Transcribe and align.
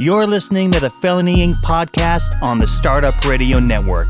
You're 0.00 0.28
listening 0.28 0.70
to 0.70 0.78
the 0.78 0.90
Felony 0.90 1.38
Inc. 1.38 1.54
podcast 1.56 2.40
on 2.40 2.60
the 2.60 2.68
Startup 2.68 3.24
Radio 3.24 3.58
Network. 3.58 4.06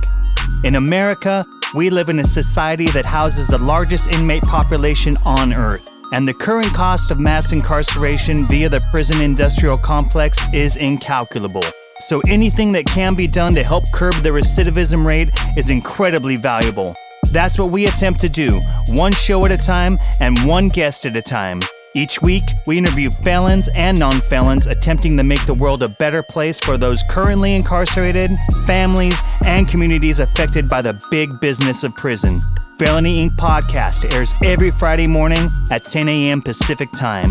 In 0.63 0.75
America, 0.75 1.47
we 1.75 1.89
live 1.89 2.11
in 2.11 2.19
a 2.19 2.25
society 2.25 2.85
that 2.89 3.07
houses 3.07 3.49
the 3.49 3.57
largest 3.57 4.13
inmate 4.13 4.43
population 4.43 5.17
on 5.25 5.55
earth, 5.55 5.89
and 6.13 6.29
the 6.29 6.35
current 6.35 6.75
cost 6.75 7.11
of 7.11 7.19
mass 7.19 7.53
incarceration 7.53 8.47
via 8.49 8.69
the 8.69 8.87
prison 8.91 9.23
industrial 9.23 9.79
complex 9.79 10.39
is 10.53 10.77
incalculable. 10.77 11.65
So 12.01 12.21
anything 12.29 12.71
that 12.73 12.85
can 12.85 13.15
be 13.15 13.27
done 13.27 13.55
to 13.55 13.65
help 13.65 13.85
curb 13.95 14.13
the 14.17 14.29
recidivism 14.29 15.07
rate 15.07 15.31
is 15.57 15.71
incredibly 15.71 16.37
valuable. 16.37 16.95
That's 17.33 17.59
what 17.59 17.71
we 17.71 17.87
attempt 17.87 18.21
to 18.21 18.29
do, 18.29 18.61
one 18.89 19.13
show 19.13 19.47
at 19.47 19.53
a 19.53 19.57
time 19.57 19.99
and 20.21 20.39
one 20.45 20.67
guest 20.67 21.07
at 21.07 21.17
a 21.17 21.23
time. 21.23 21.61
Each 21.95 22.21
week, 22.21 22.43
we 22.67 22.77
interview 22.77 23.11
felons 23.11 23.69
and 23.75 23.99
non 23.99 24.21
felons 24.21 24.67
attempting 24.67 25.17
to 25.17 25.25
make 25.25 25.45
the 25.47 25.55
world 25.55 25.83
a 25.83 25.89
better 25.89 26.23
place 26.23 26.61
for 26.61 26.77
those 26.77 27.03
currently 27.09 27.55
incarcerated, 27.55 28.31
families, 28.67 29.19
and 29.47 29.67
communities 29.69 30.19
affected 30.19 30.69
by 30.69 30.83
the 30.83 31.01
big 31.11 31.41
business 31.41 31.85
of 31.85 31.95
prison. 31.95 32.39
Felony 32.79 33.27
Inc. 33.29 33.33
podcast 33.37 34.13
airs 34.15 34.35
every 34.45 34.71
Friday 34.71 35.07
morning 35.07 35.49
at 35.71 35.83
10 35.83 36.09
a.m. 36.09 36.43
Pacific 36.43 36.91
Time. 36.93 37.29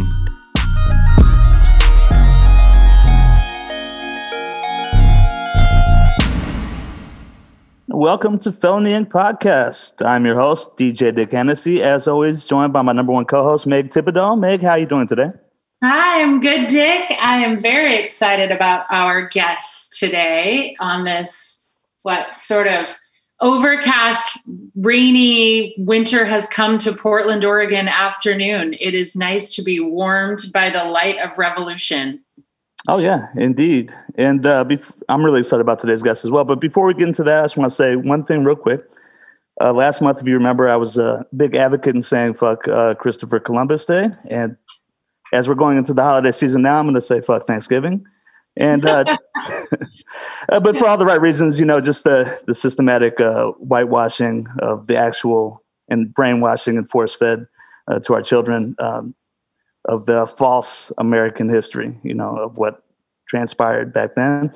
Welcome 7.97 8.37
to 8.39 8.51
Felony 8.51 8.91
Inc. 8.91 9.07
Podcast. 9.07 10.05
I'm 10.05 10.23
your 10.23 10.39
host, 10.39 10.77
DJ 10.77 11.15
Dick 11.15 11.31
Hennessy. 11.31 11.81
As 11.81 12.07
always, 12.07 12.45
joined 12.45 12.71
by 12.71 12.83
my 12.83 12.91
number 12.91 13.11
one 13.11 13.25
co-host, 13.25 13.65
Meg 13.65 13.89
Thibodeau. 13.89 14.39
Meg, 14.39 14.61
how 14.61 14.73
are 14.73 14.77
you 14.77 14.85
doing 14.85 15.07
today? 15.07 15.31
Hi, 15.83 16.21
I'm 16.21 16.39
good, 16.39 16.67
Dick. 16.67 17.09
I 17.19 17.43
am 17.43 17.59
very 17.59 17.95
excited 17.95 18.51
about 18.51 18.85
our 18.91 19.27
guest 19.27 19.97
today 19.97 20.75
on 20.79 21.05
this, 21.05 21.57
what 22.03 22.37
sort 22.37 22.67
of 22.67 22.95
overcast, 23.39 24.37
rainy 24.75 25.73
winter 25.79 26.23
has 26.23 26.47
come 26.49 26.77
to 26.77 26.93
Portland, 26.93 27.43
Oregon 27.43 27.87
afternoon. 27.87 28.75
It 28.79 28.93
is 28.93 29.15
nice 29.15 29.55
to 29.55 29.63
be 29.63 29.79
warmed 29.79 30.41
by 30.53 30.69
the 30.69 30.83
light 30.83 31.17
of 31.17 31.39
revolution. 31.39 32.23
Oh 32.87 32.99
yeah, 32.99 33.27
indeed. 33.35 33.91
And 34.15 34.45
uh, 34.45 34.63
bef- 34.63 34.93
I'm 35.09 35.23
really 35.23 35.39
excited 35.39 35.61
about 35.61 35.79
today's 35.79 36.01
guest 36.01 36.23
as 36.23 36.31
well. 36.31 36.45
But 36.45 36.61
before 36.61 36.87
we 36.87 36.93
get 36.93 37.07
into 37.07 37.23
that, 37.23 37.39
I 37.39 37.41
just 37.43 37.57
want 37.57 37.69
to 37.69 37.75
say 37.75 37.97
one 37.97 38.23
thing 38.23 38.45
real 38.45 38.55
quick. 38.55 38.81
Uh, 39.59 39.73
last 39.73 40.01
month, 40.01 40.21
if 40.21 40.27
you 40.27 40.35
remember, 40.35 40.69
I 40.69 40.77
was 40.77 40.95
a 40.97 41.25
big 41.35 41.55
advocate 41.55 41.95
in 41.95 42.01
saying 42.01 42.35
"fuck 42.35 42.67
uh, 42.67 42.93
Christopher 42.95 43.39
Columbus 43.39 43.85
Day," 43.85 44.09
and 44.29 44.55
as 45.33 45.49
we're 45.49 45.55
going 45.55 45.77
into 45.77 45.93
the 45.93 46.03
holiday 46.03 46.31
season 46.31 46.61
now, 46.61 46.79
I'm 46.79 46.85
going 46.85 46.95
to 46.95 47.01
say 47.01 47.19
"fuck 47.19 47.45
Thanksgiving." 47.45 48.05
And 48.55 48.85
uh, 48.85 49.17
uh, 50.49 50.59
but 50.61 50.77
for 50.77 50.87
all 50.87 50.97
the 50.97 51.05
right 51.05 51.19
reasons, 51.19 51.59
you 51.59 51.65
know, 51.65 51.81
just 51.81 52.05
the 52.05 52.39
the 52.47 52.55
systematic 52.55 53.19
uh, 53.19 53.47
whitewashing 53.53 54.47
of 54.59 54.87
the 54.87 54.95
actual 54.95 55.61
and 55.89 56.13
brainwashing 56.13 56.77
and 56.77 56.89
force 56.89 57.15
fed 57.15 57.47
to 58.03 58.13
our 58.13 58.21
children. 58.21 58.75
Um, 58.79 59.15
of 59.87 60.05
the 60.05 60.27
false 60.27 60.91
American 60.97 61.49
history, 61.49 61.97
you 62.03 62.13
know, 62.13 62.37
of 62.37 62.57
what 62.57 62.83
transpired 63.27 63.93
back 63.93 64.15
then. 64.15 64.51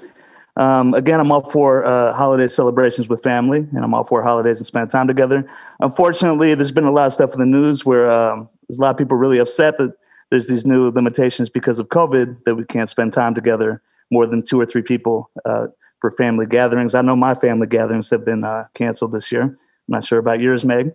Um, 0.58 0.94
again, 0.94 1.20
I'm 1.20 1.32
all 1.32 1.50
for 1.50 1.86
uh, 1.86 2.14
holiday 2.14 2.48
celebrations 2.48 3.08
with 3.08 3.24
family, 3.24 3.60
and 3.60 3.80
I'm 3.80 3.94
all 3.94 4.04
for 4.04 4.22
holidays 4.22 4.58
and 4.58 4.68
spending 4.68 4.90
time 4.90 5.08
together. 5.08 5.50
Unfortunately, 5.80 6.54
there's 6.56 6.72
been 6.72 6.84
a 6.84 6.92
lot 6.92 7.08
of 7.08 7.14
stuff 7.14 7.34
in 7.34 7.40
the 7.40 7.46
news 7.46 7.86
where 7.86 8.12
um, 8.12 8.50
there's 8.68 8.78
a 8.78 8.82
lot 8.82 8.92
of 8.92 8.98
people 8.98 9.18
really 9.18 9.40
upset 9.40 9.78
that 9.78 9.94
there's 10.30 10.48
these 10.48 10.66
new 10.66 10.90
limitations 10.92 11.50
because 11.50 11.80
of 11.80 11.88
COVID 11.90 12.44
that 12.46 12.56
we 12.56 12.66
can't 12.66 12.90
spend 12.90 13.14
time 13.14 13.34
together 13.34 13.82
more 14.12 14.26
than 14.26 14.44
two 14.44 14.60
or 14.60 14.66
three 14.66 14.82
people 14.82 15.30
uh, 15.46 15.68
for 16.00 16.12
family 16.12 16.46
gatherings. 16.46 16.96
I 16.96 17.02
know 17.02 17.16
my 17.16 17.36
family 17.36 17.68
gatherings 17.68 18.10
have 18.10 18.26
been 18.26 18.44
uh, 18.44 18.66
canceled 18.74 19.14
this 19.14 19.32
year. 19.32 19.44
I'm 19.44 19.58
not 19.88 20.04
sure 20.04 20.20
about 20.20 20.42
yours, 20.42 20.66
Meg. 20.66 20.92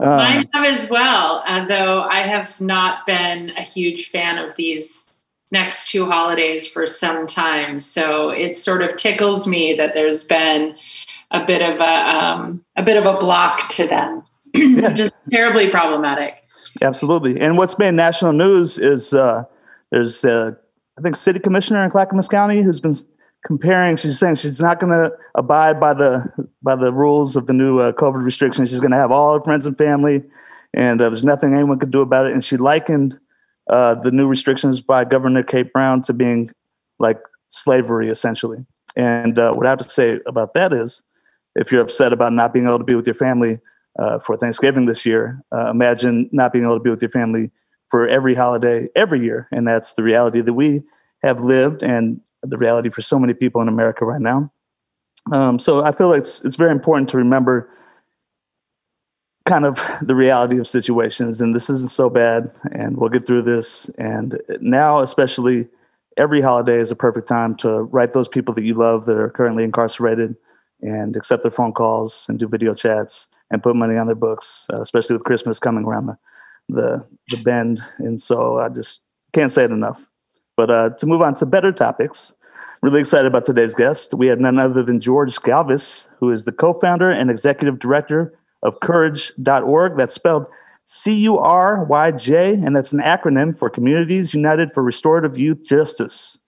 Um, 0.00 0.16
Mine 0.16 0.48
have 0.54 0.64
as 0.64 0.88
well, 0.88 1.42
uh, 1.46 1.66
though 1.66 2.02
I 2.02 2.20
have 2.20 2.58
not 2.60 3.04
been 3.06 3.50
a 3.50 3.62
huge 3.62 4.08
fan 4.08 4.38
of 4.38 4.56
these 4.56 5.06
next 5.52 5.90
two 5.90 6.06
holidays 6.06 6.66
for 6.66 6.86
some 6.86 7.26
time. 7.26 7.80
So 7.80 8.30
it 8.30 8.56
sort 8.56 8.82
of 8.82 8.96
tickles 8.96 9.46
me 9.46 9.74
that 9.74 9.94
there's 9.94 10.24
been 10.24 10.74
a 11.30 11.44
bit 11.44 11.62
of 11.62 11.80
a 11.80 12.08
um, 12.08 12.64
a 12.76 12.82
bit 12.82 12.96
of 12.96 13.04
a 13.04 13.18
block 13.18 13.68
to 13.70 13.86
them. 13.86 14.22
Yeah. 14.54 14.90
Just 14.94 15.12
terribly 15.28 15.70
problematic. 15.70 16.44
Absolutely. 16.82 17.38
And 17.38 17.58
what's 17.58 17.74
been 17.74 17.96
national 17.96 18.32
news 18.32 18.78
is 18.78 19.12
uh, 19.12 19.44
there's 19.90 20.24
uh, 20.24 20.52
I 20.98 21.02
think 21.02 21.16
city 21.16 21.40
commissioner 21.40 21.84
in 21.84 21.90
Clackamas 21.90 22.28
County 22.28 22.62
who's 22.62 22.80
been 22.80 22.94
comparing. 23.44 23.96
She's 23.96 24.18
saying 24.18 24.36
she's 24.36 24.60
not 24.60 24.80
going 24.80 24.92
to 24.92 25.12
abide 25.34 25.80
by 25.80 25.94
the 25.94 26.26
by 26.62 26.76
the 26.76 26.92
rules 26.92 27.36
of 27.36 27.46
the 27.46 27.52
new 27.52 27.78
uh, 27.78 27.92
COVID 27.92 28.22
restrictions. 28.22 28.70
She's 28.70 28.80
going 28.80 28.90
to 28.90 28.96
have 28.96 29.10
all 29.10 29.34
her 29.34 29.44
friends 29.44 29.66
and 29.66 29.76
family, 29.76 30.22
and 30.74 31.00
uh, 31.00 31.08
there's 31.08 31.24
nothing 31.24 31.54
anyone 31.54 31.78
could 31.78 31.90
do 31.90 32.00
about 32.00 32.26
it. 32.26 32.32
And 32.32 32.44
she 32.44 32.56
likened 32.56 33.18
uh, 33.68 33.94
the 33.94 34.10
new 34.10 34.26
restrictions 34.26 34.80
by 34.80 35.04
Governor 35.04 35.42
Kate 35.42 35.72
Brown 35.72 36.02
to 36.02 36.12
being 36.12 36.50
like 36.98 37.18
slavery, 37.48 38.08
essentially. 38.08 38.64
And 38.96 39.38
uh, 39.38 39.52
what 39.52 39.66
I 39.66 39.70
have 39.70 39.78
to 39.78 39.88
say 39.88 40.20
about 40.26 40.54
that 40.54 40.72
is, 40.72 41.02
if 41.54 41.70
you're 41.70 41.82
upset 41.82 42.12
about 42.12 42.32
not 42.32 42.52
being 42.52 42.66
able 42.66 42.78
to 42.78 42.84
be 42.84 42.94
with 42.94 43.06
your 43.06 43.14
family 43.14 43.58
uh, 43.98 44.18
for 44.18 44.36
Thanksgiving 44.36 44.86
this 44.86 45.06
year, 45.06 45.42
uh, 45.52 45.70
imagine 45.70 46.28
not 46.32 46.52
being 46.52 46.64
able 46.64 46.76
to 46.76 46.82
be 46.82 46.90
with 46.90 47.02
your 47.02 47.10
family 47.10 47.50
for 47.88 48.08
every 48.08 48.34
holiday 48.34 48.88
every 48.94 49.20
year. 49.20 49.48
And 49.52 49.66
that's 49.66 49.94
the 49.94 50.02
reality 50.02 50.40
that 50.40 50.54
we 50.54 50.82
have 51.22 51.40
lived 51.40 51.82
and 51.82 52.20
the 52.42 52.58
reality 52.58 52.90
for 52.90 53.02
so 53.02 53.18
many 53.18 53.34
people 53.34 53.60
in 53.60 53.68
America 53.68 54.04
right 54.04 54.20
now. 54.20 54.52
Um, 55.32 55.58
so 55.58 55.84
I 55.84 55.92
feel 55.92 56.08
like 56.08 56.20
it's 56.20 56.42
it's 56.42 56.56
very 56.56 56.72
important 56.72 57.08
to 57.10 57.16
remember 57.16 57.70
kind 59.46 59.64
of 59.64 59.82
the 60.02 60.14
reality 60.14 60.58
of 60.58 60.66
situations, 60.66 61.40
and 61.40 61.54
this 61.54 61.70
isn't 61.70 61.90
so 61.90 62.08
bad, 62.10 62.50
and 62.72 62.96
we'll 62.96 63.10
get 63.10 63.26
through 63.26 63.42
this. 63.42 63.90
And 63.98 64.40
now, 64.60 65.00
especially, 65.00 65.68
every 66.16 66.40
holiday 66.40 66.78
is 66.78 66.90
a 66.90 66.96
perfect 66.96 67.28
time 67.28 67.54
to 67.56 67.82
write 67.82 68.12
those 68.12 68.28
people 68.28 68.54
that 68.54 68.64
you 68.64 68.74
love 68.74 69.06
that 69.06 69.16
are 69.16 69.30
currently 69.30 69.64
incarcerated, 69.64 70.36
and 70.82 71.16
accept 71.16 71.42
their 71.42 71.52
phone 71.52 71.72
calls 71.72 72.26
and 72.28 72.38
do 72.38 72.48
video 72.48 72.74
chats 72.74 73.28
and 73.50 73.62
put 73.62 73.76
money 73.76 73.96
on 73.96 74.06
their 74.06 74.16
books, 74.16 74.66
uh, 74.72 74.80
especially 74.80 75.14
with 75.14 75.24
Christmas 75.24 75.58
coming 75.58 75.84
around 75.84 76.06
the 76.06 76.16
the 76.68 77.06
the 77.28 77.36
bend. 77.42 77.82
And 77.98 78.20
so 78.20 78.58
I 78.58 78.68
just 78.68 79.04
can't 79.32 79.52
say 79.52 79.64
it 79.64 79.70
enough. 79.70 80.04
But 80.60 80.70
uh, 80.70 80.90
to 80.90 81.06
move 81.06 81.22
on 81.22 81.32
to 81.36 81.46
better 81.46 81.72
topics, 81.72 82.34
really 82.82 83.00
excited 83.00 83.26
about 83.26 83.46
today's 83.46 83.74
guest. 83.74 84.12
We 84.12 84.26
have 84.26 84.40
none 84.40 84.58
other 84.58 84.82
than 84.82 85.00
George 85.00 85.36
Galvis, 85.36 86.06
who 86.18 86.28
is 86.30 86.44
the 86.44 86.52
co 86.52 86.78
founder 86.78 87.10
and 87.10 87.30
executive 87.30 87.78
director 87.78 88.38
of 88.62 88.78
Courage.org. 88.80 89.96
That's 89.96 90.12
spelled 90.12 90.44
C 90.84 91.14
U 91.20 91.38
R 91.38 91.84
Y 91.84 92.10
J, 92.10 92.52
and 92.52 92.76
that's 92.76 92.92
an 92.92 92.98
acronym 92.98 93.56
for 93.58 93.70
Communities 93.70 94.34
United 94.34 94.74
for 94.74 94.82
Restorative 94.82 95.38
Youth 95.38 95.66
Justice. 95.66 96.38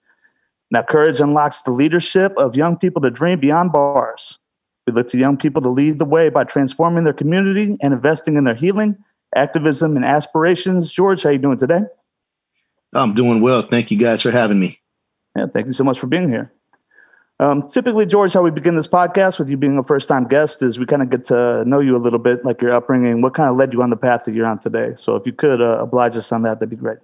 Now, 0.69 0.83
Courage 0.83 1.19
unlocks 1.19 1.61
the 1.61 1.71
leadership 1.71 2.33
of 2.37 2.55
young 2.55 2.77
people 2.77 3.01
to 3.01 3.09
dream 3.09 3.39
beyond 3.39 3.71
bars. 3.71 4.37
We 4.85 4.93
look 4.93 5.07
to 5.07 5.17
young 5.17 5.37
people 5.37 5.63
to 5.63 5.69
lead 5.69 5.97
the 5.97 6.05
way 6.05 6.29
by 6.29 6.43
transforming 6.43 7.03
their 7.03 7.13
community 7.13 7.77
and 7.81 7.95
investing 7.95 8.37
in 8.37 8.43
their 8.43 8.53
healing, 8.53 8.95
activism, 9.35 9.95
and 9.95 10.05
aspirations. 10.05 10.91
George, 10.91 11.23
how 11.23 11.31
you 11.31 11.39
doing 11.39 11.57
today? 11.57 11.81
I'm 12.93 13.13
doing 13.13 13.41
well. 13.41 13.61
Thank 13.61 13.91
you 13.91 13.97
guys 13.97 14.21
for 14.21 14.31
having 14.31 14.59
me. 14.59 14.79
Yeah, 15.35 15.47
thank 15.47 15.67
you 15.67 15.73
so 15.73 15.83
much 15.83 15.99
for 15.99 16.07
being 16.07 16.29
here. 16.29 16.51
Um, 17.39 17.67
typically, 17.67 18.05
George, 18.05 18.33
how 18.33 18.41
we 18.41 18.51
begin 18.51 18.75
this 18.75 18.87
podcast 18.87 19.39
with 19.39 19.49
you 19.49 19.57
being 19.57 19.77
a 19.77 19.83
first 19.83 20.07
time 20.07 20.27
guest 20.27 20.61
is 20.61 20.77
we 20.77 20.85
kind 20.85 21.01
of 21.01 21.09
get 21.09 21.23
to 21.25 21.65
know 21.65 21.79
you 21.79 21.95
a 21.95 21.97
little 21.97 22.19
bit, 22.19 22.45
like 22.45 22.61
your 22.61 22.71
upbringing, 22.71 23.21
what 23.21 23.33
kind 23.33 23.49
of 23.49 23.57
led 23.57 23.73
you 23.73 23.81
on 23.81 23.89
the 23.89 23.97
path 23.97 24.25
that 24.25 24.35
you're 24.35 24.45
on 24.45 24.59
today. 24.59 24.93
So, 24.95 25.15
if 25.15 25.25
you 25.25 25.33
could 25.33 25.61
uh, 25.61 25.79
oblige 25.79 26.15
us 26.15 26.31
on 26.31 26.43
that, 26.43 26.59
that'd 26.59 26.69
be 26.69 26.75
great. 26.75 26.99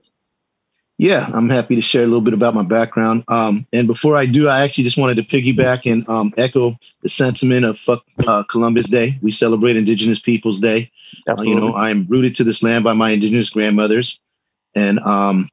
Yeah, 0.99 1.29
I'm 1.34 1.49
happy 1.49 1.75
to 1.75 1.81
share 1.81 2.03
a 2.03 2.08
little 2.08 2.22
bit 2.22 2.34
about 2.34 2.53
my 2.53 2.61
background. 2.61 3.23
Um, 3.29 3.66
and 3.72 3.87
before 3.87 4.17
I 4.17 4.25
do, 4.25 4.49
I 4.49 4.64
actually 4.64 4.84
just 4.84 4.97
wanted 4.97 5.16
to 5.16 5.23
piggyback 5.23 5.90
and 5.90 6.08
um, 6.09 6.34
echo 6.35 6.78
the 7.02 7.09
sentiment 7.09 7.64
of 7.66 7.79
fuck 7.79 8.03
uh, 8.28 8.43
Columbus 8.43 8.90
Day. 8.90 9.17
We 9.22 9.31
celebrate 9.31 9.78
Indigenous 9.78 10.19
Peoples 10.19 10.59
Day. 10.59 10.91
Absolutely. 11.28 11.53
Uh, 11.53 11.66
you 11.66 11.72
know, 11.72 11.78
I'm 11.78 12.05
rooted 12.09 12.35
to 12.35 12.43
this 12.43 12.61
land 12.61 12.84
by 12.84 12.91
my 12.91 13.11
Indigenous 13.11 13.49
grandmothers. 13.49 14.19
And 14.75 14.99
um, 14.99 15.49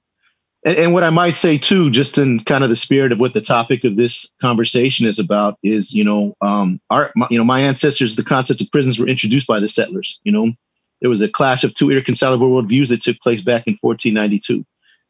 and, 0.67 0.77
and, 0.77 0.93
what 0.93 1.05
I 1.05 1.11
might 1.11 1.37
say 1.37 1.59
too, 1.59 1.91
just 1.91 2.19
in 2.19 2.41
kind 2.41 2.65
of 2.65 2.71
the 2.71 2.77
spirit 2.77 3.13
of 3.13 3.21
what 3.21 3.35
the 3.35 3.41
topic 3.41 3.85
of 3.85 3.95
this 3.95 4.29
conversation 4.41 5.07
is 5.07 5.21
about, 5.21 5.59
is 5.63 5.93
you 5.93 6.03
know, 6.03 6.35
um, 6.41 6.81
our 6.91 7.13
my, 7.15 7.29
you 7.31 7.39
know, 7.39 7.45
my 7.45 7.61
ancestors, 7.61 8.17
the 8.17 8.25
concept 8.25 8.61
of 8.61 8.71
prisons 8.73 8.99
were 8.99 9.07
introduced 9.07 9.47
by 9.47 9.61
the 9.61 9.69
settlers. 9.69 10.19
You 10.25 10.33
know, 10.33 10.51
there 11.01 11.09
was 11.09 11.21
a 11.21 11.29
clash 11.29 11.63
of 11.63 11.73
two 11.73 11.91
irreconcilable 11.91 12.51
worldviews 12.51 12.89
that 12.89 13.01
took 13.01 13.17
place 13.21 13.41
back 13.41 13.69
in 13.69 13.77
1492, 13.81 14.67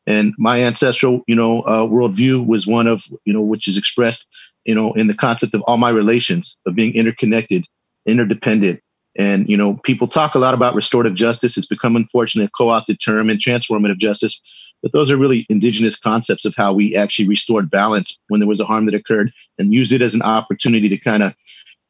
and 0.07 0.35
my 0.37 0.63
ancestral, 0.63 1.23
you 1.27 1.35
know, 1.35 1.63
uh, 1.63 1.87
worldview 1.87 2.47
was 2.47 2.67
one 2.67 2.87
of 2.87 3.07
you 3.25 3.33
know, 3.33 3.41
which 3.41 3.67
is 3.67 3.79
expressed, 3.79 4.27
you 4.67 4.75
know, 4.75 4.93
in 4.93 5.07
the 5.07 5.15
concept 5.15 5.55
of 5.55 5.63
all 5.63 5.79
my 5.79 5.91
relations 5.91 6.55
of 6.67 6.75
being 6.75 6.93
interconnected, 6.95 7.65
interdependent, 8.05 8.83
And 9.19 9.49
you 9.49 9.57
know, 9.57 9.81
people 9.85 10.07
talk 10.07 10.35
a 10.35 10.39
lot 10.39 10.53
about 10.53 10.75
restorative 10.75 11.15
justice. 11.15 11.57
It's 11.57 11.67
become 11.67 11.97
unfortunately 11.97 12.49
a 12.49 12.57
co-opted 12.59 13.01
term 13.01 13.31
and 13.31 13.41
transformative 13.41 13.97
justice. 13.97 14.39
But 14.83 14.93
those 14.93 15.11
are 15.11 15.17
really 15.17 15.47
indigenous 15.49 15.97
concepts 15.97 16.45
of 16.45 16.55
how 16.55 16.73
we 16.73 16.97
actually 16.97 17.29
restored 17.29 17.71
balance 17.71 18.19
when 18.29 18.41
there 18.41 18.49
was 18.49 18.61
a 18.61 18.65
harm 18.65 18.87
that 18.87 18.95
occurred 18.95 19.33
and 19.59 19.73
used 19.73 19.93
it 19.93 20.03
as 20.03 20.15
an 20.15 20.23
opportunity 20.23 20.89
to 20.89 20.99
kind 20.99 21.23
of 21.23 21.35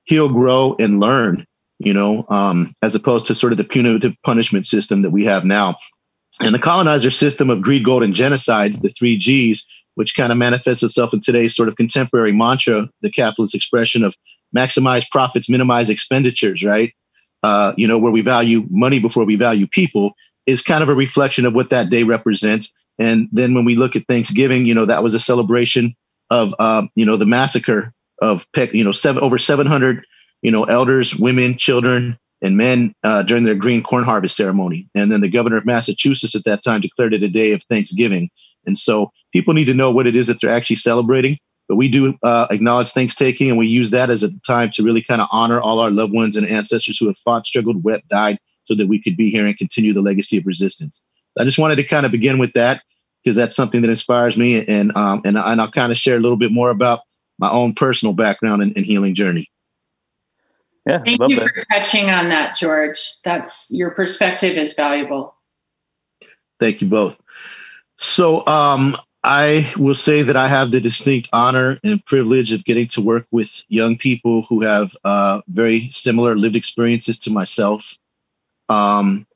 heal, 0.04 0.28
grow, 0.28 0.76
and 0.78 1.00
learn, 1.00 1.46
you 1.78 1.92
know, 1.92 2.24
um, 2.28 2.74
as 2.82 2.94
opposed 2.94 3.26
to 3.26 3.34
sort 3.34 3.52
of 3.52 3.58
the 3.58 3.64
punitive 3.64 4.14
punishment 4.24 4.66
system 4.66 5.02
that 5.02 5.10
we 5.10 5.24
have 5.24 5.44
now. 5.44 5.76
And 6.40 6.54
the 6.54 6.60
colonizer 6.60 7.10
system 7.10 7.50
of 7.50 7.62
greed, 7.62 7.84
gold, 7.84 8.02
and 8.02 8.14
genocide, 8.14 8.82
the 8.82 8.90
three 8.90 9.16
G's, 9.16 9.66
which 9.94 10.14
kind 10.14 10.30
of 10.30 10.38
manifests 10.38 10.82
itself 10.82 11.12
in 11.12 11.20
today's 11.20 11.56
sort 11.56 11.68
of 11.68 11.76
contemporary 11.76 12.32
mantra, 12.32 12.88
the 13.00 13.10
capitalist 13.10 13.54
expression 13.54 14.04
of 14.04 14.14
maximize 14.54 15.04
profits, 15.10 15.48
minimize 15.48 15.88
expenditures, 15.88 16.62
right? 16.62 16.92
Uh, 17.42 17.72
you 17.76 17.86
know, 17.86 17.98
where 17.98 18.12
we 18.12 18.20
value 18.20 18.66
money 18.70 18.98
before 18.98 19.24
we 19.24 19.36
value 19.36 19.66
people, 19.66 20.12
is 20.46 20.62
kind 20.62 20.82
of 20.82 20.88
a 20.88 20.94
reflection 20.94 21.44
of 21.44 21.54
what 21.54 21.70
that 21.70 21.90
day 21.90 22.02
represents. 22.02 22.72
And 22.98 23.28
then 23.32 23.54
when 23.54 23.64
we 23.64 23.76
look 23.76 23.96
at 23.96 24.06
Thanksgiving, 24.08 24.66
you 24.66 24.74
know, 24.74 24.86
that 24.86 25.02
was 25.02 25.14
a 25.14 25.20
celebration 25.20 25.94
of, 26.30 26.54
uh, 26.58 26.86
you 26.94 27.04
know, 27.04 27.16
the 27.16 27.26
massacre 27.26 27.92
of, 28.20 28.46
you 28.72 28.84
know, 28.84 28.92
seven 28.92 29.22
over 29.22 29.38
700, 29.38 30.04
you 30.42 30.50
know, 30.50 30.64
elders, 30.64 31.14
women, 31.14 31.58
children, 31.58 32.18
and 32.42 32.56
men 32.56 32.94
uh, 33.02 33.22
during 33.22 33.44
their 33.44 33.54
green 33.54 33.82
corn 33.82 34.04
harvest 34.04 34.36
ceremony. 34.36 34.88
And 34.94 35.10
then 35.10 35.20
the 35.20 35.28
governor 35.28 35.56
of 35.56 35.66
Massachusetts 35.66 36.34
at 36.34 36.44
that 36.44 36.62
time 36.62 36.80
declared 36.80 37.14
it 37.14 37.22
a 37.22 37.28
day 37.28 37.52
of 37.52 37.62
Thanksgiving. 37.64 38.30
And 38.66 38.78
so 38.78 39.10
people 39.32 39.54
need 39.54 39.66
to 39.66 39.74
know 39.74 39.90
what 39.90 40.06
it 40.06 40.16
is 40.16 40.26
that 40.26 40.40
they're 40.40 40.50
actually 40.50 40.76
celebrating. 40.76 41.38
But 41.68 41.76
we 41.76 41.88
do 41.88 42.14
uh, 42.22 42.46
acknowledge 42.50 42.90
Thanksgiving, 42.90 43.48
and 43.48 43.58
we 43.58 43.66
use 43.66 43.90
that 43.90 44.08
as 44.08 44.22
a 44.22 44.30
time 44.46 44.70
to 44.72 44.84
really 44.84 45.02
kind 45.02 45.20
of 45.20 45.28
honor 45.32 45.60
all 45.60 45.80
our 45.80 45.90
loved 45.90 46.12
ones 46.12 46.36
and 46.36 46.46
ancestors 46.46 46.96
who 46.98 47.06
have 47.06 47.18
fought, 47.18 47.44
struggled, 47.44 47.82
wept, 47.82 48.08
died, 48.08 48.38
so 48.66 48.74
that 48.74 48.88
we 48.88 49.00
could 49.02 49.16
be 49.16 49.30
here 49.30 49.46
and 49.46 49.56
continue 49.56 49.92
the 49.92 50.02
legacy 50.02 50.36
of 50.36 50.46
resistance. 50.46 51.02
I 51.38 51.44
just 51.44 51.58
wanted 51.58 51.76
to 51.76 51.84
kind 51.84 52.06
of 52.06 52.12
begin 52.12 52.38
with 52.38 52.52
that 52.54 52.82
because 53.22 53.36
that's 53.36 53.56
something 53.56 53.82
that 53.82 53.90
inspires 53.90 54.36
me, 54.36 54.64
and 54.66 54.96
um, 54.96 55.22
and, 55.24 55.36
and 55.36 55.60
I'll 55.60 55.70
kind 55.70 55.90
of 55.90 55.98
share 55.98 56.16
a 56.16 56.20
little 56.20 56.36
bit 56.36 56.52
more 56.52 56.70
about 56.70 57.00
my 57.38 57.50
own 57.50 57.74
personal 57.74 58.14
background 58.14 58.62
and, 58.62 58.74
and 58.76 58.86
healing 58.86 59.14
journey. 59.14 59.50
Yeah, 60.86 61.02
thank 61.04 61.20
you 61.28 61.40
that. 61.40 61.52
for 61.52 61.60
touching 61.72 62.10
on 62.10 62.28
that, 62.28 62.56
George. 62.56 62.98
That's 63.24 63.68
your 63.72 63.90
perspective 63.90 64.56
is 64.56 64.74
valuable. 64.74 65.34
Thank 66.60 66.80
you 66.80 66.88
both. 66.88 67.20
So, 67.98 68.46
um, 68.46 68.96
I 69.24 69.72
will 69.76 69.96
say 69.96 70.22
that 70.22 70.36
I 70.36 70.46
have 70.46 70.70
the 70.70 70.80
distinct 70.80 71.28
honor 71.32 71.80
and 71.82 72.04
privilege 72.04 72.52
of 72.52 72.64
getting 72.64 72.86
to 72.88 73.00
work 73.00 73.26
with 73.32 73.50
young 73.66 73.98
people 73.98 74.42
who 74.42 74.62
have 74.62 74.96
uh, 75.02 75.40
very 75.48 75.90
similar 75.90 76.36
lived 76.36 76.54
experiences 76.54 77.18
to 77.18 77.30
myself. 77.30 77.92
Um, 78.68 79.26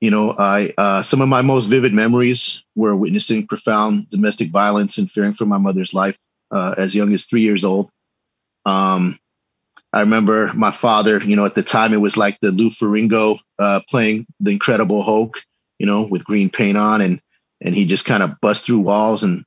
you 0.00 0.10
know, 0.10 0.34
I 0.38 0.72
uh, 0.78 1.02
some 1.02 1.20
of 1.20 1.28
my 1.28 1.42
most 1.42 1.66
vivid 1.66 1.92
memories 1.92 2.62
were 2.74 2.96
witnessing 2.96 3.46
profound 3.46 4.08
domestic 4.08 4.50
violence 4.50 4.98
and 4.98 5.10
fearing 5.10 5.34
for 5.34 5.44
my 5.44 5.58
mother's 5.58 5.92
life 5.92 6.18
uh, 6.50 6.74
as 6.78 6.94
young 6.94 7.12
as 7.12 7.26
three 7.26 7.42
years 7.42 7.64
old. 7.64 7.90
Um, 8.64 9.18
I 9.92 10.00
remember 10.00 10.52
my 10.54 10.70
father. 10.72 11.22
You 11.22 11.36
know, 11.36 11.44
at 11.44 11.54
the 11.54 11.62
time 11.62 11.92
it 11.92 12.00
was 12.00 12.16
like 12.16 12.38
the 12.40 12.50
Lou 12.50 12.70
Ferrigno 12.70 13.38
uh, 13.58 13.80
playing 13.88 14.26
the 14.40 14.50
Incredible 14.50 15.02
Hulk. 15.02 15.40
You 15.78 15.86
know, 15.86 16.02
with 16.02 16.24
green 16.24 16.50
paint 16.50 16.76
on, 16.76 17.00
and 17.00 17.20
and 17.60 17.74
he 17.74 17.84
just 17.84 18.04
kind 18.04 18.22
of 18.22 18.40
bust 18.40 18.64
through 18.64 18.80
walls 18.80 19.22
and 19.22 19.44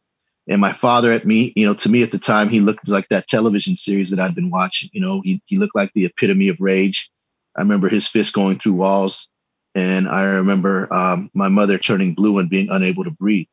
and 0.48 0.60
my 0.60 0.74
father 0.74 1.12
at 1.14 1.26
me, 1.26 1.54
you 1.56 1.66
know, 1.66 1.74
to 1.76 1.90
me 1.90 2.04
at 2.04 2.12
the 2.12 2.20
time, 2.20 2.50
he 2.50 2.60
looked 2.60 2.88
like 2.88 3.08
that 3.10 3.28
television 3.28 3.78
series 3.78 4.10
that 4.10 4.20
I'd 4.20 4.36
been 4.36 4.50
watching. 4.50 4.90
You 4.92 5.02
know, 5.02 5.22
he 5.22 5.42
he 5.46 5.58
looked 5.58 5.76
like 5.76 5.92
the 5.94 6.06
epitome 6.06 6.50
of 6.50 6.58
rage. 6.60 7.10
I 7.56 7.62
remember 7.62 7.90
his 7.90 8.08
fist 8.08 8.34
going 8.34 8.60
through 8.60 8.74
walls. 8.74 9.28
And 9.76 10.08
I 10.08 10.24
remember 10.24 10.92
um, 10.94 11.32
my 11.34 11.50
mother 11.50 11.78
turning 11.78 12.14
blue 12.14 12.38
and 12.38 12.50
being 12.50 12.70
unable 12.70 13.04
to 13.04 13.12
breathe. 13.12 13.48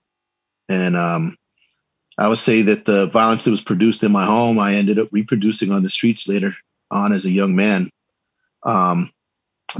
And 0.69 0.97
um, 0.97 1.37
I 2.19 2.29
would 2.29 2.39
say 2.39 2.63
that 2.63 2.85
the 2.85 3.07
violence 3.07 3.45
that 3.45 3.51
was 3.51 3.63
produced 3.63 4.03
in 4.03 4.13
my 4.13 4.27
home, 4.27 4.59
I 4.59 4.75
ended 4.75 4.99
up 4.99 5.09
reproducing 5.11 5.73
on 5.73 5.83
the 5.83 5.89
streets 5.89 6.29
later 6.29 6.55
on 6.91 7.13
as 7.13 7.25
a 7.25 7.31
young 7.31 7.57
man. 7.57 7.91
Um, 8.63 9.11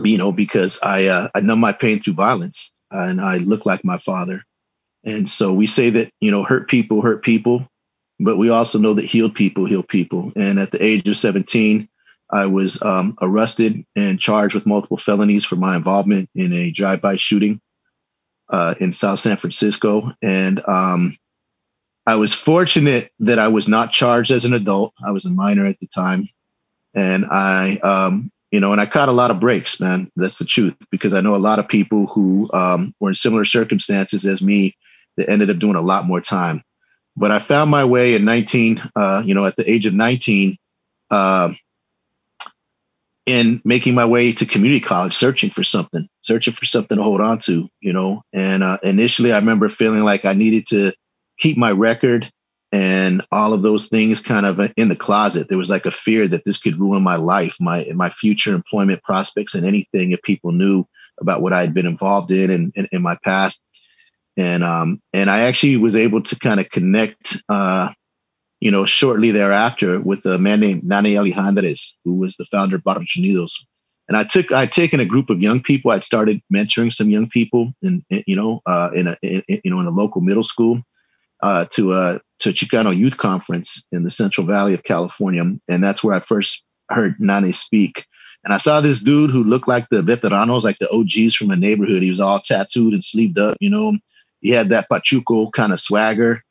you 0.03 0.17
know, 0.17 0.33
because 0.33 0.79
I 0.83 1.07
uh, 1.07 1.29
I 1.35 1.41
numb 1.41 1.61
my 1.61 1.73
pain 1.73 2.01
through 2.01 2.15
violence, 2.15 2.71
and 2.91 3.21
I 3.21 3.37
look 3.39 3.67
like 3.67 3.85
my 3.85 3.99
father. 3.99 4.43
And 5.05 5.29
so 5.29 5.53
we 5.53 5.67
say 5.67 5.91
that 5.91 6.13
you 6.21 6.31
know, 6.31 6.45
hurt 6.45 6.69
people 6.69 7.03
hurt 7.03 7.23
people, 7.23 7.69
but 8.19 8.39
we 8.39 8.49
also 8.49 8.79
know 8.79 8.95
that 8.95 9.05
healed 9.05 9.35
people 9.35 9.67
heal 9.67 9.83
people. 9.83 10.33
And 10.35 10.59
at 10.59 10.71
the 10.71 10.83
age 10.83 11.07
of 11.09 11.17
17, 11.17 11.90
I 12.33 12.47
was 12.47 12.81
um, 12.83 13.17
arrested 13.21 13.85
and 13.97 14.21
charged 14.21 14.55
with 14.55 14.67
multiple 14.67 14.97
felonies 14.97 15.45
for 15.45 15.57
my 15.57 15.77
involvement 15.77 16.31
in 16.35 16.53
a 16.53 16.71
drive-by 16.71 17.17
shooting 17.17 17.61
uh, 18.49 18.75
in 18.81 18.93
South 18.93 19.21
San 19.21 19.37
Francisco, 19.37 20.13
and 20.23 20.67
um, 20.69 21.17
I 22.07 22.17
was 22.17 22.35
fortunate 22.35 23.13
that 23.21 23.39
I 23.39 23.49
was 23.49 23.69
not 23.69 23.93
charged 23.93 24.31
as 24.31 24.45
an 24.45 24.53
adult. 24.53 24.95
I 25.05 25.13
was 25.13 25.25
a 25.25 25.31
minor 25.31 25.67
at 25.67 25.79
the 25.81 25.87
time, 25.87 26.29
and 26.95 27.27
I, 27.27 27.77
um, 27.77 28.33
you 28.51 28.59
know, 28.59 28.73
and 28.73 28.81
I 28.81 28.87
caught 28.87 29.09
a 29.09 29.13
lot 29.13 29.31
of 29.31 29.39
breaks, 29.39 29.79
man. 29.79 30.11
That's 30.17 30.39
the 30.39 30.45
truth, 30.45 30.75
because 30.91 31.15
I 31.15 31.21
know 31.21 31.37
a 31.37 31.39
lot 31.39 31.59
of 31.59 31.69
people 31.69 32.07
who 32.07 32.51
um, 32.53 32.95
were 32.99 33.11
in 33.11 33.15
similar 33.15 33.45
circumstances 33.45 34.25
as 34.25 34.43
me 34.43 34.77
that 35.17 35.29
ended 35.29 35.51
up 35.51 35.59
doing 35.59 35.77
a 35.77 35.81
lot 35.81 36.07
more 36.07 36.21
time. 36.21 36.65
But 37.17 37.33
I 37.33 37.39
found 37.39 37.71
my 37.71 37.85
way 37.85 38.15
in 38.15 38.25
19, 38.25 38.91
uh, 38.97 39.23
you 39.25 39.35
know, 39.35 39.45
at 39.45 39.57
the 39.57 39.71
age 39.71 39.87
of 39.87 39.95
19. 39.95 40.57
Uh, 41.11 41.53
in 43.27 43.61
making 43.65 43.95
my 43.95 44.05
way 44.05 44.33
to 44.33 44.47
community 44.47 44.81
college, 44.81 45.15
searching 45.15 45.51
for 45.51 45.63
something, 45.63 46.09
searching 46.23 46.55
for 46.55 46.65
something 46.65 46.97
to 46.97 47.03
hold 47.03 47.21
on 47.21 47.39
to, 47.41 47.69
you 47.81 47.93
know. 47.93 48.23
And 48.33 48.63
uh, 48.63 48.79
initially, 48.83 49.33
I 49.33 49.37
remember 49.39 49.69
feeling 49.69 50.03
like 50.03 50.25
I 50.25 50.33
needed 50.33 50.67
to 50.69 50.93
keep 51.39 51.57
my 51.57 51.71
record 51.71 52.31
and 52.73 53.23
all 53.33 53.53
of 53.53 53.63
those 53.63 53.87
things 53.87 54.21
kind 54.21 54.47
of 54.47 54.61
in 54.77 54.89
the 54.89 54.97
closet. 54.97 55.49
There 55.49 55.59
was 55.59 55.71
like 55.71 55.87
a 55.87 55.91
fear 55.91 56.29
that 56.29 56.45
this 56.45 56.59
could 56.59 56.79
ruin 56.79 57.03
my 57.03 57.17
life, 57.17 57.57
my 57.61 57.89
my 57.95 58.11
future 58.11 58.55
employment 58.55 59.03
prospects, 59.03 59.55
and 59.55 59.67
anything 59.67 60.13
if 60.13 60.23
people 60.23 60.53
knew 60.53 60.85
about 61.21 61.43
what 61.43 61.53
I 61.53 61.61
had 61.61 61.75
been 61.75 61.87
involved 61.87 62.31
in 62.31 62.51
and 62.51 62.73
in, 62.75 62.89
in, 62.93 63.03
my 63.03 63.19
past. 63.25 63.61
And 64.37 64.63
um, 64.63 65.03
and 65.13 65.31
I 65.31 65.41
actually 65.41 65.77
was 65.77 65.97
able 65.97 66.23
to 66.23 66.39
kind 66.39 66.61
of 66.61 66.71
connect 66.71 67.37
uh, 67.49 67.91
you 68.61 68.71
know, 68.71 68.85
shortly 68.85 69.31
thereafter 69.31 70.01
with 70.01 70.25
a 70.27 70.39
man 70.39 70.61
named 70.61 70.85
Nane 70.85 71.17
Alejandrez, 71.17 71.93
who 72.05 72.15
was 72.15 72.37
the 72.37 72.45
founder 72.45 72.77
of 72.77 72.85
Barrios 72.85 73.17
Unidos. 73.17 73.53
And 74.09 74.17
I 74.17 74.25
took, 74.25 74.53
I'd 74.53 74.73
taken 74.73 75.01
a 75.01 75.05
group 75.05 75.31
of 75.31 75.41
young 75.41 75.63
people. 75.63 75.91
I'd 75.91 76.05
started 76.05 76.43
mentoring 76.53 76.93
some 76.93 77.11
young 77.11 77.29
people 77.29 77.73
in, 77.81 78.05
in 78.11 78.25
you 78.27 78.37
know, 78.37 78.61
uh, 78.67 78.91
in 78.95 79.07
a, 79.07 79.17
in, 79.23 79.43
you 79.49 79.71
know, 79.71 79.81
in 79.81 79.87
a 79.87 79.91
local 79.91 80.21
middle 80.21 80.45
school 80.45 80.83
uh, 81.43 81.67
to 81.67 81.95
a, 81.95 82.21
to 82.41 82.51
a 82.51 82.53
Chicano 82.53 82.97
youth 82.97 83.17
conference 83.17 83.83
in 83.93 84.03
the 84.03 84.11
Central 84.11 84.47
Valley 84.47 84.75
of 84.75 84.83
California. 84.83 85.45
And 85.69 85.85
that's 85.85 86.03
where 86.03 86.15
I 86.15 86.21
first 86.21 86.63
heard 86.91 87.17
Nane 87.19 87.53
speak. 87.53 88.05
And 88.45 88.53
I 88.53 88.59
saw 88.59 88.81
this 88.81 89.01
dude 89.01 89.31
who 89.31 89.45
looked 89.45 89.69
like 89.69 89.89
the 89.91 90.03
veteranos, 90.03 90.65
like 90.65 90.79
the 90.79 90.91
OGs 90.91 91.35
from 91.35 91.51
a 91.51 91.57
neighborhood. 91.57 92.03
He 92.03 92.11
was 92.11 92.21
all 92.21 92.41
tattooed 92.41 92.93
and 92.93 93.05
sleeved 93.05 93.39
up, 93.39 93.57
you 93.61 93.71
know. 93.71 93.97
He 94.41 94.51
had 94.51 94.71
that 94.71 94.89
Pachuco 94.91 95.53
kind 95.53 95.73
of 95.73 95.81
swagger. 95.81 96.43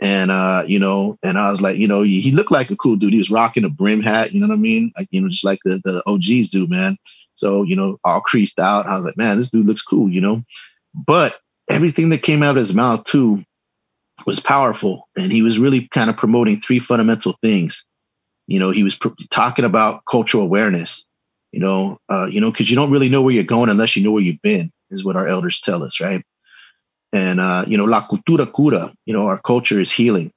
And 0.00 0.30
uh, 0.30 0.64
you 0.66 0.78
know, 0.78 1.18
and 1.22 1.38
I 1.38 1.50
was 1.50 1.60
like, 1.60 1.76
you 1.76 1.86
know, 1.86 2.02
he, 2.02 2.30
looked 2.30 2.50
like 2.50 2.70
a 2.70 2.76
cool 2.76 2.96
dude. 2.96 3.12
He 3.12 3.18
was 3.18 3.30
rocking 3.30 3.64
a 3.64 3.68
brim 3.68 4.00
hat, 4.00 4.32
you 4.32 4.40
know 4.40 4.48
what 4.48 4.54
I 4.54 4.58
mean? 4.58 4.92
Like, 4.96 5.08
you 5.10 5.20
know, 5.20 5.28
just 5.28 5.44
like 5.44 5.58
the 5.64 5.80
the 5.84 6.02
OGs 6.06 6.48
do, 6.48 6.66
man. 6.66 6.96
So, 7.34 7.62
you 7.62 7.76
know, 7.76 7.98
all 8.04 8.20
creased 8.20 8.58
out. 8.58 8.86
I 8.86 8.96
was 8.96 9.04
like, 9.04 9.16
man, 9.16 9.36
this 9.36 9.50
dude 9.50 9.66
looks 9.66 9.82
cool, 9.82 10.10
you 10.10 10.20
know. 10.20 10.42
But 10.94 11.36
everything 11.68 12.08
that 12.10 12.22
came 12.22 12.42
out 12.42 12.56
of 12.56 12.56
his 12.56 12.72
mouth 12.72 13.04
too 13.04 13.44
was 14.26 14.40
powerful, 14.40 15.08
and 15.16 15.30
he 15.30 15.42
was 15.42 15.58
really 15.58 15.88
kind 15.92 16.08
of 16.08 16.16
promoting 16.16 16.60
three 16.60 16.78
fundamental 16.78 17.36
things. 17.42 17.84
You 18.46 18.58
know, 18.58 18.70
he 18.70 18.82
was 18.82 18.94
pr- 18.94 19.08
talking 19.30 19.64
about 19.64 20.02
cultural 20.10 20.42
awareness. 20.42 21.04
You 21.52 21.60
know, 21.60 21.98
uh, 22.10 22.26
you 22.26 22.40
know, 22.40 22.50
because 22.50 22.70
you 22.70 22.76
don't 22.76 22.90
really 22.90 23.08
know 23.08 23.22
where 23.22 23.34
you're 23.34 23.44
going 23.44 23.70
unless 23.70 23.96
you 23.96 24.02
know 24.02 24.12
where 24.12 24.22
you've 24.22 24.42
been, 24.42 24.70
is 24.90 25.04
what 25.04 25.16
our 25.16 25.26
elders 25.26 25.60
tell 25.60 25.82
us, 25.82 26.00
right? 26.00 26.24
And 27.12 27.40
uh, 27.40 27.64
you 27.66 27.76
know, 27.76 27.84
la 27.84 28.06
cultura 28.06 28.50
cura. 28.52 28.92
You 29.06 29.14
know, 29.14 29.26
our 29.26 29.38
culture 29.38 29.80
is 29.80 29.90
healing. 29.90 30.32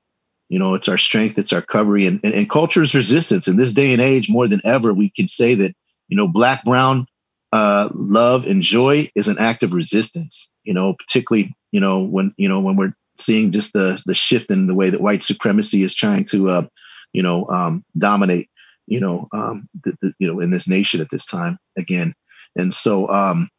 You 0.50 0.60
know, 0.60 0.76
it's 0.76 0.88
our 0.88 0.98
strength, 0.98 1.38
it's 1.38 1.54
our 1.54 1.62
recovery, 1.62 2.06
and, 2.06 2.20
and 2.24 2.34
and 2.34 2.50
culture 2.50 2.82
is 2.82 2.94
resistance. 2.94 3.48
In 3.48 3.58
this 3.58 3.72
day 3.72 3.92
and 3.94 4.02
age, 4.02 4.30
more 4.30 4.48
than 4.48 4.62
ever, 4.64 4.94
we 4.94 5.10
can 5.10 5.28
say 5.28 5.56
that 5.56 5.76
you 6.10 6.18
know, 6.18 6.28
black, 6.28 6.64
brown, 6.64 7.08
uh, 7.52 7.90
love 7.94 8.46
and 8.46 8.62
joy 8.62 9.10
is 9.16 9.28
an 9.28 9.38
act 9.40 9.64
of 9.64 9.74
resistance. 9.74 10.50
You 10.64 10.74
know, 10.74 10.94
particularly 10.94 11.56
you 11.72 11.80
know 11.80 12.00
when 12.00 12.34
you 12.38 12.48
know 12.48 12.60
when 12.60 12.76
we're 12.76 12.94
seeing 13.18 13.52
just 13.52 13.74
the 13.74 14.02
the 14.06 14.14
shift 14.14 14.50
in 14.50 14.68
the 14.68 14.76
way 14.76 14.90
that 14.90 15.02
white 15.02 15.24
supremacy 15.24 15.84
is 15.84 15.94
trying 15.94 16.26
to 16.26 16.50
uh, 16.50 16.68
you 17.14 17.24
know 17.24 17.48
um, 17.50 17.84
dominate 17.98 18.50
you 18.88 19.00
know 19.00 19.28
um, 19.34 19.68
the, 19.84 19.98
the, 20.02 20.14
you 20.20 20.28
know 20.28 20.40
in 20.40 20.50
this 20.50 20.68
nation 20.68 21.02
at 21.02 21.10
this 21.12 21.26
time 21.26 21.58
again. 21.78 22.14
And 22.56 22.74
so 22.74 23.10
um, 23.10 23.50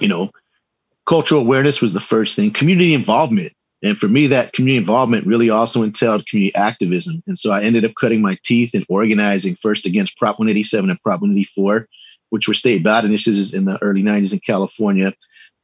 you 0.00 0.08
know 0.08 0.30
cultural 1.06 1.40
awareness 1.40 1.80
was 1.80 1.92
the 1.92 2.00
first 2.00 2.36
thing, 2.36 2.52
community 2.52 2.94
involvement. 2.94 3.52
And 3.82 3.98
for 3.98 4.08
me, 4.08 4.26
that 4.28 4.54
community 4.54 4.78
involvement 4.78 5.26
really 5.26 5.50
also 5.50 5.82
entailed 5.82 6.26
community 6.26 6.54
activism. 6.54 7.22
And 7.26 7.36
so 7.36 7.50
I 7.50 7.62
ended 7.62 7.84
up 7.84 7.92
cutting 8.00 8.22
my 8.22 8.38
teeth 8.42 8.70
and 8.72 8.86
organizing 8.88 9.56
first 9.56 9.84
against 9.84 10.16
Prop 10.16 10.38
187 10.38 10.88
and 10.88 11.00
Prop 11.02 11.20
184, 11.20 11.86
which 12.30 12.48
were 12.48 12.54
state 12.54 12.82
ballot 12.82 13.04
initiatives 13.04 13.52
in 13.52 13.66
the 13.66 13.80
early 13.82 14.02
90s 14.02 14.32
in 14.32 14.40
California. 14.40 15.12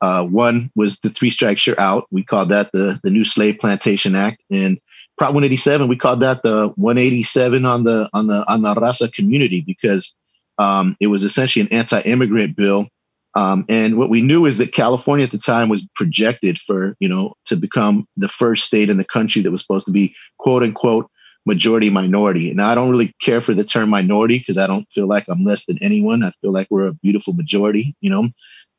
Uh, 0.02 0.24
one 0.24 0.70
was 0.74 0.98
the 1.02 1.10
Three 1.10 1.30
Strikes 1.30 1.66
You're 1.66 1.80
Out. 1.80 2.06
We 2.10 2.22
called 2.22 2.50
that 2.50 2.72
the, 2.72 3.00
the 3.02 3.10
New 3.10 3.24
Slave 3.24 3.58
Plantation 3.58 4.14
Act. 4.14 4.42
And 4.50 4.78
Prop 5.16 5.34
187, 5.34 5.88
we 5.88 5.96
called 5.96 6.20
that 6.20 6.42
the 6.42 6.72
187 6.76 7.64
on 7.64 7.84
the 7.84 8.08
on 8.14 8.26
the 8.26 8.46
on 8.50 8.62
the 8.62 8.74
Raza 8.74 9.12
community 9.12 9.60
because 9.60 10.14
um, 10.58 10.96
it 11.00 11.08
was 11.08 11.22
essentially 11.22 11.62
an 11.62 11.72
anti-immigrant 11.72 12.56
bill. 12.56 12.88
Um, 13.34 13.64
and 13.68 13.96
what 13.96 14.10
we 14.10 14.22
knew 14.22 14.46
is 14.46 14.58
that 14.58 14.72
California 14.72 15.24
at 15.24 15.30
the 15.30 15.38
time 15.38 15.68
was 15.68 15.86
projected 15.94 16.58
for, 16.58 16.96
you 16.98 17.08
know, 17.08 17.34
to 17.46 17.56
become 17.56 18.06
the 18.16 18.28
first 18.28 18.64
state 18.64 18.90
in 18.90 18.96
the 18.96 19.04
country 19.04 19.42
that 19.42 19.50
was 19.50 19.60
supposed 19.60 19.86
to 19.86 19.92
be 19.92 20.14
quote 20.38 20.62
unquote 20.62 21.08
majority 21.46 21.90
minority. 21.90 22.50
And 22.50 22.60
I 22.60 22.74
don't 22.74 22.90
really 22.90 23.14
care 23.22 23.40
for 23.40 23.54
the 23.54 23.64
term 23.64 23.88
minority 23.88 24.38
because 24.38 24.58
I 24.58 24.66
don't 24.66 24.90
feel 24.90 25.06
like 25.06 25.24
I'm 25.28 25.44
less 25.44 25.64
than 25.66 25.78
anyone. 25.82 26.22
I 26.22 26.32
feel 26.40 26.52
like 26.52 26.68
we're 26.70 26.88
a 26.88 26.94
beautiful 26.94 27.32
majority, 27.32 27.94
you 28.00 28.10
know. 28.10 28.28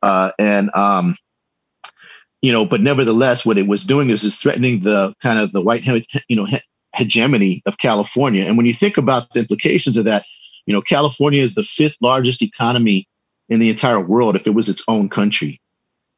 Uh, 0.03 0.31
and 0.38 0.74
um, 0.75 1.15
you 2.41 2.51
know, 2.51 2.65
but 2.65 2.81
nevertheless, 2.81 3.46
what 3.46 3.58
it 3.58 3.67
was 3.67 3.84
doing 3.84 4.10
is 4.10 4.24
is 4.24 4.36
threatening 4.36 4.81
the 4.81 5.13
kind 5.22 5.39
of 5.39 5.51
the 5.51 5.62
white, 5.62 5.86
you 6.27 6.36
know, 6.36 6.48
hegemony 6.96 7.62
of 7.65 7.77
California. 7.77 8.46
And 8.46 8.58
when 8.58 8.65
you 8.65 8.74
think 8.74 8.98
about 8.98 9.31
the 9.34 9.39
implications 9.39 9.96
of 9.96 10.05
that, 10.05 10.25
you 10.65 10.74
know, 10.74 10.81
California 10.81 11.41
is 11.41 11.55
the 11.55 11.63
fifth 11.63 11.98
largest 12.01 12.41
economy 12.41 13.08
in 13.51 13.60
the 13.60 13.70
entire 13.70 14.00
world 14.00 14.36
if 14.36 14.48
it 14.48 14.55
was 14.55 14.70
its 14.70 14.81
own 14.88 15.10
country. 15.10 15.62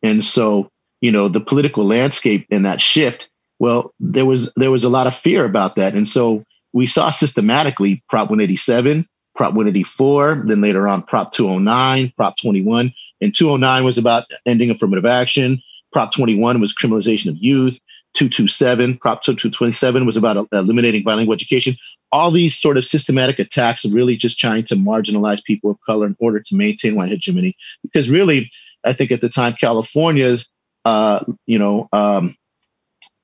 And 0.04 0.24
so, 0.24 0.70
you 1.02 1.12
know, 1.12 1.28
the 1.28 1.42
political 1.42 1.84
landscape 1.84 2.46
and 2.52 2.66
that 2.66 2.80
shift, 2.80 3.28
well, 3.60 3.92
there 4.00 4.26
was 4.26 4.52
there 4.56 4.72
was 4.72 4.84
a 4.84 4.90
lot 4.90 5.08
of 5.08 5.16
fear 5.16 5.44
about 5.44 5.76
that. 5.76 5.96
And 5.96 6.08
so 6.08 6.46
we 6.74 6.86
saw 6.86 7.10
systematically 7.10 8.04
Prop 8.08 8.30
187, 8.30 9.08
Prop 9.36 9.54
184, 9.54 10.44
then 10.46 10.62
later 10.62 10.88
on 10.88 11.02
Prop 11.02 11.32
209, 11.32 12.14
Prop 12.16 12.38
21. 12.38 12.94
And 13.20 13.34
209 13.34 13.84
was 13.84 13.98
about 13.98 14.26
ending 14.46 14.70
affirmative 14.70 15.06
action. 15.06 15.62
Prop 15.92 16.14
21 16.14 16.60
was 16.60 16.74
criminalization 16.74 17.30
of 17.30 17.38
youth. 17.38 17.80
227, 18.14 18.98
Prop 18.98 19.22
227 19.22 20.06
was 20.06 20.18
about 20.18 20.48
eliminating 20.52 21.04
bilingual 21.04 21.34
education. 21.34 21.76
All 22.12 22.32
these 22.32 22.56
sort 22.58 22.78
of 22.78 22.86
systematic 22.86 23.40
attacks 23.40 23.86
really 23.86 24.16
just 24.16 24.38
trying 24.38 24.64
to 24.66 24.76
marginalize 24.76 25.44
people 25.44 25.72
of 25.72 25.78
color 25.86 26.06
in 26.06 26.16
order 26.20 26.40
to 26.40 26.56
maintain 26.56 26.96
white 26.96 27.10
hegemony. 27.10 27.56
Because 27.82 28.10
really, 28.10 28.52
I 28.84 28.94
think 28.94 29.12
at 29.12 29.22
the 29.22 29.30
time, 29.30 29.56
California's, 29.60 30.48
uh, 30.86 31.24
you 31.46 31.58
know, 31.58 31.90
um, 31.92 32.36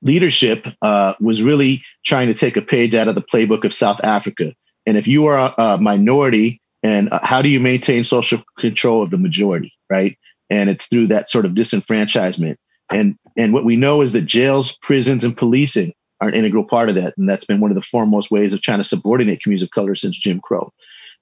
leadership 0.02 0.66
uh, 0.82 1.14
was 1.20 1.42
really 1.42 1.82
trying 2.04 2.28
to 2.28 2.34
take 2.34 2.56
a 2.56 2.62
page 2.62 2.94
out 2.94 3.08
of 3.08 3.14
the 3.14 3.22
playbook 3.22 3.64
of 3.64 3.72
South 3.72 4.00
Africa. 4.02 4.54
And 4.86 4.96
if 4.96 5.06
you 5.06 5.26
are 5.26 5.54
a, 5.56 5.62
a 5.62 5.78
minority, 5.78 6.60
and 6.82 7.12
uh, 7.12 7.20
how 7.22 7.42
do 7.42 7.48
you 7.48 7.60
maintain 7.60 8.02
social 8.04 8.42
control 8.58 9.02
of 9.02 9.10
the 9.10 9.18
majority, 9.18 9.72
right? 9.90 10.16
and 10.50 10.68
it's 10.68 10.84
through 10.84 11.06
that 11.06 11.30
sort 11.30 11.46
of 11.46 11.52
disenfranchisement. 11.52 12.56
And 12.92 13.16
and 13.36 13.52
what 13.52 13.64
we 13.64 13.76
know 13.76 14.02
is 14.02 14.12
that 14.12 14.22
jails, 14.22 14.76
prisons, 14.82 15.24
and 15.24 15.36
policing 15.36 15.92
are 16.20 16.28
an 16.28 16.34
integral 16.34 16.64
part 16.64 16.88
of 16.88 16.94
that, 16.96 17.16
and 17.16 17.28
that's 17.28 17.44
been 17.44 17.60
one 17.60 17.70
of 17.70 17.74
the 17.74 17.82
foremost 17.82 18.30
ways 18.30 18.52
of 18.52 18.60
trying 18.60 18.78
to 18.78 18.84
subordinate 18.84 19.42
communities 19.42 19.62
of 19.62 19.70
color 19.70 19.94
since 19.94 20.16
Jim 20.16 20.40
Crow. 20.40 20.72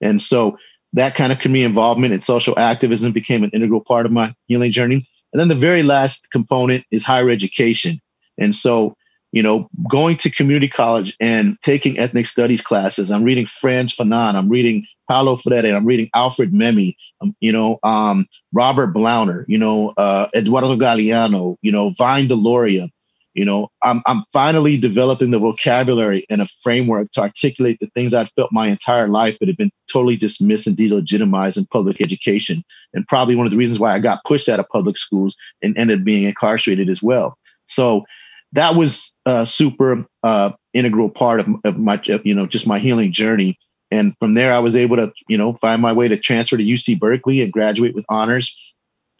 And 0.00 0.20
so 0.20 0.58
that 0.92 1.14
kind 1.14 1.32
of 1.32 1.38
community 1.38 1.68
involvement 1.68 2.14
and 2.14 2.24
social 2.24 2.58
activism 2.58 3.12
became 3.12 3.44
an 3.44 3.50
integral 3.50 3.82
part 3.82 4.06
of 4.06 4.12
my 4.12 4.34
healing 4.46 4.72
journey. 4.72 5.06
And 5.32 5.40
then 5.40 5.48
the 5.48 5.54
very 5.54 5.82
last 5.82 6.26
component 6.32 6.84
is 6.90 7.04
higher 7.04 7.30
education. 7.30 8.00
And 8.38 8.54
so, 8.54 8.96
you 9.32 9.42
know, 9.42 9.68
going 9.90 10.16
to 10.18 10.30
community 10.30 10.68
college 10.68 11.14
and 11.20 11.56
taking 11.62 11.98
ethnic 11.98 12.26
studies 12.26 12.60
classes, 12.60 13.10
I'm 13.10 13.24
reading 13.24 13.46
Frantz 13.46 13.94
Fanon, 13.94 14.34
I'm 14.34 14.48
reading 14.48 14.86
Paulo 15.08 15.36
Freire. 15.36 15.74
I'm 15.74 15.86
reading 15.86 16.10
Alfred 16.14 16.52
Memmi, 16.52 16.94
um, 17.20 17.34
you 17.40 17.50
know, 17.50 17.78
um, 17.82 18.26
Robert 18.52 18.94
Blauner, 18.94 19.44
you 19.48 19.58
know, 19.58 19.94
uh, 19.96 20.28
Eduardo 20.34 20.76
Galeano, 20.76 21.56
you 21.62 21.72
know, 21.72 21.90
Vine 21.90 22.28
Deloria. 22.28 22.90
You 23.34 23.44
know, 23.44 23.68
I'm, 23.84 24.02
I'm 24.06 24.24
finally 24.32 24.76
developing 24.76 25.30
the 25.30 25.38
vocabulary 25.38 26.26
and 26.28 26.42
a 26.42 26.48
framework 26.62 27.12
to 27.12 27.20
articulate 27.20 27.78
the 27.80 27.86
things 27.88 28.12
I've 28.12 28.32
felt 28.32 28.50
my 28.50 28.66
entire 28.66 29.06
life 29.06 29.36
that 29.38 29.48
have 29.48 29.56
been 29.56 29.70
totally 29.92 30.16
dismissed 30.16 30.66
and 30.66 30.76
delegitimized 30.76 31.56
in 31.56 31.66
public 31.66 32.00
education. 32.00 32.64
And 32.94 33.06
probably 33.06 33.36
one 33.36 33.46
of 33.46 33.52
the 33.52 33.58
reasons 33.58 33.78
why 33.78 33.94
I 33.94 34.00
got 34.00 34.24
pushed 34.24 34.48
out 34.48 34.58
of 34.58 34.68
public 34.70 34.98
schools 34.98 35.36
and 35.62 35.76
ended 35.78 36.00
up 36.00 36.04
being 36.04 36.24
incarcerated 36.24 36.88
as 36.88 37.00
well. 37.00 37.38
So 37.66 38.04
that 38.52 38.74
was 38.74 39.12
a 39.26 39.44
super 39.44 40.06
uh, 40.22 40.52
integral 40.72 41.10
part 41.10 41.40
of, 41.40 41.48
of 41.64 41.78
my, 41.78 42.00
you 42.24 42.34
know, 42.34 42.46
just 42.46 42.66
my 42.66 42.78
healing 42.78 43.12
journey. 43.12 43.58
And 43.90 44.14
from 44.18 44.34
there 44.34 44.52
i 44.52 44.58
was 44.58 44.76
able 44.76 44.96
to 44.96 45.12
you 45.28 45.38
know 45.38 45.54
find 45.54 45.80
my 45.80 45.92
way 45.92 46.08
to 46.08 46.18
transfer 46.18 46.58
to 46.58 46.62
uc 46.62 46.98
berkeley 46.98 47.40
and 47.40 47.52
graduate 47.52 47.94
with 47.94 48.04
honors. 48.08 48.54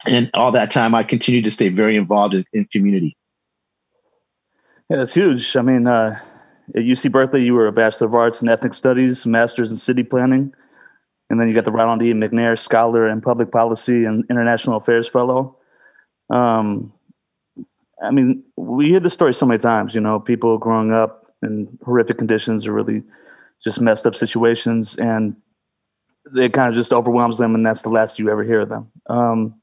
And 0.05 0.29
all 0.33 0.51
that 0.51 0.71
time 0.71 0.93
i 0.93 1.03
continued 1.03 1.45
to 1.45 1.51
stay 1.51 1.69
very 1.69 1.95
involved 1.95 2.35
in, 2.35 2.45
in 2.53 2.65
community. 2.71 3.17
Yeah 4.89 4.97
that's 4.97 5.13
huge. 5.13 5.55
I 5.55 5.63
mean 5.63 5.87
uh, 5.87 6.19
at 6.75 6.83
uc 6.83 7.11
berkeley 7.11 7.43
you 7.43 7.55
were 7.55 7.65
a 7.65 7.71
bachelor 7.71 8.07
of 8.07 8.13
arts 8.13 8.43
in 8.43 8.49
ethnic 8.49 8.75
studies 8.75 9.25
masters 9.25 9.71
in 9.71 9.77
city 9.77 10.03
planning 10.03 10.53
and 11.31 11.41
then 11.41 11.47
you 11.47 11.55
got 11.55 11.65
the 11.65 11.71
ronald 11.71 11.99
d 11.99 12.13
mcnair 12.13 12.57
scholar 12.57 13.09
in 13.09 13.21
public 13.21 13.51
policy 13.51 14.05
and 14.05 14.23
international 14.29 14.77
affairs 14.77 15.07
fellow. 15.07 15.57
Um, 16.29 16.93
i 18.03 18.11
mean 18.11 18.43
we 18.55 18.89
hear 18.89 18.99
the 18.99 19.09
story 19.09 19.33
so 19.33 19.45
many 19.45 19.57
times 19.57 19.95
you 19.95 20.01
know 20.01 20.19
people 20.19 20.57
growing 20.57 20.91
up 20.91 21.19
in 21.41 21.77
horrific 21.83 22.17
conditions 22.17 22.67
or 22.67 22.73
really 22.73 23.03
just 23.63 23.81
messed 23.81 24.05
up 24.05 24.15
situations 24.15 24.95
and 24.97 25.35
it 26.35 26.53
kind 26.53 26.69
of 26.69 26.75
just 26.75 26.93
overwhelms 26.93 27.37
them 27.37 27.55
and 27.55 27.65
that's 27.65 27.81
the 27.81 27.89
last 27.89 28.19
you 28.19 28.29
ever 28.29 28.43
hear 28.43 28.61
of 28.61 28.69
them. 28.69 28.91
Um, 29.07 29.55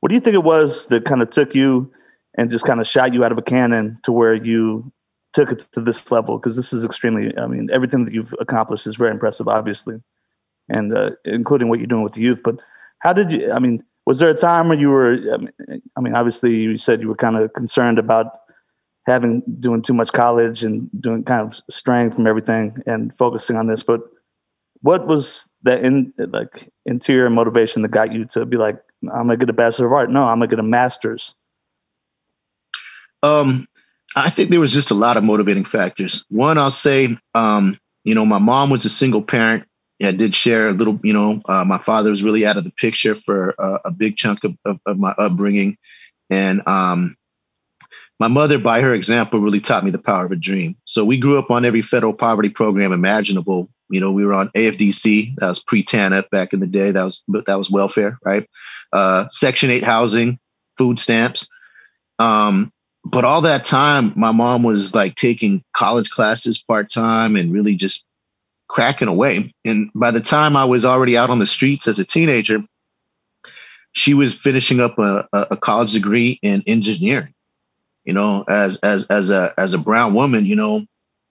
what 0.00 0.08
do 0.08 0.14
you 0.14 0.20
think 0.20 0.34
it 0.34 0.42
was 0.42 0.86
that 0.86 1.04
kind 1.04 1.22
of 1.22 1.30
took 1.30 1.54
you 1.54 1.90
and 2.36 2.50
just 2.50 2.64
kind 2.64 2.80
of 2.80 2.86
shot 2.86 3.14
you 3.14 3.24
out 3.24 3.32
of 3.32 3.38
a 3.38 3.42
cannon 3.42 3.98
to 4.02 4.12
where 4.12 4.34
you 4.34 4.92
took 5.32 5.50
it 5.50 5.60
to 5.72 5.80
this 5.80 6.10
level? 6.10 6.38
Because 6.38 6.56
this 6.56 6.72
is 6.72 6.84
extremely 6.84 7.36
i 7.38 7.46
mean 7.46 7.68
everything 7.72 8.04
that 8.04 8.14
you've 8.14 8.34
accomplished 8.40 8.86
is 8.86 8.96
very 8.96 9.10
impressive 9.10 9.48
obviously 9.48 9.96
and 10.68 10.96
uh, 10.96 11.10
including 11.24 11.68
what 11.68 11.78
you're 11.78 11.86
doing 11.86 12.02
with 12.02 12.14
the 12.14 12.22
youth 12.22 12.40
but 12.42 12.60
how 13.00 13.12
did 13.12 13.32
you 13.32 13.50
i 13.52 13.58
mean 13.58 13.82
was 14.06 14.18
there 14.18 14.28
a 14.28 14.34
time 14.34 14.68
when 14.68 14.78
you 14.78 14.90
were 14.90 15.18
i 15.96 16.00
mean, 16.00 16.14
obviously 16.14 16.54
you 16.54 16.78
said 16.78 17.00
you 17.00 17.08
were 17.08 17.14
kind 17.14 17.36
of 17.36 17.52
concerned 17.54 17.98
about 17.98 18.40
having 19.06 19.42
doing 19.60 19.82
too 19.82 19.92
much 19.92 20.12
college 20.12 20.64
and 20.64 20.88
doing 21.00 21.24
kind 21.24 21.46
of 21.46 21.60
straying 21.70 22.10
from 22.10 22.26
everything 22.26 22.76
and 22.86 23.14
focusing 23.16 23.56
on 23.56 23.66
this. 23.66 23.82
But 23.82 24.00
what 24.80 25.06
was 25.06 25.50
the 25.62 25.84
in 25.84 26.12
like 26.18 26.68
interior 26.86 27.30
motivation 27.30 27.82
that 27.82 27.90
got 27.90 28.12
you 28.12 28.24
to 28.26 28.46
be 28.46 28.56
like, 28.56 28.76
I'm 29.02 29.26
gonna 29.26 29.36
get 29.36 29.50
a 29.50 29.54
bachelor 29.54 29.86
of 29.86 29.92
art? 29.92 30.10
No, 30.10 30.24
I'm 30.24 30.38
gonna 30.38 30.48
get 30.48 30.58
a 30.58 30.64
master's. 30.64 31.34
Um, 33.22 33.66
I 34.16 34.30
think 34.30 34.50
there 34.50 34.60
was 34.60 34.72
just 34.72 34.90
a 34.90 34.94
lot 34.94 35.16
of 35.16 35.24
motivating 35.24 35.64
factors. 35.64 36.24
One, 36.28 36.58
I'll 36.58 36.70
say, 36.70 37.16
um, 37.34 37.78
you 38.04 38.14
know, 38.14 38.26
my 38.26 38.38
mom 38.38 38.70
was 38.70 38.84
a 38.84 38.90
single 38.90 39.22
parent. 39.22 39.64
I 40.02 40.12
did 40.12 40.34
share 40.34 40.68
a 40.68 40.72
little, 40.72 40.98
you 41.02 41.12
know, 41.12 41.40
uh, 41.44 41.64
my 41.64 41.78
father 41.78 42.10
was 42.10 42.22
really 42.22 42.44
out 42.44 42.56
of 42.56 42.64
the 42.64 42.70
picture 42.70 43.14
for 43.14 43.54
uh, 43.58 43.78
a 43.84 43.90
big 43.90 44.16
chunk 44.16 44.44
of, 44.44 44.56
of, 44.64 44.80
of 44.86 44.98
my 44.98 45.12
upbringing. 45.12 45.76
And 46.30 46.66
um, 46.66 47.16
my 48.18 48.28
mother, 48.28 48.58
by 48.58 48.80
her 48.80 48.94
example, 48.94 49.40
really 49.40 49.60
taught 49.60 49.84
me 49.84 49.90
the 49.90 49.98
power 49.98 50.24
of 50.24 50.32
a 50.32 50.36
dream. 50.36 50.76
So 50.84 51.04
we 51.04 51.18
grew 51.18 51.38
up 51.38 51.50
on 51.50 51.64
every 51.64 51.82
federal 51.82 52.12
poverty 52.12 52.48
program 52.48 52.92
imaginable. 52.92 53.68
You 53.88 54.00
know, 54.00 54.12
we 54.12 54.24
were 54.24 54.34
on 54.34 54.48
AFDC, 54.50 55.36
that 55.36 55.48
was 55.48 55.60
pre-TANF 55.60 56.30
back 56.30 56.52
in 56.52 56.60
the 56.60 56.66
day. 56.66 56.90
That 56.90 57.04
was 57.04 57.22
that 57.46 57.58
was 57.58 57.70
welfare, 57.70 58.18
right? 58.24 58.48
Uh, 58.92 59.28
Section 59.30 59.70
8 59.70 59.84
housing, 59.84 60.38
food 60.76 60.98
stamps. 60.98 61.46
Um, 62.18 62.72
but 63.04 63.24
all 63.24 63.42
that 63.42 63.64
time, 63.64 64.12
my 64.16 64.32
mom 64.32 64.62
was 64.62 64.94
like 64.94 65.14
taking 65.14 65.62
college 65.76 66.10
classes 66.10 66.62
part 66.62 66.90
time 66.90 67.36
and 67.36 67.52
really 67.52 67.74
just 67.74 68.04
cracking 68.74 69.08
away. 69.08 69.54
And 69.64 69.90
by 69.94 70.10
the 70.10 70.20
time 70.20 70.56
I 70.56 70.66
was 70.66 70.84
already 70.84 71.16
out 71.16 71.30
on 71.30 71.38
the 71.38 71.46
streets 71.46 71.88
as 71.88 71.98
a 72.00 72.04
teenager, 72.04 72.64
she 73.92 74.14
was 74.14 74.34
finishing 74.34 74.80
up 74.80 74.98
a, 74.98 75.28
a 75.32 75.56
college 75.56 75.92
degree 75.92 76.40
in 76.42 76.64
engineering 76.66 77.34
you 78.04 78.12
know, 78.12 78.44
as 78.48 78.76
as 78.78 79.04
as 79.06 79.30
a 79.30 79.54
as 79.58 79.72
a 79.72 79.78
brown 79.78 80.14
woman, 80.14 80.46
you 80.46 80.56
know, 80.56 80.84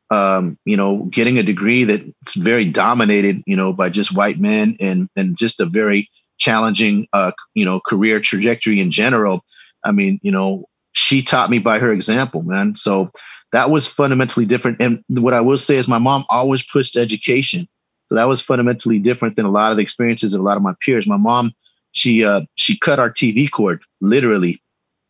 um, 0.09 0.57
you 0.65 0.75
know, 0.75 1.07
getting 1.11 1.37
a 1.37 1.43
degree 1.43 1.83
that's 1.83 2.33
very 2.35 2.65
dominated, 2.65 3.43
you 3.45 3.55
know, 3.55 3.73
by 3.73 3.89
just 3.89 4.15
white 4.15 4.39
men 4.39 4.77
and 4.79 5.09
and 5.15 5.37
just 5.37 5.59
a 5.59 5.65
very 5.65 6.09
challenging, 6.39 7.07
uh, 7.13 7.31
you 7.53 7.65
know, 7.65 7.79
career 7.85 8.19
trajectory 8.19 8.79
in 8.79 8.91
general. 8.91 9.43
I 9.85 9.91
mean, 9.91 10.19
you 10.23 10.31
know, 10.31 10.65
she 10.93 11.21
taught 11.21 11.49
me 11.49 11.59
by 11.59 11.79
her 11.79 11.91
example, 11.91 12.41
man. 12.41 12.75
So 12.75 13.11
that 13.53 13.69
was 13.69 13.87
fundamentally 13.87 14.45
different. 14.45 14.81
And 14.81 15.03
what 15.07 15.33
I 15.33 15.41
will 15.41 15.57
say 15.57 15.77
is, 15.77 15.87
my 15.87 15.99
mom 15.99 16.25
always 16.29 16.61
pushed 16.61 16.97
education. 16.97 17.67
So 18.09 18.15
that 18.15 18.27
was 18.27 18.41
fundamentally 18.41 18.99
different 18.99 19.37
than 19.37 19.45
a 19.45 19.51
lot 19.51 19.71
of 19.71 19.77
the 19.77 19.83
experiences 19.83 20.33
of 20.33 20.41
a 20.41 20.43
lot 20.43 20.57
of 20.57 20.63
my 20.63 20.73
peers. 20.81 21.07
My 21.07 21.17
mom, 21.17 21.53
she 21.93 22.25
uh, 22.25 22.41
she 22.55 22.77
cut 22.77 22.99
our 22.99 23.09
TV 23.09 23.49
cord 23.49 23.81
literally, 24.01 24.61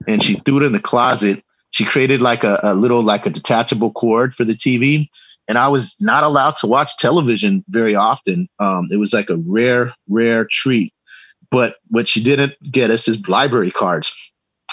and 0.08 0.22
she 0.24 0.36
threw 0.46 0.58
it 0.62 0.64
in 0.64 0.74
the 0.74 0.80
closet 0.80 1.44
she 1.74 1.86
created 1.86 2.22
like 2.22 2.44
a, 2.44 2.60
a 2.62 2.76
little 2.76 3.02
like 3.02 3.26
a 3.26 3.32
detachable 3.32 3.92
cord 3.92 4.34
for 4.34 4.46
the 4.46 4.54
TV. 4.54 5.10
And 5.48 5.58
I 5.58 5.68
was 5.68 5.96
not 6.00 6.24
allowed 6.24 6.56
to 6.58 6.68
watch 6.68 6.98
television 6.98 7.66
very 7.68 7.96
often. 7.96 8.48
Um, 8.60 8.90
it 8.92 8.98
was 8.98 9.12
like 9.12 9.30
a 9.30 9.38
rare, 9.38 9.94
rare 10.08 10.48
treat. 10.50 10.94
but 11.52 11.76
what 11.90 12.08
she 12.08 12.24
didn't 12.24 12.54
get 12.72 12.92
us 12.92 13.08
is 13.08 13.18
library 13.28 13.72
cards. 13.72 14.12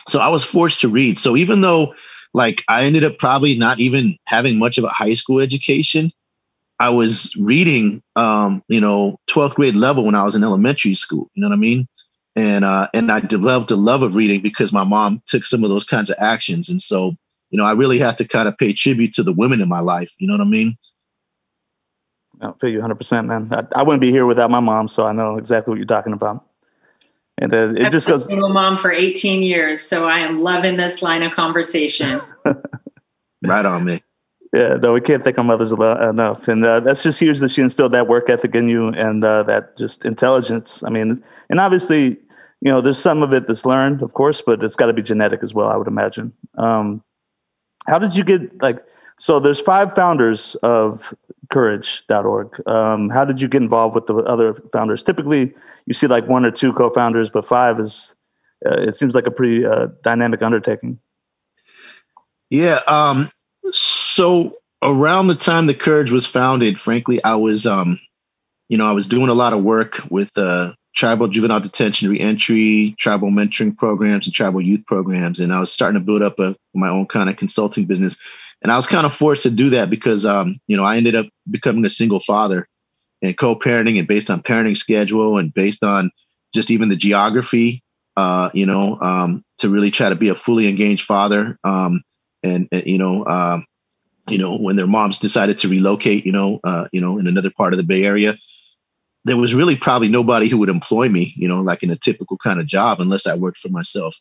So 0.09 0.19
I 0.21 0.29
was 0.29 0.45
forced 0.45 0.81
to 0.81 0.89
read. 0.89 1.19
So 1.19 1.37
even 1.37 1.63
though 1.63 1.95
like 2.35 2.63
I 2.69 2.85
ended 2.85 3.05
up 3.05 3.19
probably 3.19 3.57
not 3.57 3.81
even 3.81 4.17
having 4.27 4.59
much 4.59 4.79
of 4.79 4.85
a 4.85 4.89
high 4.89 5.15
school 5.15 5.41
education, 5.41 6.13
I 6.79 6.89
was 6.89 7.35
reading, 7.37 8.03
um, 8.17 8.63
you 8.69 8.81
know, 8.81 9.19
12th 9.29 9.55
grade 9.55 9.77
level 9.77 10.05
when 10.05 10.15
I 10.15 10.23
was 10.23 10.35
in 10.35 10.43
elementary 10.43 10.95
school. 10.95 11.31
You 11.35 11.43
know 11.43 11.49
what 11.49 11.55
I 11.55 11.59
mean? 11.59 11.87
And 12.37 12.65
uh, 12.65 12.89
and 12.95 13.11
I 13.11 13.21
developed 13.21 13.71
a 13.71 13.77
love 13.77 14.03
of 14.03 14.15
reading 14.15 14.41
because 14.41 14.73
my 14.73 14.85
mom 14.85 15.23
took 15.27 15.45
some 15.45 15.65
of 15.65 15.71
those 15.71 15.85
kinds 15.85 16.11
of 16.11 16.17
actions. 16.19 16.69
And 16.69 16.81
so, 16.81 17.17
you 17.51 17.59
know, 17.59 17.65
I 17.65 17.73
really 17.73 17.99
have 17.99 18.17
to 18.17 18.25
kind 18.25 18.49
of 18.49 18.57
pay 18.57 18.73
tribute 18.73 19.13
to 19.15 19.23
the 19.23 19.33
women 19.33 19.61
in 19.61 19.69
my 19.69 19.81
life. 19.81 20.11
You 20.19 20.27
know 20.27 20.35
what 20.35 20.41
I 20.41 20.49
mean? 20.49 20.79
I 22.41 22.53
feel 22.59 22.71
you 22.71 22.81
100%, 22.81 23.27
man. 23.27 23.49
I, 23.53 23.81
I 23.81 23.83
wouldn't 23.83 24.01
be 24.01 24.11
here 24.11 24.25
without 24.25 24.51
my 24.51 24.61
mom, 24.61 24.89
so 24.89 25.05
I 25.05 25.13
know 25.13 25.37
exactly 25.37 25.73
what 25.73 25.77
you're 25.77 25.87
talking 25.87 26.15
about. 26.15 26.47
And 27.41 27.55
uh, 27.55 27.73
it 27.75 27.87
I've 27.87 27.93
just 27.93 28.07
goes. 28.07 28.27
Single 28.27 28.51
mom 28.51 28.77
for 28.77 28.93
18 28.93 29.43
years, 29.43 29.83
so 29.83 30.07
I 30.07 30.19
am 30.21 30.41
loving 30.41 30.77
this 30.77 31.01
line 31.01 31.23
of 31.23 31.33
conversation. 31.33 32.21
right 33.45 33.65
on 33.65 33.85
me. 33.85 34.03
Yeah, 34.53 34.77
no, 34.77 34.93
we 34.93 35.01
can't 35.01 35.23
thank 35.23 35.39
our 35.39 35.45
mothers 35.45 35.73
enough, 35.73 36.49
and 36.49 36.65
uh, 36.65 36.81
that's 36.81 37.03
just 37.03 37.21
huge 37.21 37.39
that 37.39 37.51
she 37.51 37.63
instilled 37.63 37.93
that 37.93 38.09
work 38.09 38.29
ethic 38.29 38.55
in 38.55 38.69
you 38.69 38.89
and 38.89 39.25
uh, 39.25 39.45
that 39.45 39.79
just 39.79 40.05
intelligence. 40.05 40.83
I 40.83 40.91
mean, 40.91 41.23
and 41.49 41.61
obviously, 41.61 42.19
you 42.61 42.71
know, 42.71 42.81
there's 42.81 42.99
some 42.99 43.23
of 43.23 43.33
it 43.33 43.47
that's 43.47 43.65
learned, 43.65 44.03
of 44.03 44.13
course, 44.15 44.43
but 44.45 44.63
it's 44.65 44.75
got 44.75 44.87
to 44.87 44.93
be 44.93 45.03
genetic 45.03 45.41
as 45.43 45.55
well. 45.55 45.69
I 45.69 45.77
would 45.77 45.87
imagine. 45.87 46.33
Um, 46.59 47.03
how 47.87 47.99
did 47.99 48.15
you 48.15 48.25
get 48.25 48.61
like? 48.61 48.85
So 49.21 49.39
there's 49.39 49.61
five 49.61 49.95
founders 49.95 50.55
of 50.63 51.15
courage.org. 51.51 52.67
Um, 52.67 53.11
how 53.11 53.27
did 53.27 53.39
you 53.39 53.49
get 53.49 53.61
involved 53.61 53.95
with 53.95 54.07
the 54.07 54.15
other 54.17 54.55
founders? 54.73 55.03
Typically, 55.03 55.53
you 55.85 55.93
see 55.93 56.07
like 56.07 56.27
one 56.27 56.47
or 56.47 56.51
two 56.51 56.73
co-founders, 56.73 57.29
but 57.29 57.47
five 57.47 57.79
is 57.79 58.15
uh, 58.65 58.81
it 58.81 58.95
seems 58.95 59.15
like 59.15 59.27
a 59.27 59.31
pretty 59.31 59.67
uh, 59.67 59.89
dynamic 60.03 60.41
undertaking. 60.41 60.99
Yeah. 62.49 62.81
Um, 62.89 63.31
so 63.73 64.57
around 64.83 65.27
the 65.27 65.35
time 65.35 65.67
the 65.67 65.75
Courage 65.75 66.11
was 66.11 66.25
founded, 66.25 66.81
frankly, 66.81 67.23
I 67.23 67.35
was, 67.35 67.67
um, 67.67 68.01
you 68.71 68.79
know, 68.79 68.87
I 68.87 68.93
was 68.93 69.07
doing 69.07 69.29
a 69.29 69.35
lot 69.35 69.53
of 69.53 69.63
work 69.63 70.01
with 70.09 70.31
uh, 70.37 70.73
tribal 70.95 71.29
juvenile 71.29 71.61
detention 71.61 72.09
reentry, 72.09 72.97
tribal 72.99 73.31
mentoring 73.31 73.77
programs, 73.77 74.27
and 74.27 74.35
tribal 74.35 74.63
youth 74.63 74.87
programs, 74.87 75.41
and 75.41 75.53
I 75.53 75.61
was 75.61 75.71
starting 75.71 76.01
to 76.01 76.05
build 76.05 76.23
up 76.23 76.39
a 76.39 76.57
my 76.73 76.89
own 76.89 77.05
kind 77.05 77.29
of 77.29 77.37
consulting 77.37 77.85
business 77.85 78.17
and 78.63 78.71
I 78.71 78.77
was 78.77 78.87
kind 78.87 79.07
of 79.07 79.15
forced 79.15 79.43
to 79.45 79.51
do 79.51 79.71
that 79.71 79.91
because 79.91 80.25
um, 80.25 80.61
you 80.67 80.77
know 80.77 80.85
I 80.85 80.97
ended 80.97 81.15
up 81.15 81.27
becoming 81.51 81.85
a 81.85 81.91
single 81.91 82.21
father 82.21 82.69
and 83.23 83.37
co-parenting 83.39 83.99
and 83.99 84.09
based 84.09 84.31
on 84.31 84.43
parenting 84.43 84.77
schedule 84.77 85.39
and 85.39 85.53
based 85.53 85.83
on 85.83 86.11
just 86.55 86.71
even 86.71 86.89
the 86.89 86.97
geography 86.97 87.83
uh, 88.17 88.51
you 88.53 88.67
know 88.67 88.99
um, 89.01 89.45
to 89.59 89.69
really 89.69 89.91
try 89.91 90.09
to 90.09 90.15
be 90.15 90.29
a 90.29 90.35
fully 90.35 90.69
engaged 90.69 91.05
father 91.05 91.59
um, 91.65 92.03
and, 92.43 92.69
and, 92.73 92.87
you 92.87 92.99
know 92.99 93.23
uh, 93.25 93.61
you 94.29 94.39
know 94.39 94.57
when 94.57 94.77
their 94.77 94.87
moms 94.87 95.19
decided 95.19 95.59
to 95.59 95.69
relocate 95.69 96.27
you 96.27 96.33
know 96.33 96.61
uh, 96.65 96.87
you 96.93 97.01
know 97.01 97.19
in 97.19 97.27
another 97.27 97.51
part 97.51 97.73
of 97.73 97.77
the 97.77 97.83
Bay 97.83 98.05
Area 98.05 98.37
there 99.25 99.37
was 99.37 99.53
really 99.53 99.77
probably 99.77 100.09
nobody 100.09 100.49
who 100.49 100.59
would 100.59 100.69
employ 100.69 101.09
me 101.09 101.35
you 101.37 101.49
know 101.49 101.61
like 101.61 101.83
in 101.83 101.91
a 101.91 101.97
typical 101.97 102.37
kind 102.39 102.61
of 102.61 102.67
job 102.67 103.01
unless 103.01 103.27
I 103.27 103.35
worked 103.35 103.59
for 103.59 103.69
myself 103.69 104.17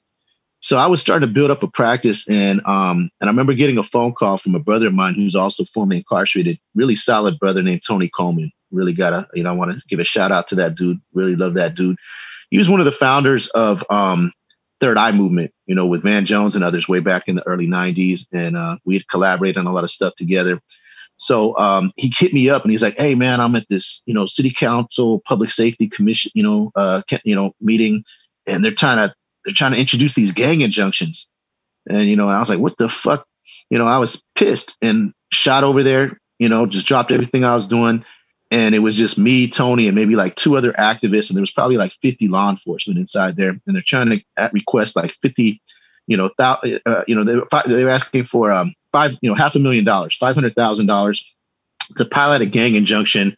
so 0.61 0.77
I 0.77 0.87
was 0.87 0.99
starting 0.99 1.27
to 1.27 1.33
build 1.33 1.51
up 1.51 1.63
a 1.63 1.67
practice, 1.67 2.27
and 2.27 2.59
um, 2.65 3.09
and 3.21 3.27
I 3.29 3.31
remember 3.31 3.53
getting 3.53 3.77
a 3.77 3.83
phone 3.83 4.13
call 4.13 4.37
from 4.37 4.55
a 4.55 4.59
brother 4.59 4.87
of 4.87 4.93
mine 4.93 5.13
who's 5.13 5.35
also 5.35 5.63
formerly 5.63 5.97
incarcerated, 5.97 6.59
really 6.75 6.95
solid 6.95 7.39
brother 7.39 7.63
named 7.63 7.83
Tony 7.87 8.09
Coleman. 8.09 8.51
Really 8.71 8.93
got 8.93 9.11
to, 9.11 9.27
you 9.33 9.43
know, 9.43 9.49
I 9.49 9.53
want 9.53 9.71
to 9.71 9.81
give 9.89 9.99
a 9.99 10.03
shout 10.03 10.31
out 10.31 10.47
to 10.49 10.55
that 10.55 10.75
dude. 10.75 10.99
Really 11.13 11.35
love 11.35 11.53
that 11.55 11.75
dude. 11.75 11.97
He 12.51 12.57
was 12.57 12.69
one 12.69 12.81
of 12.81 12.85
the 12.85 12.91
founders 12.91 13.47
of 13.47 13.83
um, 13.89 14.33
Third 14.81 14.97
Eye 14.97 15.11
Movement, 15.11 15.51
you 15.65 15.75
know, 15.75 15.87
with 15.87 16.03
Van 16.03 16.25
Jones 16.25 16.55
and 16.55 16.63
others 16.63 16.87
way 16.87 16.99
back 16.99 17.27
in 17.27 17.35
the 17.35 17.47
early 17.47 17.67
'90s, 17.67 18.25
and 18.33 18.57
uh, 18.57 18.77
we 18.83 18.95
had 18.95 19.07
collaborated 19.07 19.57
on 19.57 19.65
a 19.65 19.71
lot 19.73 19.85
of 19.85 19.91
stuff 19.91 20.13
together. 20.15 20.59
So 21.15 21.57
um, 21.57 21.91
he 21.95 22.13
hit 22.17 22.33
me 22.33 22.49
up 22.49 22.63
and 22.63 22.71
he's 22.71 22.81
like, 22.81 22.97
"Hey 22.97 23.15
man, 23.15 23.39
I'm 23.39 23.55
at 23.55 23.67
this, 23.69 24.03
you 24.05 24.13
know, 24.13 24.25
city 24.25 24.51
council 24.51 25.21
public 25.25 25.51
safety 25.51 25.87
commission, 25.87 26.31
you 26.35 26.43
know, 26.43 26.71
uh, 26.75 27.01
you 27.23 27.35
know, 27.35 27.53
meeting, 27.61 28.03
and 28.45 28.63
they're 28.63 28.73
trying 28.73 28.97
to 29.07 29.15
they're 29.43 29.53
trying 29.53 29.71
to 29.71 29.77
introduce 29.77 30.15
these 30.15 30.31
gang 30.31 30.61
injunctions. 30.61 31.27
And, 31.89 32.07
you 32.07 32.15
know, 32.15 32.29
I 32.29 32.39
was 32.39 32.49
like, 32.49 32.59
what 32.59 32.77
the 32.77 32.89
fuck? 32.89 33.25
You 33.69 33.77
know, 33.77 33.87
I 33.87 33.97
was 33.97 34.21
pissed 34.35 34.75
and 34.81 35.13
shot 35.31 35.63
over 35.63 35.83
there, 35.83 36.19
you 36.39 36.49
know, 36.49 36.65
just 36.65 36.87
dropped 36.87 37.11
everything 37.11 37.43
I 37.43 37.55
was 37.55 37.67
doing. 37.67 38.03
And 38.51 38.73
it 38.73 38.79
was 38.79 38.95
just 38.95 39.17
me, 39.17 39.47
Tony, 39.47 39.87
and 39.87 39.95
maybe 39.95 40.15
like 40.15 40.35
two 40.35 40.57
other 40.57 40.73
activists. 40.73 41.29
And 41.29 41.37
there 41.37 41.41
was 41.41 41.51
probably 41.51 41.77
like 41.77 41.93
50 42.01 42.27
law 42.27 42.49
enforcement 42.49 42.99
inside 42.99 43.35
there. 43.35 43.49
And 43.49 43.61
they're 43.67 43.83
trying 43.85 44.09
to 44.09 44.19
at 44.37 44.53
request 44.53 44.95
like 44.95 45.13
50, 45.21 45.61
you 46.07 46.17
know, 46.17 46.29
th- 46.39 46.81
uh, 46.85 47.03
you 47.07 47.15
know, 47.15 47.23
they 47.23 47.35
were, 47.35 47.47
they 47.67 47.83
were 47.83 47.91
asking 47.91 48.25
for 48.25 48.51
um, 48.51 48.73
five, 48.91 49.17
you 49.21 49.29
know, 49.29 49.35
half 49.35 49.55
a 49.55 49.59
million 49.59 49.85
dollars, 49.85 50.17
$500,000 50.19 51.21
to 51.97 52.05
pilot 52.05 52.41
a 52.41 52.45
gang 52.47 52.75
injunction 52.75 53.37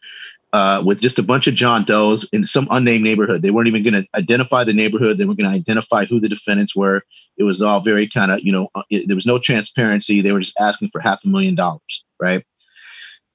uh, 0.52 0.82
with 0.84 1.00
just 1.00 1.18
a 1.18 1.22
bunch 1.22 1.46
of 1.46 1.54
John 1.54 1.84
Does 1.84 2.28
in 2.32 2.46
some 2.46 2.68
unnamed 2.70 3.04
neighborhood. 3.04 3.42
They 3.42 3.50
weren't 3.50 3.68
even 3.68 3.82
going 3.82 4.02
to 4.02 4.06
identify 4.14 4.64
the 4.64 4.72
neighborhood. 4.72 5.18
They 5.18 5.24
were 5.24 5.34
going 5.34 5.50
to 5.50 5.56
identify 5.56 6.04
who 6.04 6.20
the 6.20 6.28
defendants 6.28 6.76
were. 6.76 7.02
It 7.38 7.44
was 7.44 7.62
all 7.62 7.80
very 7.80 8.08
kind 8.08 8.30
of, 8.30 8.40
you 8.40 8.52
know, 8.52 8.68
uh, 8.74 8.82
it, 8.90 9.08
there 9.08 9.16
was 9.16 9.26
no 9.26 9.38
transparency. 9.38 10.20
They 10.20 10.32
were 10.32 10.40
just 10.40 10.58
asking 10.60 10.90
for 10.90 11.00
half 11.00 11.24
a 11.24 11.28
million 11.28 11.54
dollars, 11.54 12.04
right? 12.20 12.44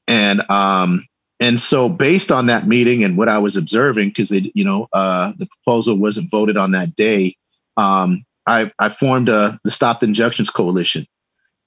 And 0.08 0.50
um, 0.50 1.08
and 1.40 1.60
so 1.60 1.90
based 1.90 2.32
on 2.32 2.48
that 2.48 2.68
meeting 2.68 3.04
and 3.04 3.18
what 3.18 3.30
I 3.30 3.40
was 3.40 3.56
observing, 3.56 4.10
because 4.10 4.30
they, 4.30 4.52
you 4.54 4.64
know, 4.64 4.88
uh, 4.94 5.34
the 5.38 5.48
proposal 5.48 5.96
wasn't 5.96 6.32
voted 6.32 6.58
on 6.58 6.72
that 6.72 6.96
day, 6.96 7.36
um, 7.76 8.26
I, 8.46 8.72
I 8.80 8.90
formed 8.90 9.30
a, 9.30 9.60
the 9.64 9.72
Stop 9.72 10.00
the 10.00 10.08
Injunctions 10.08 10.50
Coalition 10.50 11.06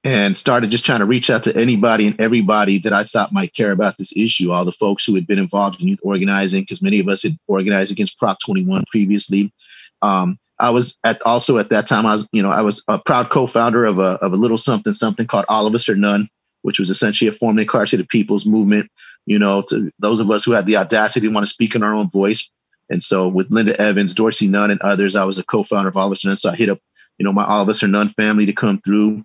and 0.02 0.36
started 0.36 0.70
just 0.70 0.84
trying 0.84 1.00
to 1.00 1.04
reach 1.04 1.28
out 1.28 1.44
to 1.44 1.54
anybody 1.54 2.06
and 2.06 2.18
everybody 2.20 2.78
that 2.78 2.92
I 2.92 3.04
thought 3.04 3.32
might 3.32 3.54
care 3.54 3.70
about 3.70 3.98
this 3.98 4.12
issue. 4.16 4.50
All 4.50 4.64
the 4.64 4.72
folks 4.72 5.04
who 5.04 5.14
had 5.14 5.26
been 5.26 5.38
involved 5.38 5.80
in 5.80 5.88
youth 5.88 6.00
organizing, 6.02 6.62
because 6.62 6.80
many 6.80 7.00
of 7.00 7.08
us 7.08 7.22
had 7.22 7.36
organized 7.46 7.92
against 7.92 8.18
Prop 8.18 8.38
21 8.40 8.84
previously. 8.90 9.52
Um, 10.00 10.38
I 10.58 10.70
was 10.70 10.96
at 11.04 11.20
also 11.22 11.58
at 11.58 11.70
that 11.70 11.86
time 11.86 12.06
I 12.06 12.12
was 12.12 12.28
you 12.32 12.42
know 12.42 12.50
I 12.50 12.60
was 12.60 12.82
a 12.88 12.98
proud 12.98 13.30
co-founder 13.30 13.84
of 13.84 13.98
a 13.98 14.18
of 14.22 14.32
a 14.32 14.36
little 14.36 14.58
something 14.58 14.92
something 14.92 15.26
called 15.26 15.46
All 15.48 15.66
of 15.66 15.74
Us 15.74 15.88
or 15.88 15.96
None, 15.96 16.28
which 16.62 16.78
was 16.78 16.90
essentially 16.90 17.28
a 17.28 17.32
formerly 17.32 17.62
incarcerated 17.62 18.08
people's 18.08 18.46
movement. 18.46 18.90
You 19.26 19.38
know, 19.38 19.62
to 19.62 19.90
those 19.98 20.20
of 20.20 20.30
us 20.30 20.44
who 20.44 20.52
had 20.52 20.66
the 20.66 20.76
audacity 20.76 21.26
to 21.26 21.32
want 21.32 21.46
to 21.46 21.52
speak 21.52 21.74
in 21.74 21.82
our 21.82 21.94
own 21.94 22.08
voice. 22.08 22.48
And 22.88 23.02
so 23.04 23.28
with 23.28 23.50
Linda 23.50 23.80
Evans, 23.80 24.14
Dorsey 24.14 24.48
Nunn, 24.48 24.70
and 24.70 24.80
others, 24.80 25.14
I 25.14 25.24
was 25.24 25.38
a 25.38 25.44
co-founder 25.44 25.88
of 25.88 25.96
All 25.96 26.06
of 26.06 26.12
Us 26.12 26.24
or 26.24 26.28
None. 26.28 26.36
So 26.36 26.50
I 26.50 26.56
hit 26.56 26.70
up 26.70 26.78
you 27.18 27.24
know 27.24 27.32
my 27.32 27.44
All 27.44 27.62
of 27.62 27.68
Us 27.68 27.82
or 27.82 27.88
None 27.88 28.08
family 28.08 28.46
to 28.46 28.52
come 28.52 28.80
through 28.80 29.24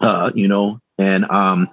uh, 0.00 0.32
you 0.34 0.48
know, 0.48 0.80
and 0.98 1.24
um, 1.30 1.68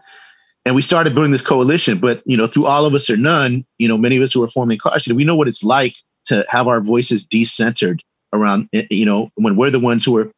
and 0.65 0.75
we 0.75 0.81
started 0.81 1.13
building 1.13 1.31
this 1.31 1.41
coalition. 1.41 1.99
But 1.99 2.21
you 2.25 2.38
know, 2.38 2.47
through 2.47 2.65
all 2.65 2.86
of 2.86 2.93
us 2.93 3.10
or 3.10 3.17
none, 3.17 3.65
you 3.77 3.88
know, 3.88 3.97
many 3.97 4.17
of 4.17 4.23
us 4.23 4.34
who 4.34 4.43
are 4.43 4.47
forming 4.47 4.75
incarcerated, 4.75 5.15
we 5.15 5.23
know 5.23 5.36
what 5.36 5.47
it's 5.47 5.63
like 5.63 5.95
to 6.25 6.45
have 6.49 6.67
our 6.67 6.81
voices 6.81 7.25
decentered 7.25 7.99
around. 8.34 8.69
Eh, 8.73 8.86
you 8.89 9.05
know, 9.05 9.29
when 9.36 9.55
we're 9.55 9.71
the 9.71 9.79
ones 9.79 10.05
who 10.05 10.17
are 10.17 10.31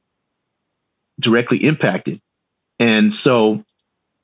directly 1.19 1.57
impacted, 1.63 2.21
and 2.79 3.13
so 3.13 3.63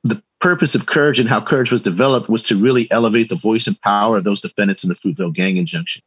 the 0.03 0.21
purpose 0.39 0.75
of 0.75 0.85
Courage 0.85 1.19
and 1.19 1.29
how 1.29 1.41
Courage 1.41 1.71
was 1.71 1.81
developed 1.81 2.29
was 2.29 2.43
to 2.43 2.59
really 2.59 2.89
elevate 2.91 3.29
the 3.29 3.35
voice 3.35 3.67
and 3.67 3.79
power 3.81 4.17
of 4.17 4.23
those 4.23 4.41
defendants 4.41 4.83
in 4.83 4.89
the 4.89 4.95
Fruitvale 4.95 5.33
gang 5.33 5.57
injunction. 5.57 6.01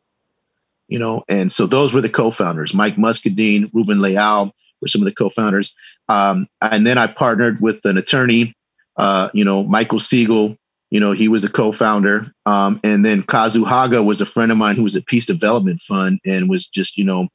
You 0.89 0.99
know, 0.99 1.25
and 1.29 1.53
so 1.53 1.67
those 1.67 1.93
were 1.93 2.01
the 2.01 2.09
co-founders: 2.09 2.75
Mike 2.75 2.99
Muscadine, 2.99 3.71
Ruben 3.73 4.01
Leal 4.01 4.53
were 4.81 4.89
some 4.89 5.01
of 5.01 5.07
the 5.07 5.15
co-founders. 5.15 5.73
Um, 6.09 6.47
and 6.61 6.87
then 6.87 6.99
I 6.99 7.07
partnered 7.07 7.61
with 7.61 7.85
an 7.85 7.97
attorney, 7.97 8.55
uh, 8.97 9.31
you 9.33 9.45
know, 9.45 9.63
Michael 9.63 10.01
Siegel. 10.01 10.57
You 10.91 11.01
know, 11.01 11.13
he 11.13 11.29
was 11.29 11.43
a 11.43 11.49
co-founder. 11.49 12.31
Um, 12.45 12.79
and 12.85 13.03
then 13.03 13.23
Kazu 13.23 13.65
Haga 13.65 14.03
was 14.03 14.21
a 14.21 14.27
friend 14.27 14.53
of 14.53 14.59
mine 14.59 14.77
who 14.77 14.83
was 14.83 14.95
at 14.95 15.07
Peace 15.07 15.25
Development 15.25 15.81
Fund 15.81 16.21
and 16.27 16.51
was 16.51 16.67
just, 16.67 16.99
you 16.99 17.05
know, 17.05 17.29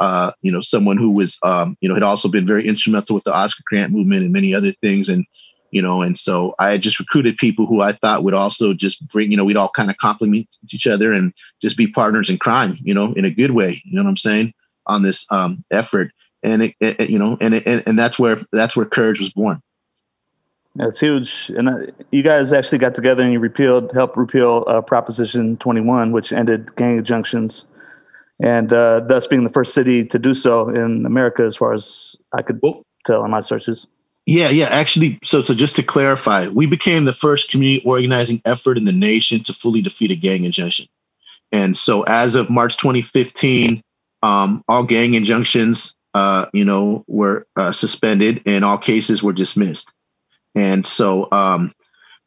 uh, 0.00 0.32
you 0.42 0.50
know, 0.50 0.60
someone 0.60 0.96
who 0.96 1.10
was, 1.10 1.38
um, 1.42 1.76
you 1.80 1.88
know, 1.88 1.94
had 1.94 2.02
also 2.02 2.28
been 2.28 2.46
very 2.46 2.66
instrumental 2.66 3.14
with 3.14 3.24
the 3.24 3.32
Oscar 3.32 3.62
Grant 3.66 3.92
movement 3.92 4.24
and 4.24 4.32
many 4.32 4.54
other 4.54 4.72
things. 4.82 5.08
And, 5.08 5.24
you 5.70 5.80
know, 5.80 6.02
and 6.02 6.16
so 6.18 6.54
I 6.58 6.78
just 6.78 6.98
recruited 6.98 7.36
people 7.36 7.66
who 7.66 7.80
I 7.80 7.92
thought 7.92 8.24
would 8.24 8.34
also 8.34 8.74
just 8.74 9.06
bring, 9.08 9.30
you 9.30 9.36
know, 9.36 9.44
we'd 9.44 9.56
all 9.56 9.70
kind 9.74 9.90
of 9.90 9.96
complement 9.98 10.48
each 10.70 10.86
other 10.86 11.12
and 11.12 11.32
just 11.62 11.76
be 11.76 11.86
partners 11.86 12.28
in 12.28 12.38
crime, 12.38 12.78
you 12.82 12.92
know, 12.92 13.12
in 13.12 13.24
a 13.24 13.30
good 13.30 13.52
way. 13.52 13.80
You 13.84 13.96
know 13.96 14.02
what 14.02 14.10
I'm 14.10 14.16
saying? 14.16 14.52
On 14.86 15.02
this 15.02 15.24
um, 15.30 15.64
effort 15.70 16.12
and 16.42 16.62
it, 16.62 16.74
it 16.80 17.10
you 17.10 17.18
know, 17.18 17.36
and, 17.40 17.54
it, 17.54 17.86
and 17.86 17.98
that's 17.98 18.18
where 18.18 18.40
that's 18.52 18.76
where 18.76 18.86
courage 18.86 19.18
was 19.18 19.30
born. 19.30 19.60
That's 20.74 21.00
huge. 21.00 21.50
And 21.56 21.68
uh, 21.68 21.78
you 22.10 22.22
guys 22.22 22.52
actually 22.52 22.78
got 22.78 22.94
together 22.94 23.22
and 23.22 23.32
you 23.32 23.40
repealed, 23.40 23.92
helped 23.92 24.16
repeal 24.16 24.64
uh, 24.66 24.82
Proposition 24.82 25.56
21, 25.56 26.12
which 26.12 26.32
ended 26.32 26.76
gang 26.76 26.98
injunctions, 26.98 27.64
and 28.40 28.72
uh, 28.72 29.00
thus 29.00 29.26
being 29.26 29.44
the 29.44 29.50
first 29.50 29.72
city 29.72 30.04
to 30.04 30.18
do 30.18 30.34
so 30.34 30.68
in 30.68 31.06
America, 31.06 31.42
as 31.42 31.56
far 31.56 31.72
as 31.72 32.14
I 32.34 32.42
could 32.42 32.60
well, 32.62 32.82
tell 33.06 33.24
in 33.24 33.30
my 33.30 33.40
searches. 33.40 33.86
Yeah, 34.26 34.50
yeah. 34.50 34.66
Actually, 34.66 35.18
so 35.24 35.40
so 35.40 35.54
just 35.54 35.76
to 35.76 35.82
clarify, 35.82 36.48
we 36.48 36.66
became 36.66 37.06
the 37.06 37.12
first 37.12 37.50
community 37.50 37.82
organizing 37.86 38.42
effort 38.44 38.76
in 38.76 38.84
the 38.84 38.92
nation 38.92 39.42
to 39.44 39.54
fully 39.54 39.80
defeat 39.80 40.10
a 40.10 40.16
gang 40.16 40.44
injunction. 40.44 40.86
And 41.52 41.76
so, 41.76 42.02
as 42.02 42.34
of 42.34 42.50
March 42.50 42.76
2015, 42.76 43.82
Um, 44.22 44.62
all 44.66 44.82
gang 44.82 45.14
injunctions, 45.14 45.94
uh, 46.16 46.46
you 46.54 46.64
know, 46.64 47.04
were 47.08 47.46
uh, 47.56 47.72
suspended, 47.72 48.40
and 48.46 48.64
all 48.64 48.78
cases 48.78 49.22
were 49.22 49.34
dismissed. 49.34 49.92
And 50.54 50.82
so 50.82 51.28
um, 51.30 51.74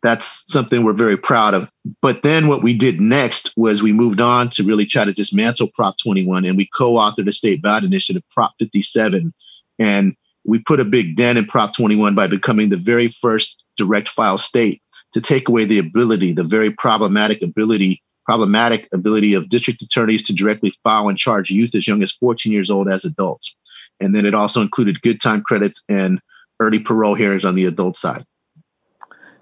that's 0.03 0.43
something 0.45 0.83
we're 0.83 0.93
very 0.93 1.17
proud 1.17 1.55
of. 1.55 1.67
But 1.99 2.21
then 2.21 2.47
what 2.47 2.61
we 2.61 2.75
did 2.75 3.01
next 3.01 3.51
was 3.57 3.81
we 3.81 3.91
moved 3.91 4.21
on 4.21 4.51
to 4.51 4.63
really 4.63 4.85
try 4.85 5.05
to 5.05 5.11
dismantle 5.11 5.71
Prop 5.73 5.95
21, 6.03 6.45
and 6.45 6.55
we 6.55 6.69
co-authored 6.77 7.27
a 7.27 7.33
state 7.33 7.63
ballot 7.63 7.83
initiative, 7.83 8.21
Prop 8.31 8.51
57, 8.59 9.33
and 9.79 10.15
we 10.45 10.59
put 10.59 10.79
a 10.79 10.85
big 10.85 11.15
dent 11.15 11.39
in 11.39 11.45
Prop 11.45 11.75
21 11.75 12.13
by 12.13 12.27
becoming 12.27 12.69
the 12.69 12.77
very 12.77 13.07
first 13.07 13.63
direct 13.75 14.07
file 14.07 14.37
state 14.37 14.83
to 15.13 15.19
take 15.19 15.49
away 15.49 15.65
the 15.65 15.79
ability, 15.79 16.31
the 16.31 16.43
very 16.43 16.69
problematic 16.69 17.41
ability, 17.41 18.03
problematic 18.23 18.87
ability 18.93 19.33
of 19.33 19.49
district 19.49 19.81
attorneys 19.81 20.21
to 20.21 20.33
directly 20.33 20.75
file 20.83 21.09
and 21.09 21.17
charge 21.17 21.49
youth 21.49 21.73
as 21.73 21.87
young 21.87 22.03
as 22.03 22.11
14 22.11 22.51
years 22.51 22.69
old 22.69 22.87
as 22.87 23.03
adults. 23.03 23.55
And 23.99 24.15
then 24.15 24.25
it 24.25 24.33
also 24.33 24.61
included 24.61 25.01
good 25.01 25.19
time 25.21 25.41
credits 25.41 25.81
and 25.89 26.21
early 26.59 26.79
parole 26.79 27.15
hearings 27.15 27.45
on 27.45 27.55
the 27.55 27.65
adult 27.65 27.95
side. 27.95 28.25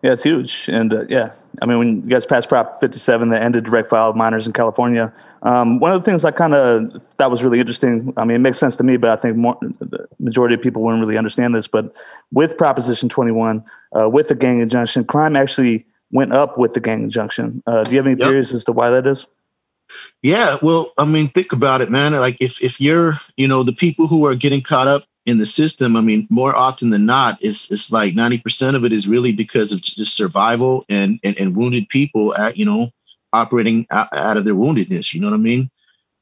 Yeah, 0.04 0.13
it's 0.13 0.24
huge. 0.24 0.70
And 0.72 0.93
uh, 0.93 1.06
yeah, 1.10 1.34
I 1.60 1.65
mean, 1.65 1.80
when 1.80 1.96
you 2.04 2.10
guys 2.10 2.26
passed 2.26 2.50
Prop 2.50 2.80
57 2.80 3.30
that 3.30 3.41
ended 3.41 3.63
direct 3.63 3.89
file 3.89 4.12
of 4.12 4.15
minors 4.15 4.46
in 4.46 4.54
California, 4.54 5.12
um, 5.41 5.80
one 5.80 5.91
of 5.91 6.04
the 6.04 6.10
things 6.10 6.24
I 6.24 6.30
kind 6.30 6.54
of 6.54 7.02
thought 7.13 7.32
was 7.32 7.43
really 7.43 7.60
interesting, 7.60 8.13
I 8.15 8.24
mean, 8.24 8.36
it 8.36 8.39
makes 8.39 8.60
sense 8.60 8.78
to 8.78 8.84
me, 8.84 8.98
but 8.98 9.10
I 9.10 9.20
think 9.20 9.38
more, 9.38 9.58
the 9.62 10.08
majority 10.20 10.54
of 10.54 10.62
people 10.62 10.84
wouldn't 10.84 11.02
really 11.02 11.17
understand 11.17 11.56
this. 11.56 11.67
But 11.67 11.96
with 12.32 12.58
Proposition 12.58 13.10
21, 13.10 13.63
uh, 13.98 14.08
with 14.10 14.28
the 14.28 14.36
gang 14.36 14.60
injunction, 14.60 15.04
crime 15.04 15.36
actually 15.36 15.86
went 16.12 16.32
up 16.32 16.60
with 16.60 16.74
the 16.74 16.80
gang 16.80 17.04
injunction. 17.04 17.63
Uh, 17.65 17.84
do 17.84 17.91
you 17.91 17.98
have 17.98 18.06
any 18.06 18.17
yep. 18.17 18.30
theories 18.30 18.54
as 18.54 18.63
to 18.65 18.72
why 18.72 18.91
that 18.91 19.08
is? 19.08 19.26
Yeah, 20.23 20.57
well, 20.62 20.93
I 20.97 21.05
mean, 21.05 21.29
think 21.29 21.51
about 21.51 21.81
it, 21.81 21.91
man. 21.91 22.13
Like 22.13 22.38
if 22.39 22.62
if 22.62 22.81
you're, 22.81 23.19
you 23.38 23.47
know, 23.47 23.63
the 23.63 23.73
people 23.73 24.07
who 24.07 24.25
are 24.25 24.36
getting 24.36 24.62
caught 24.62 24.88
up 24.88 25.05
in 25.25 25.38
the 25.38 25.45
system, 25.45 25.95
I 25.95 26.01
mean, 26.01 26.27
more 26.29 26.55
often 26.55 26.89
than 26.89 27.05
not, 27.05 27.38
it's 27.41 27.69
it's 27.69 27.91
like 27.91 28.15
ninety 28.15 28.38
percent 28.39 28.75
of 28.75 28.83
it 28.83 28.91
is 28.91 29.07
really 29.07 29.31
because 29.31 29.71
of 29.71 29.81
just 29.81 30.15
survival 30.15 30.86
and 30.89 31.19
and, 31.23 31.38
and 31.38 31.55
wounded 31.55 31.88
people 31.89 32.36
at 32.36 32.57
you 32.57 32.65
know 32.65 32.91
operating 33.33 33.86
out, 33.91 34.07
out, 34.12 34.38
of 34.38 34.45
their 34.45 34.55
woundedness. 34.55 35.13
You 35.13 35.21
know 35.21 35.27
what 35.27 35.36
I 35.36 35.39
mean? 35.39 35.69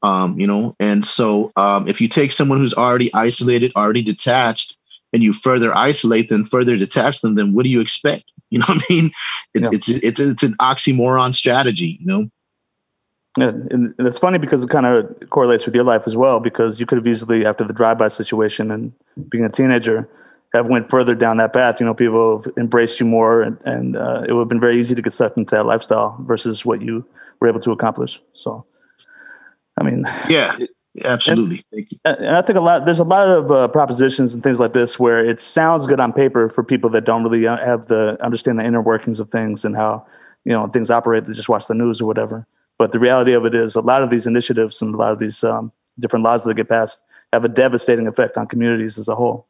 Um, 0.02 0.38
you 0.38 0.46
know, 0.46 0.76
and 0.78 1.04
so 1.04 1.52
um, 1.56 1.88
if 1.88 2.00
you 2.00 2.08
take 2.08 2.32
someone 2.32 2.58
who's 2.58 2.74
already 2.74 3.12
isolated, 3.14 3.72
already 3.74 4.02
detached, 4.02 4.76
and 5.12 5.22
you 5.22 5.32
further 5.32 5.74
isolate 5.74 6.28
them, 6.28 6.44
further 6.44 6.76
detach 6.76 7.22
them, 7.22 7.34
then 7.34 7.54
what 7.54 7.62
do 7.62 7.68
you 7.68 7.80
expect? 7.80 8.24
You 8.48 8.60
know 8.60 8.66
what 8.68 8.84
I 8.88 8.94
mean? 8.94 9.10
It, 9.54 9.62
yeah. 9.64 9.70
It's 9.72 9.88
it's 9.88 10.20
it's 10.20 10.42
an 10.44 10.54
oxymoron 10.60 11.34
strategy. 11.34 11.98
You 12.00 12.06
know. 12.06 12.30
Yeah, 13.38 13.48
and 13.48 13.94
it's 13.98 14.18
funny 14.18 14.38
because 14.38 14.64
it 14.64 14.70
kind 14.70 14.86
of 14.86 15.14
correlates 15.28 15.66
with 15.66 15.74
your 15.74 15.84
life 15.84 16.04
as 16.06 16.16
well. 16.16 16.40
Because 16.40 16.80
you 16.80 16.86
could 16.86 16.96
have 16.96 17.06
easily, 17.06 17.44
after 17.44 17.64
the 17.64 17.74
drive-by 17.74 18.08
situation 18.08 18.70
and 18.70 18.92
being 19.28 19.44
a 19.44 19.50
teenager, 19.50 20.08
have 20.54 20.66
went 20.66 20.88
further 20.88 21.14
down 21.14 21.36
that 21.36 21.52
path. 21.52 21.78
You 21.78 21.86
know, 21.86 21.94
people 21.94 22.40
have 22.42 22.52
embraced 22.56 22.98
you 22.98 23.06
more, 23.06 23.42
and, 23.42 23.58
and 23.64 23.96
uh, 23.96 24.24
it 24.26 24.32
would 24.32 24.40
have 24.40 24.48
been 24.48 24.60
very 24.60 24.78
easy 24.78 24.94
to 24.94 25.02
get 25.02 25.12
sucked 25.12 25.36
into 25.36 25.54
that 25.54 25.66
lifestyle 25.66 26.16
versus 26.20 26.64
what 26.64 26.80
you 26.80 27.04
were 27.40 27.48
able 27.48 27.60
to 27.60 27.72
accomplish. 27.72 28.20
So, 28.32 28.64
I 29.76 29.82
mean, 29.82 30.08
yeah, 30.30 30.56
absolutely. 31.04 31.56
And, 31.56 31.64
Thank 31.72 31.92
you. 31.92 31.98
and 32.06 32.36
I 32.36 32.40
think 32.40 32.56
a 32.56 32.62
lot. 32.62 32.86
There's 32.86 33.00
a 33.00 33.04
lot 33.04 33.28
of 33.28 33.52
uh, 33.52 33.68
propositions 33.68 34.32
and 34.32 34.42
things 34.42 34.58
like 34.58 34.72
this 34.72 34.98
where 34.98 35.22
it 35.22 35.40
sounds 35.40 35.86
good 35.86 36.00
on 36.00 36.14
paper 36.14 36.48
for 36.48 36.64
people 36.64 36.88
that 36.90 37.04
don't 37.04 37.22
really 37.22 37.46
uh, 37.46 37.58
have 37.58 37.86
the 37.86 38.16
understand 38.22 38.58
the 38.58 38.64
inner 38.64 38.80
workings 38.80 39.20
of 39.20 39.30
things 39.30 39.64
and 39.64 39.76
how 39.76 40.06
you 40.44 40.52
know 40.52 40.66
things 40.68 40.88
operate. 40.88 41.26
They 41.26 41.34
just 41.34 41.50
watch 41.50 41.66
the 41.66 41.74
news 41.74 42.00
or 42.00 42.06
whatever. 42.06 42.46
But 42.78 42.92
the 42.92 42.98
reality 42.98 43.32
of 43.32 43.46
it 43.46 43.54
is, 43.54 43.74
a 43.74 43.80
lot 43.80 44.02
of 44.02 44.10
these 44.10 44.26
initiatives 44.26 44.82
and 44.82 44.94
a 44.94 44.98
lot 44.98 45.12
of 45.12 45.18
these 45.18 45.42
um, 45.42 45.72
different 45.98 46.24
laws 46.24 46.44
that 46.44 46.54
get 46.54 46.68
passed 46.68 47.02
have 47.32 47.44
a 47.44 47.48
devastating 47.48 48.06
effect 48.06 48.36
on 48.36 48.46
communities 48.46 48.98
as 48.98 49.08
a 49.08 49.14
whole. 49.14 49.46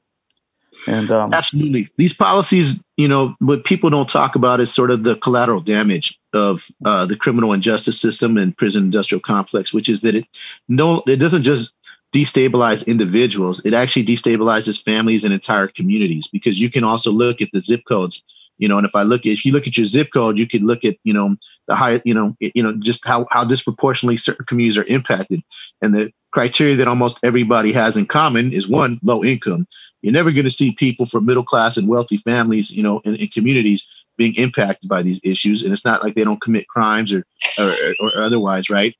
And 0.86 1.10
um, 1.10 1.34
absolutely, 1.34 1.88
these 1.96 2.12
policies, 2.12 2.80
you 2.96 3.08
know, 3.08 3.34
what 3.40 3.64
people 3.64 3.90
don't 3.90 4.08
talk 4.08 4.36
about 4.36 4.60
is 4.60 4.72
sort 4.72 4.92
of 4.92 5.02
the 5.02 5.16
collateral 5.16 5.60
damage 5.60 6.18
of 6.32 6.70
uh, 6.84 7.04
the 7.04 7.16
criminal 7.16 7.52
and 7.52 7.62
justice 7.62 8.00
system 8.00 8.36
and 8.36 8.56
prison 8.56 8.84
industrial 8.84 9.20
complex, 9.20 9.72
which 9.72 9.88
is 9.88 10.02
that 10.02 10.14
it 10.14 10.26
no, 10.68 11.02
it 11.08 11.16
doesn't 11.16 11.42
just 11.42 11.72
destabilize 12.12 12.86
individuals; 12.86 13.60
it 13.64 13.74
actually 13.74 14.04
destabilizes 14.04 14.80
families 14.80 15.24
and 15.24 15.34
entire 15.34 15.66
communities. 15.66 16.28
Because 16.28 16.60
you 16.60 16.70
can 16.70 16.84
also 16.84 17.10
look 17.10 17.42
at 17.42 17.50
the 17.52 17.60
zip 17.60 17.82
codes 17.88 18.22
you 18.58 18.68
know 18.68 18.78
and 18.78 18.86
if 18.86 18.94
i 18.94 19.02
look 19.02 19.26
if 19.26 19.44
you 19.44 19.52
look 19.52 19.66
at 19.66 19.76
your 19.76 19.86
zip 19.86 20.08
code 20.12 20.38
you 20.38 20.46
could 20.46 20.62
look 20.62 20.84
at 20.84 20.96
you 21.04 21.12
know 21.12 21.36
the 21.66 21.74
high 21.74 22.00
you 22.04 22.14
know 22.14 22.34
you 22.40 22.62
know 22.62 22.72
just 22.78 23.04
how 23.04 23.26
how 23.30 23.44
disproportionately 23.44 24.16
certain 24.16 24.44
communities 24.46 24.78
are 24.78 24.84
impacted. 24.84 25.42
And 25.82 25.94
the 25.94 26.12
criteria 26.32 26.76
that 26.76 26.88
almost 26.88 27.18
everybody 27.22 27.72
has 27.72 27.96
in 27.96 28.06
common 28.06 28.52
is 28.52 28.68
one 28.68 28.98
low 29.02 29.24
income. 29.24 29.66
You're 30.02 30.12
never 30.12 30.30
going 30.30 30.44
to 30.44 30.50
see 30.50 30.72
people 30.72 31.06
from 31.06 31.26
middle 31.26 31.44
class 31.44 31.76
and 31.76 31.88
wealthy 31.88 32.18
families 32.18 32.70
you 32.70 32.82
know 32.82 33.00
in, 33.00 33.16
communities 33.28 33.86
being 34.16 34.34
impacted 34.36 34.88
by 34.88 35.02
these 35.02 35.20
issues. 35.22 35.62
And 35.62 35.72
it's 35.72 35.84
not 35.84 36.02
like 36.02 36.14
they 36.14 36.24
don't 36.24 36.40
commit 36.40 36.68
crimes 36.68 37.12
or 37.12 37.24
or, 37.58 37.74
or 38.00 38.22
otherwise 38.22 38.70
right? 38.70 38.94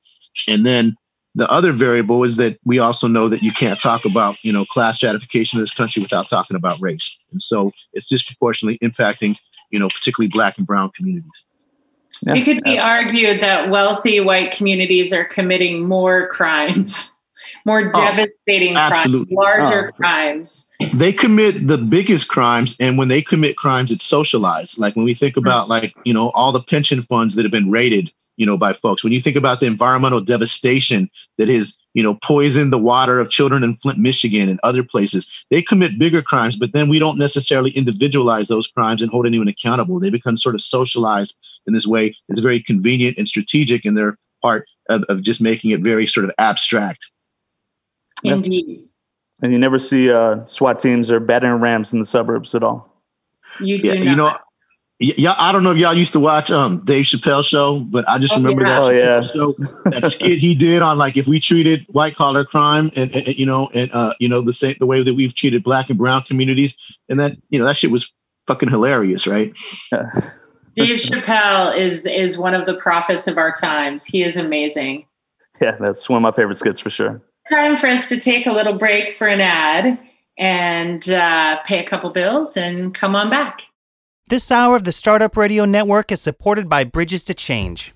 And 0.49 0.67
then 0.67 0.97
the 1.37 1.49
other 1.51 1.71
variable 1.71 2.25
is 2.25 2.37
that 2.37 2.59
we 2.65 2.79
also 2.79 3.07
know 3.07 3.29
that 3.29 3.43
you 3.43 3.53
can't 3.53 3.79
talk 3.79 4.05
about 4.05 4.37
you 4.43 4.53
know 4.53 4.65
class 4.65 4.97
stratification 4.97 5.59
in 5.59 5.63
this 5.63 5.71
country 5.71 6.03
without 6.03 6.29
talking 6.29 6.57
about 6.57 6.81
race. 6.81 7.17
And 7.31 7.41
so 7.41 7.71
it's 7.93 8.09
disproportionately 8.09 8.79
impacting 8.79 9.37
you 9.71 9.79
know 9.79 9.89
particularly 9.89 10.29
black 10.29 10.59
and 10.59 10.67
brown 10.67 10.91
communities. 10.97 11.45
Yeah, 12.23 12.35
it 12.35 12.45
could 12.45 12.63
be 12.65 12.79
absolutely. 12.79 12.79
argued 12.79 13.43
that 13.43 13.71
wealthy 13.71 14.21
white 14.21 14.51
communities 14.51 15.13
are 15.13 15.25
committing 15.25 15.87
more 15.87 16.27
crimes 16.29 17.13
more 17.67 17.91
oh, 17.95 18.01
devastating 18.01 18.77
oh, 18.77 18.89
crimes 18.89 19.27
larger 19.31 19.89
oh. 19.89 19.93
crimes. 19.93 20.71
They 20.95 21.13
commit 21.13 21.67
the 21.67 21.77
biggest 21.77 22.29
crimes 22.29 22.75
and 22.81 22.97
when 22.97 23.09
they 23.09 23.21
commit 23.21 23.59
crimes 23.59 23.93
it's 23.93 24.07
socialized. 24.07 24.79
Like 24.79 24.97
when 24.97 25.05
we 25.05 25.13
think 25.13 25.37
about 25.37 25.69
like 25.69 25.95
you 26.05 26.15
know 26.15 26.31
all 26.31 26.53
the 26.53 26.63
pension 26.63 27.03
funds 27.03 27.35
that 27.35 27.45
have 27.45 27.53
been 27.53 27.71
raided 27.71 28.11
you 28.37 28.47
know, 28.47 28.57
by 28.57 28.73
folks. 28.73 29.03
When 29.03 29.13
you 29.13 29.21
think 29.21 29.37
about 29.37 29.61
the 29.61 29.67
environmental 29.67 30.21
devastation 30.21 31.11
that 31.39 31.49
has, 31.49 31.77
you 31.95 32.03
know, 32.03 32.15
poisoned 32.23 32.73
the 32.73 32.79
water 32.79 33.19
of 33.19 33.31
children 33.31 33.65
in 33.65 33.77
Flint, 33.77 33.99
Michigan 33.99 34.49
and 34.49 34.61
other 34.63 34.83
places, 34.83 35.27
they 35.51 35.63
commit 35.63 35.99
bigger 35.99 36.23
crimes, 36.23 36.57
but 36.57 36.73
then 36.73 36.89
we 36.89 36.99
don't 36.99 37.19
necessarily 37.19 37.71
individualize 37.71 38.49
those 38.49 38.67
crimes 38.67 39.03
and 39.03 39.11
hold 39.11 39.27
anyone 39.27 39.49
accountable. 39.49 39.99
They 39.99 40.11
become 40.11 40.37
sort 40.37 40.55
of 40.55 40.63
socialized 40.63 41.35
in 41.67 41.75
this 41.75 41.87
way. 41.87 42.15
It's 42.29 42.41
very 42.41 42.63
convenient 42.63 43.19
and 43.19 43.27
strategic 43.27 43.85
in 43.85 43.95
their 43.95 44.19
part 44.43 44.69
of, 44.89 45.03
of 45.05 45.23
just 45.23 45.41
making 45.41 45.71
it 45.71 45.81
very 45.81 46.07
sort 46.07 46.25
of 46.25 46.33
abstract. 46.39 47.07
Indeed. 48.23 48.89
And 49.43 49.53
you 49.53 49.59
never 49.59 49.79
see 49.79 50.11
uh, 50.11 50.45
SWAT 50.47 50.79
teams 50.79 51.11
or 51.11 51.21
battering 51.21 51.61
rams 51.61 51.93
in 51.93 51.99
the 51.99 52.07
suburbs 52.07 52.55
at 52.55 52.63
all. 52.63 52.93
You 53.61 53.81
do 53.81 53.89
yeah, 53.89 53.95
you 53.95 54.17
know, 54.17 54.37
yeah, 54.99 55.35
I 55.37 55.53
don't 55.53 55.63
know 55.63 55.73
if 55.73 55.77
y'all 55.77 55.97
used 55.97 56.13
to 56.13 56.21
watch 56.21 56.51
um 56.51 56.83
Dave 56.85 57.05
Chappelle 57.05 57.45
show, 57.45 57.81
but 57.81 58.09
I 58.09 58.19
just 58.19 58.33
oh, 58.33 58.37
remember 58.37 58.63
yeah. 58.67 58.75
that 58.75 58.83
oh, 58.83 58.89
yeah. 58.89 59.27
show, 59.29 59.55
that 59.91 60.11
skit 60.13 60.39
he 60.39 60.55
did 60.55 60.81
on 60.81 60.97
like 60.97 61.17
if 61.17 61.27
we 61.27 61.39
treated 61.39 61.85
white 61.89 62.17
collar 62.17 62.45
crime 62.45 62.91
and, 62.97 63.15
and, 63.15 63.29
you 63.37 63.45
know 63.45 63.69
and 63.75 63.93
uh 63.93 64.15
you 64.21 64.29
know 64.29 64.41
the 64.41 64.55
same 64.55 64.77
the 64.79 64.87
way 64.87 65.03
that 65.03 65.15
we've 65.15 65.35
treated 65.35 65.63
black 65.63 65.91
and 65.91 65.99
brown 65.99 66.23
communities, 66.23 66.75
and 67.09 67.21
that 67.21 67.37
you 67.51 67.59
know 67.59 67.67
that 67.67 67.77
shit 67.77 67.91
was 67.91 68.11
fucking 68.47 68.71
hilarious, 68.71 69.27
right? 69.27 69.53
Dave 70.75 70.99
Chappelle 70.99 71.77
is 71.77 72.07
is 72.07 72.39
one 72.39 72.55
of 72.55 72.65
the 72.65 72.75
prophets 72.75 73.27
of 73.27 73.37
our 73.37 73.53
times. 73.53 74.05
He 74.05 74.23
is 74.23 74.37
amazing. 74.37 75.07
Yeah, 75.61 75.77
that's 75.79 76.09
one 76.09 76.19
of 76.19 76.23
my 76.23 76.33
favorite 76.33 76.57
skits 76.57 76.81
for 76.81 76.91
sure. 76.91 77.23
Time 77.51 77.77
for 77.77 77.87
us 77.87 78.09
to 78.09 78.19
take 78.19 78.47
a 78.47 78.53
little 78.53 78.79
break 78.79 79.13
for 79.13 79.27
an 79.27 79.41
ad 79.41 79.99
and 80.39 81.09
uh, 81.11 81.59
pay 81.65 81.85
a 81.85 81.89
couple 81.89 82.11
bills 82.11 82.57
and 82.57 82.95
come 82.95 83.15
on 83.15 83.31
back. 83.31 83.63
This 84.29 84.51
hour 84.51 84.75
of 84.75 84.83
the 84.83 84.91
Startup 84.91 85.37
Radio 85.37 85.67
Network 85.67 86.11
is 86.11 86.21
supported 86.21 86.69
by 86.69 86.83
Bridges 86.83 87.23
to 87.27 87.33
Change. 87.33 87.96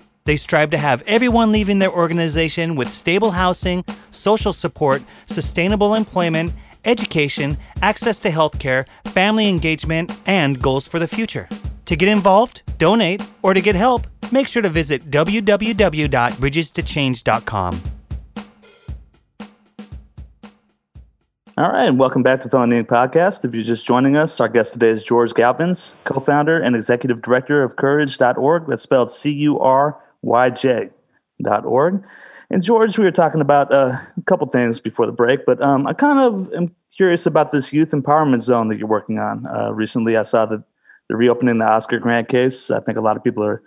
They 0.23 0.37
strive 0.37 0.69
to 0.71 0.77
have 0.77 1.03
everyone 1.07 1.51
leaving 1.51 1.79
their 1.79 1.91
organization 1.91 2.75
with 2.75 2.89
stable 2.89 3.31
housing, 3.31 3.83
social 4.11 4.53
support, 4.53 5.01
sustainable 5.25 5.95
employment, 5.95 6.53
education, 6.85 7.57
access 7.81 8.21
to 8.21 8.29
healthcare, 8.29 8.87
family 9.05 9.49
engagement, 9.49 10.11
and 10.25 10.61
goals 10.61 10.87
for 10.87 10.99
the 10.99 11.07
future. 11.07 11.49
To 11.85 11.95
get 11.95 12.09
involved, 12.09 12.63
donate, 12.77 13.21
or 13.41 13.53
to 13.53 13.61
get 13.61 13.75
help, 13.75 14.07
make 14.31 14.47
sure 14.47 14.61
to 14.61 14.69
visit 14.69 15.11
www.bridgestochange.com. 15.11 17.81
All 21.57 21.69
right, 21.69 21.85
and 21.85 21.99
welcome 21.99 22.23
back 22.23 22.39
to 22.41 22.49
Felony 22.49 22.81
Inc. 22.81 22.87
Podcast. 22.87 23.43
If 23.43 23.53
you're 23.53 23.63
just 23.63 23.85
joining 23.85 24.15
us, 24.15 24.39
our 24.39 24.47
guest 24.47 24.71
today 24.73 24.87
is 24.87 25.03
George 25.03 25.33
Galvis, 25.33 25.95
co-founder 26.05 26.57
and 26.59 26.77
executive 26.77 27.21
director 27.21 27.61
of 27.61 27.75
Courage.org. 27.75 28.67
That's 28.67 28.81
spelled 28.81 29.09
C-U-R-Y-J.org. 30.23 32.03
And 32.49 32.63
George, 32.63 32.97
we 32.97 33.05
were 33.05 33.11
talking 33.11 33.41
about 33.41 33.73
uh, 33.73 33.93
a 34.17 34.21
couple 34.25 34.47
things 34.47 34.79
before 34.79 35.05
the 35.05 35.11
break, 35.11 35.45
but 35.45 35.61
um, 35.61 35.87
I 35.87 35.93
kind 35.93 36.19
of 36.19 36.53
am 36.53 36.75
curious 36.95 37.25
about 37.25 37.51
this 37.51 37.71
youth 37.71 37.89
empowerment 37.91 38.41
zone 38.41 38.67
that 38.67 38.77
you're 38.77 38.87
working 38.87 39.19
on. 39.19 39.45
Uh, 39.47 39.71
recently, 39.71 40.17
I 40.17 40.23
saw 40.23 40.45
that 40.47 40.63
they're 41.07 41.17
reopening 41.17 41.59
the 41.59 41.65
Oscar 41.67 41.99
Grant 41.99 42.27
case. 42.27 42.69
I 42.69 42.79
think 42.79 42.97
a 42.97 43.01
lot 43.01 43.17
of 43.17 43.23
people 43.23 43.43
are 43.43 43.61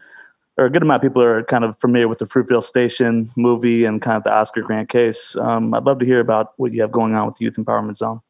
or 0.56 0.66
a 0.66 0.70
good 0.70 0.82
amount 0.82 1.02
of 1.02 1.10
people 1.10 1.22
are 1.22 1.42
kind 1.42 1.64
of 1.64 1.76
familiar 1.80 2.06
with 2.06 2.18
the 2.18 2.26
Fruitvale 2.26 2.62
Station 2.62 3.30
movie 3.36 3.84
and 3.84 4.00
kind 4.00 4.16
of 4.16 4.22
the 4.22 4.32
Oscar 4.32 4.62
Grant 4.62 4.88
case. 4.88 5.34
Um, 5.36 5.74
I'd 5.74 5.84
love 5.84 5.98
to 5.98 6.06
hear 6.06 6.20
about 6.20 6.52
what 6.58 6.72
you 6.72 6.80
have 6.82 6.92
going 6.92 7.16
on 7.16 7.26
with 7.26 7.36
the 7.36 7.44
Youth 7.44 7.56
Empowerment 7.56 7.96
Zone. 7.96 8.20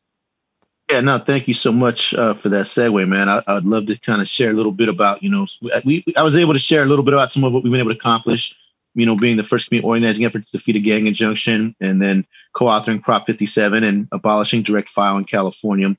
Yeah, 0.90 1.01
no, 1.01 1.18
thank 1.18 1.49
you 1.49 1.55
so 1.55 1.73
much 1.73 2.12
uh, 2.12 2.35
for 2.35 2.51
that 2.51 2.66
segue, 2.66 3.09
man. 3.09 3.29
I, 3.29 3.42
would 3.49 3.64
love 3.64 3.87
to 3.87 3.97
kind 3.99 4.20
of 4.20 4.29
share 4.29 4.51
a 4.51 4.53
little 4.53 4.73
bit 4.73 4.90
about, 4.90 5.23
you 5.23 5.31
know, 5.31 5.47
we 5.85 6.05
I 6.14 6.23
was 6.23 6.37
able 6.37 6.53
to 6.53 6.59
share 6.59 6.83
a 6.83 6.87
little 6.87 7.05
bit 7.05 7.14
about 7.14 7.33
some 7.33 7.42
of 7.42 7.53
what 7.53 7.62
we've 7.62 7.70
been 7.70 7.81
able 7.81 7.92
to 7.92 7.99
accomplish. 7.99 8.55
You 8.97 9.07
know, 9.07 9.16
being 9.16 9.37
the 9.37 9.42
first 9.42 9.68
community 9.68 9.88
organizing 9.88 10.25
effort 10.25 10.47
to 10.47 10.53
defeat 10.53 10.77
a 10.77 10.81
gang 10.81 11.07
injunction, 11.07 11.75
and 11.81 12.01
then 12.01 12.25
co-authoring 12.53 13.03
Prop 13.03 13.27
57 13.27 13.83
and 13.83 14.07
abolishing 14.12 14.62
direct 14.62 14.88
file 14.88 15.16
in 15.16 15.25
California. 15.25 15.97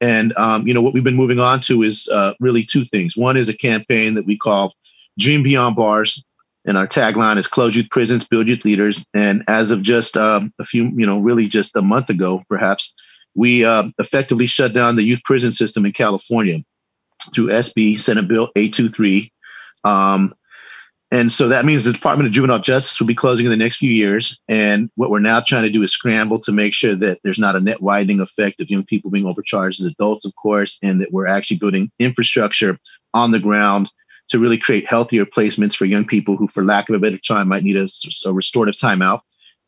And 0.00 0.36
um, 0.36 0.66
you 0.66 0.74
know, 0.74 0.82
what 0.82 0.92
we've 0.92 1.04
been 1.04 1.16
moving 1.16 1.38
on 1.38 1.60
to 1.62 1.82
is 1.84 2.08
uh, 2.08 2.34
really 2.40 2.64
two 2.64 2.84
things. 2.84 3.16
One 3.16 3.36
is 3.36 3.48
a 3.48 3.54
campaign 3.54 4.14
that 4.14 4.26
we 4.26 4.36
call 4.36 4.74
Dream 5.18 5.42
Beyond 5.42 5.76
Bars. 5.76 6.22
And 6.64 6.76
our 6.76 6.86
tagline 6.86 7.38
is 7.38 7.46
close 7.46 7.74
youth 7.74 7.88
prisons, 7.90 8.24
build 8.24 8.46
youth 8.46 8.64
leaders. 8.64 9.02
And 9.14 9.42
as 9.48 9.70
of 9.70 9.80
just 9.80 10.16
um, 10.18 10.52
a 10.58 10.64
few, 10.64 10.90
you 10.94 11.06
know, 11.06 11.18
really 11.18 11.46
just 11.46 11.74
a 11.76 11.82
month 11.82 12.10
ago, 12.10 12.42
perhaps, 12.46 12.92
we 13.34 13.64
uh, 13.64 13.84
effectively 13.98 14.46
shut 14.46 14.72
down 14.72 14.96
the 14.96 15.02
youth 15.02 15.20
prison 15.24 15.52
system 15.52 15.86
in 15.86 15.92
California 15.92 16.62
through 17.34 17.48
SB 17.48 18.00
Senate 18.00 18.28
Bill 18.28 18.50
823. 18.56 19.32
Um, 19.84 20.34
and 21.10 21.32
so 21.32 21.48
that 21.48 21.64
means 21.64 21.84
the 21.84 21.92
Department 21.92 22.26
of 22.26 22.34
Juvenile 22.34 22.58
Justice 22.58 23.00
will 23.00 23.06
be 23.06 23.14
closing 23.14 23.46
in 23.46 23.50
the 23.50 23.56
next 23.56 23.76
few 23.76 23.90
years. 23.90 24.38
And 24.46 24.90
what 24.96 25.08
we're 25.08 25.20
now 25.20 25.40
trying 25.40 25.62
to 25.62 25.70
do 25.70 25.82
is 25.82 25.90
scramble 25.90 26.38
to 26.40 26.52
make 26.52 26.74
sure 26.74 26.94
that 26.96 27.20
there's 27.24 27.38
not 27.38 27.56
a 27.56 27.60
net 27.60 27.80
widening 27.80 28.20
effect 28.20 28.60
of 28.60 28.68
young 28.68 28.84
people 28.84 29.10
being 29.10 29.24
overcharged 29.24 29.80
as 29.80 29.86
adults, 29.86 30.26
of 30.26 30.34
course, 30.36 30.78
and 30.82 31.00
that 31.00 31.10
we're 31.10 31.26
actually 31.26 31.56
building 31.56 31.90
infrastructure 31.98 32.78
on 33.14 33.30
the 33.30 33.38
ground 33.38 33.88
to 34.28 34.38
really 34.38 34.58
create 34.58 34.86
healthier 34.86 35.24
placements 35.24 35.74
for 35.74 35.86
young 35.86 36.04
people 36.04 36.36
who, 36.36 36.46
for 36.46 36.62
lack 36.62 36.90
of 36.90 36.94
a 36.94 36.98
better 36.98 37.16
term, 37.16 37.48
might 37.48 37.62
need 37.62 37.78
a, 37.78 37.88
a 38.26 38.32
restorative 38.32 38.78
timeout. 38.78 39.20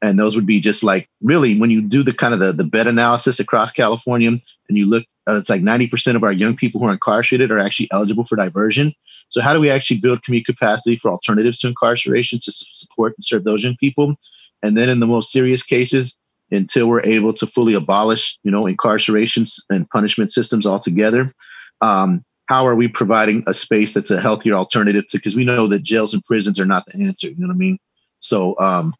And 0.02 0.18
those 0.18 0.34
would 0.34 0.46
be 0.46 0.60
just 0.60 0.82
like 0.82 1.08
really 1.20 1.58
when 1.58 1.70
you 1.70 1.82
do 1.82 2.02
the 2.02 2.14
kind 2.14 2.32
of 2.32 2.40
the, 2.40 2.52
the 2.52 2.64
bed 2.64 2.86
analysis 2.86 3.38
across 3.38 3.70
California 3.70 4.28
and 4.28 4.78
you 4.78 4.86
look, 4.86 5.04
uh, 5.28 5.36
it's 5.36 5.50
like 5.50 5.62
90% 5.62 6.16
of 6.16 6.24
our 6.24 6.32
young 6.32 6.56
people 6.56 6.80
who 6.80 6.86
are 6.86 6.92
incarcerated 6.92 7.50
are 7.50 7.58
actually 7.58 7.88
eligible 7.92 8.24
for 8.24 8.36
diversion. 8.36 8.94
So 9.28 9.40
how 9.40 9.52
do 9.52 9.60
we 9.60 9.70
actually 9.70 9.98
build 9.98 10.22
community 10.22 10.52
capacity 10.52 10.96
for 10.96 11.10
alternatives 11.10 11.58
to 11.60 11.68
incarceration 11.68 12.40
to 12.40 12.50
support 12.50 13.14
and 13.16 13.24
serve 13.24 13.44
those 13.44 13.62
young 13.62 13.76
people? 13.78 14.14
And 14.62 14.76
then 14.76 14.88
in 14.88 15.00
the 15.00 15.06
most 15.06 15.30
serious 15.30 15.62
cases, 15.62 16.16
until 16.50 16.88
we're 16.88 17.04
able 17.04 17.32
to 17.34 17.46
fully 17.46 17.74
abolish, 17.74 18.38
you 18.42 18.50
know, 18.50 18.64
incarcerations 18.64 19.60
and 19.70 19.88
punishment 19.90 20.32
systems 20.32 20.66
altogether, 20.66 21.32
um, 21.80 22.24
how 22.50 22.66
are 22.66 22.74
we 22.74 22.88
providing 22.88 23.44
a 23.46 23.54
space 23.54 23.92
that's 23.94 24.10
a 24.10 24.20
healthier 24.20 24.54
alternative 24.54 25.06
to 25.06 25.18
because 25.18 25.36
we 25.36 25.44
know 25.44 25.68
that 25.68 25.84
jails 25.84 26.12
and 26.12 26.24
prisons 26.24 26.58
are 26.58 26.66
not 26.66 26.84
the 26.86 27.00
answer 27.04 27.28
you 27.28 27.36
know 27.38 27.46
what 27.46 27.54
i 27.54 27.56
mean 27.56 27.78
so 28.18 28.58
um 28.58 28.92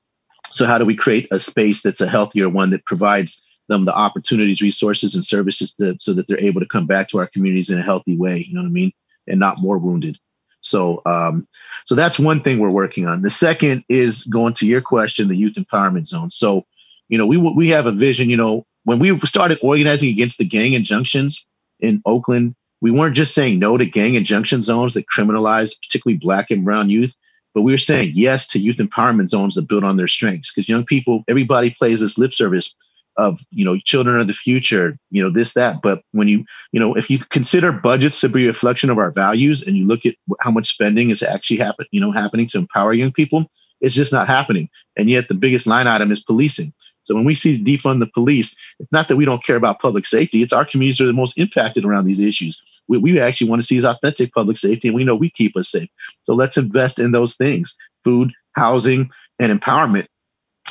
so 0.51 0.67
how 0.67 0.79
do 0.79 0.85
we 0.85 0.97
create 0.97 1.29
a 1.31 1.41
space 1.41 1.83
that's 1.83 2.01
a 2.01 2.09
healthier 2.09 2.49
one 2.49 2.71
that 2.71 2.85
provides 2.85 3.43
them 3.69 3.85
the 3.85 3.95
opportunities 3.95 4.61
resources 4.61 5.15
and 5.15 5.25
services 5.25 5.75
that, 5.79 6.03
so 6.03 6.13
that 6.13 6.27
they're 6.27 6.41
able 6.41 6.61
to 6.61 6.67
come 6.67 6.87
back 6.87 7.09
to 7.09 7.19
our 7.19 7.29
communities 7.29 7.71
in 7.71 7.79
a 7.79 7.83
healthy 7.83 8.17
way 8.17 8.45
you 8.49 8.55
know 8.55 8.63
what 8.63 8.69
i 8.69 8.71
mean 8.71 8.93
and 9.27 9.41
not 9.41 9.59
more 9.59 9.79
wounded? 9.79 10.19
So 10.61 11.01
um 11.07 11.49
so 11.87 11.95
that's 11.95 12.19
one 12.19 12.43
thing 12.43 12.59
we're 12.59 12.69
working 12.71 13.07
on. 13.07 13.23
The 13.23 13.31
second 13.31 13.83
is 13.89 14.25
going 14.25 14.53
to 14.55 14.67
your 14.67 14.83
question 14.83 15.29
the 15.29 15.37
youth 15.37 15.55
empowerment 15.55 16.07
zone. 16.07 16.31
So 16.31 16.67
you 17.09 17.17
know 17.17 17.27
we 17.27 17.37
we 17.39 17.69
have 17.69 17.87
a 17.87 17.93
vision 17.93 18.29
you 18.29 18.37
know 18.37 18.67
when 18.85 18.99
we 18.99 19.17
started 19.21 19.59
organizing 19.63 20.11
against 20.11 20.39
the 20.39 20.45
gang 20.45 20.73
injunctions 20.73 21.45
in 21.81 22.01
oakland 22.07 22.55
we 22.81 22.91
weren't 22.91 23.17
just 23.17 23.35
saying 23.35 23.59
no 23.59 23.77
to 23.77 23.85
gang 23.85 24.15
injunction 24.15 24.63
zones 24.63 24.95
that 24.95 25.07
criminalize 25.07 25.75
particularly 25.83 26.19
black 26.19 26.51
and 26.51 26.65
brown 26.65 26.89
youth, 26.89 27.15
but 27.55 27.63
we 27.63 27.73
were 27.73 27.79
saying 27.79 28.13
yes 28.15 28.47
to 28.49 28.59
youth 28.59 28.77
empowerment 28.77 29.29
zones 29.29 29.55
that 29.55 29.69
build 29.69 29.85
on 29.85 29.97
their 29.97 30.09
strengths. 30.09 30.53
Because 30.53 30.69
young 30.69 30.85
people, 30.85 31.25
everybody 31.29 31.71
plays 31.71 32.01
this 32.01 32.19
lip 32.19 32.33
service 32.33 32.75
of 33.17 33.41
you 33.51 33.65
know 33.65 33.77
children 33.79 34.21
of 34.21 34.27
the 34.27 34.33
future, 34.33 34.97
you 35.11 35.23
know 35.23 35.31
this 35.31 35.53
that. 35.55 35.83
But 35.83 36.03
when 36.13 36.29
you 36.29 36.45
you 36.73 36.81
know 36.81 36.95
if 36.95 37.11
you 37.11 37.19
consider 37.19 37.73
budgets 37.73 38.21
to 38.21 38.29
be 38.29 38.45
a 38.45 38.49
reflection 38.49 38.89
of 38.91 38.99
our 38.99 39.11
values, 39.11 39.63
and 39.63 39.77
you 39.77 39.87
look 39.87 40.07
at 40.07 40.15
how 40.41 40.51
much 40.51 40.69
spending 40.69 41.11
is 41.11 41.23
actually 41.23 41.59
happen 41.59 41.87
you 41.91 42.01
know 42.01 42.13
happening 42.13 42.47
to 42.49 42.59
empower 42.59 42.93
young 42.93 43.13
people, 43.13 43.51
it's 43.81 43.95
just 43.95 44.13
not 44.13 44.29
happening. 44.29 44.69
And 44.97 45.11
yet 45.11 45.29
the 45.29 45.35
biggest 45.35 45.67
line 45.67 45.87
item 45.87 46.13
is 46.13 46.21
policing. 46.21 46.73
So 47.03 47.15
when 47.15 47.25
we 47.25 47.35
see 47.35 47.63
defund 47.63 47.99
the 47.99 48.07
police, 48.07 48.55
it's 48.79 48.93
not 48.93 49.09
that 49.09 49.17
we 49.17 49.25
don't 49.25 49.43
care 49.43 49.57
about 49.57 49.81
public 49.81 50.07
safety. 50.07 50.43
It's 50.43 50.53
our 50.53 50.65
communities 50.65 51.01
are 51.01 51.07
the 51.07 51.13
most 51.13 51.37
impacted 51.39 51.85
around 51.85 52.05
these 52.05 52.21
issues 52.21 52.63
we, 52.91 52.99
we 52.99 53.21
actually 53.21 53.49
want 53.49 53.63
to 53.63 53.67
see 53.67 53.77
is 53.77 53.85
authentic 53.85 54.33
public 54.35 54.57
safety, 54.57 54.89
and 54.89 54.95
we 54.95 55.05
know 55.05 55.15
we 55.15 55.31
keep 55.31 55.57
us 55.57 55.71
safe. 55.71 55.89
So 56.25 56.35
let's 56.35 56.57
invest 56.57 56.99
in 56.99 57.13
those 57.13 57.37
things 57.37 57.77
food, 58.03 58.33
housing, 58.53 59.11
and 59.39 59.59
empowerment. 59.59 60.07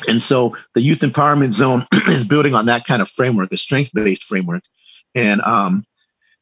And 0.06 0.22
so 0.22 0.56
the 0.74 0.82
youth 0.82 1.00
empowerment 1.00 1.52
zone 1.52 1.86
is 2.08 2.24
building 2.24 2.54
on 2.54 2.66
that 2.66 2.84
kind 2.84 3.00
of 3.00 3.08
framework, 3.08 3.52
a 3.52 3.56
strength-based 3.56 4.24
framework. 4.24 4.62
And 5.14 5.40
um, 5.40 5.84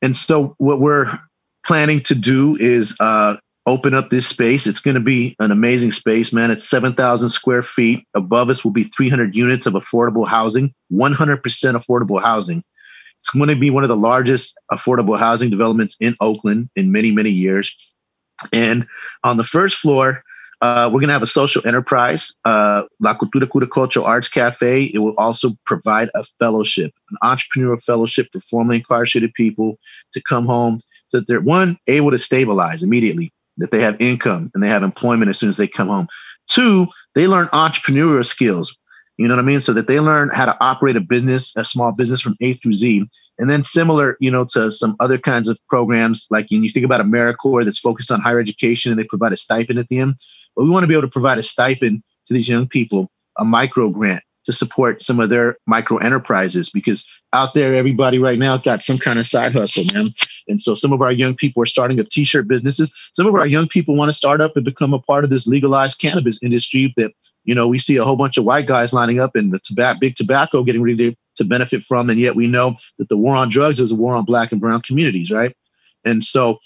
and 0.02 0.16
so 0.16 0.54
what 0.58 0.80
we're 0.80 1.18
planning 1.64 2.00
to 2.02 2.14
do 2.14 2.56
is 2.56 2.94
uh, 3.00 3.36
open 3.66 3.94
up 3.94 4.08
this 4.08 4.26
space. 4.26 4.66
It's 4.66 4.80
going 4.80 4.94
to 4.96 5.00
be 5.00 5.36
an 5.38 5.50
amazing 5.50 5.92
space, 5.92 6.32
man. 6.32 6.50
It's 6.50 6.68
7,000 6.68 7.28
square 7.28 7.62
feet. 7.62 8.04
Above 8.14 8.50
us 8.50 8.64
will 8.64 8.72
be 8.72 8.84
300 8.84 9.34
units 9.34 9.66
of 9.66 9.74
affordable 9.74 10.26
housing, 10.26 10.74
100% 10.92 11.42
affordable 11.42 12.20
housing. 12.20 12.62
It's 13.28 13.36
going 13.36 13.50
to 13.50 13.56
be 13.56 13.68
one 13.68 13.82
of 13.82 13.90
the 13.90 13.96
largest 13.96 14.56
affordable 14.72 15.18
housing 15.18 15.50
developments 15.50 15.98
in 16.00 16.16
Oakland 16.18 16.70
in 16.76 16.90
many, 16.92 17.10
many 17.10 17.28
years. 17.28 17.70
And 18.54 18.86
on 19.22 19.36
the 19.36 19.44
first 19.44 19.76
floor, 19.76 20.22
uh, 20.62 20.88
we're 20.90 21.00
going 21.00 21.08
to 21.08 21.12
have 21.12 21.22
a 21.22 21.26
social 21.26 21.60
enterprise, 21.66 22.32
uh, 22.46 22.84
La 23.00 23.12
Cultura 23.12 23.46
Cura 23.46 23.66
Cultural 23.66 24.06
Arts 24.06 24.28
Cafe. 24.28 24.84
It 24.94 25.00
will 25.00 25.12
also 25.18 25.58
provide 25.66 26.08
a 26.14 26.24
fellowship, 26.38 26.94
an 27.10 27.18
entrepreneurial 27.22 27.82
fellowship 27.82 28.28
for 28.32 28.40
formerly 28.40 28.78
incarcerated 28.78 29.34
people 29.34 29.78
to 30.14 30.22
come 30.22 30.46
home 30.46 30.80
so 31.08 31.18
that 31.18 31.26
they're, 31.26 31.42
one, 31.42 31.76
able 31.86 32.10
to 32.10 32.18
stabilize 32.18 32.82
immediately, 32.82 33.30
that 33.58 33.72
they 33.72 33.82
have 33.82 34.00
income 34.00 34.50
and 34.54 34.62
they 34.62 34.68
have 34.68 34.82
employment 34.82 35.28
as 35.28 35.36
soon 35.36 35.50
as 35.50 35.58
they 35.58 35.68
come 35.68 35.88
home. 35.88 36.08
Two, 36.46 36.86
they 37.14 37.26
learn 37.26 37.48
entrepreneurial 37.48 38.24
skills, 38.24 38.74
you 39.18 39.26
know 39.26 39.34
what 39.34 39.42
I 39.42 39.46
mean? 39.46 39.60
So 39.60 39.72
that 39.72 39.88
they 39.88 39.98
learn 39.98 40.30
how 40.30 40.46
to 40.46 40.56
operate 40.60 40.96
a 40.96 41.00
business, 41.00 41.52
a 41.56 41.64
small 41.64 41.92
business 41.92 42.20
from 42.20 42.36
A 42.40 42.54
through 42.54 42.74
Z. 42.74 43.04
And 43.40 43.50
then 43.50 43.62
similar, 43.62 44.16
you 44.20 44.30
know, 44.30 44.44
to 44.46 44.70
some 44.70 44.96
other 45.00 45.18
kinds 45.18 45.48
of 45.48 45.58
programs, 45.68 46.26
like 46.30 46.46
you 46.50 46.68
think 46.70 46.86
about 46.86 47.00
AmeriCorps 47.00 47.64
that's 47.64 47.78
focused 47.78 48.10
on 48.10 48.20
higher 48.20 48.40
education 48.40 48.90
and 48.92 48.98
they 48.98 49.04
provide 49.04 49.32
a 49.32 49.36
stipend 49.36 49.78
at 49.78 49.88
the 49.88 49.98
end. 49.98 50.14
But 50.56 50.64
we 50.64 50.70
want 50.70 50.84
to 50.84 50.88
be 50.88 50.94
able 50.94 51.02
to 51.02 51.12
provide 51.12 51.38
a 51.38 51.42
stipend 51.42 52.02
to 52.26 52.34
these 52.34 52.48
young 52.48 52.68
people, 52.68 53.10
a 53.36 53.44
micro 53.44 53.90
grant 53.90 54.22
to 54.44 54.52
support 54.52 55.02
some 55.02 55.20
of 55.20 55.28
their 55.28 55.56
micro 55.66 55.98
enterprises 55.98 56.70
because 56.70 57.04
out 57.32 57.54
there, 57.54 57.74
everybody 57.74 58.18
right 58.18 58.38
now 58.38 58.56
got 58.56 58.82
some 58.82 58.98
kind 58.98 59.18
of 59.18 59.26
side 59.26 59.52
hustle, 59.52 59.84
man. 59.92 60.12
And 60.46 60.60
so 60.60 60.74
some 60.74 60.92
of 60.92 61.02
our 61.02 61.12
young 61.12 61.34
people 61.34 61.62
are 61.62 61.66
starting 61.66 62.00
up 62.00 62.08
t-shirt 62.08 62.48
businesses. 62.48 62.90
Some 63.12 63.26
of 63.26 63.34
our 63.34 63.46
young 63.46 63.68
people 63.68 63.94
want 63.94 64.08
to 64.08 64.16
start 64.16 64.40
up 64.40 64.56
and 64.56 64.64
become 64.64 64.94
a 64.94 65.00
part 65.00 65.24
of 65.24 65.30
this 65.30 65.46
legalized 65.46 65.98
cannabis 65.98 66.38
industry 66.42 66.94
that 66.96 67.12
you 67.48 67.54
know, 67.54 67.66
we 67.66 67.78
see 67.78 67.96
a 67.96 68.04
whole 68.04 68.14
bunch 68.14 68.36
of 68.36 68.44
white 68.44 68.66
guys 68.66 68.92
lining 68.92 69.20
up 69.20 69.34
in 69.34 69.48
the 69.48 69.96
big 69.98 70.14
tobacco 70.16 70.62
getting 70.62 70.82
ready 70.82 70.96
to, 70.98 71.16
to 71.36 71.44
benefit 71.46 71.82
from. 71.82 72.10
And 72.10 72.20
yet 72.20 72.36
we 72.36 72.46
know 72.46 72.74
that 72.98 73.08
the 73.08 73.16
war 73.16 73.34
on 73.36 73.48
drugs 73.48 73.80
is 73.80 73.90
a 73.90 73.94
war 73.94 74.14
on 74.14 74.26
black 74.26 74.52
and 74.52 74.60
brown 74.60 74.82
communities, 74.82 75.30
right? 75.30 75.56
And 76.04 76.22
so 76.22 76.58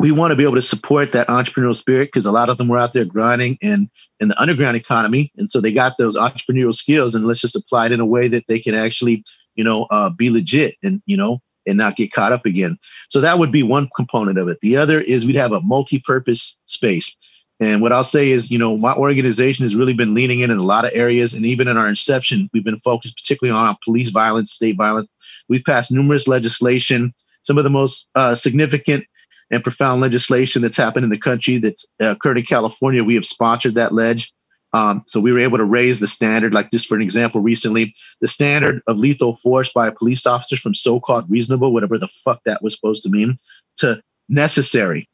we 0.00 0.12
want 0.12 0.30
to 0.30 0.34
be 0.34 0.42
able 0.42 0.54
to 0.54 0.62
support 0.62 1.12
that 1.12 1.28
entrepreneurial 1.28 1.74
spirit 1.74 2.06
because 2.06 2.24
a 2.24 2.32
lot 2.32 2.48
of 2.48 2.56
them 2.56 2.68
were 2.68 2.78
out 2.78 2.94
there 2.94 3.04
grinding 3.04 3.58
in, 3.60 3.90
in 4.18 4.28
the 4.28 4.40
underground 4.40 4.78
economy. 4.78 5.30
And 5.36 5.50
so 5.50 5.60
they 5.60 5.74
got 5.74 5.98
those 5.98 6.16
entrepreneurial 6.16 6.74
skills 6.74 7.14
and 7.14 7.26
let's 7.26 7.40
just 7.40 7.54
apply 7.54 7.86
it 7.86 7.92
in 7.92 8.00
a 8.00 8.06
way 8.06 8.26
that 8.28 8.46
they 8.48 8.58
can 8.58 8.74
actually, 8.74 9.22
you 9.56 9.62
know, 9.62 9.84
uh, 9.90 10.08
be 10.08 10.30
legit 10.30 10.76
and, 10.82 11.02
you 11.04 11.18
know, 11.18 11.38
and 11.66 11.76
not 11.76 11.96
get 11.96 12.14
caught 12.14 12.32
up 12.32 12.46
again. 12.46 12.78
So 13.10 13.20
that 13.20 13.38
would 13.38 13.52
be 13.52 13.62
one 13.62 13.90
component 13.94 14.38
of 14.38 14.48
it. 14.48 14.58
The 14.62 14.78
other 14.78 15.02
is 15.02 15.26
we'd 15.26 15.36
have 15.36 15.52
a 15.52 15.60
multi-purpose 15.60 16.56
space. 16.64 17.14
And 17.60 17.80
what 17.80 17.92
I'll 17.92 18.04
say 18.04 18.30
is, 18.30 18.50
you 18.50 18.58
know, 18.58 18.76
my 18.76 18.94
organization 18.94 19.64
has 19.64 19.76
really 19.76 19.92
been 19.92 20.14
leaning 20.14 20.40
in 20.40 20.50
in 20.50 20.58
a 20.58 20.62
lot 20.62 20.84
of 20.84 20.90
areas. 20.92 21.34
And 21.34 21.46
even 21.46 21.68
in 21.68 21.76
our 21.76 21.88
inception, 21.88 22.50
we've 22.52 22.64
been 22.64 22.78
focused 22.78 23.16
particularly 23.16 23.56
on 23.56 23.76
police 23.84 24.08
violence, 24.08 24.52
state 24.52 24.76
violence. 24.76 25.08
We've 25.48 25.64
passed 25.64 25.92
numerous 25.92 26.26
legislation, 26.26 27.14
some 27.42 27.58
of 27.58 27.64
the 27.64 27.70
most 27.70 28.06
uh, 28.14 28.34
significant 28.34 29.04
and 29.50 29.62
profound 29.62 30.00
legislation 30.00 30.62
that's 30.62 30.76
happened 30.76 31.04
in 31.04 31.10
the 31.10 31.18
country 31.18 31.58
that's 31.58 31.84
uh, 32.02 32.06
occurred 32.06 32.38
in 32.38 32.44
California. 32.44 33.04
We 33.04 33.14
have 33.14 33.26
sponsored 33.26 33.76
that 33.76 33.92
ledge. 33.92 34.32
Um, 34.72 35.04
so 35.06 35.20
we 35.20 35.32
were 35.32 35.38
able 35.38 35.58
to 35.58 35.64
raise 35.64 36.00
the 36.00 36.08
standard, 36.08 36.52
like 36.52 36.72
just 36.72 36.88
for 36.88 36.96
an 36.96 37.02
example, 37.02 37.40
recently, 37.40 37.94
the 38.20 38.26
standard 38.26 38.82
of 38.88 38.98
lethal 38.98 39.36
force 39.36 39.70
by 39.72 39.90
police 39.90 40.26
officers 40.26 40.58
from 40.58 40.74
so-called 40.74 41.30
reasonable, 41.30 41.72
whatever 41.72 41.96
the 41.96 42.08
fuck 42.08 42.40
that 42.44 42.60
was 42.60 42.74
supposed 42.74 43.04
to 43.04 43.08
mean, 43.08 43.38
to 43.76 44.02
necessary. 44.28 45.08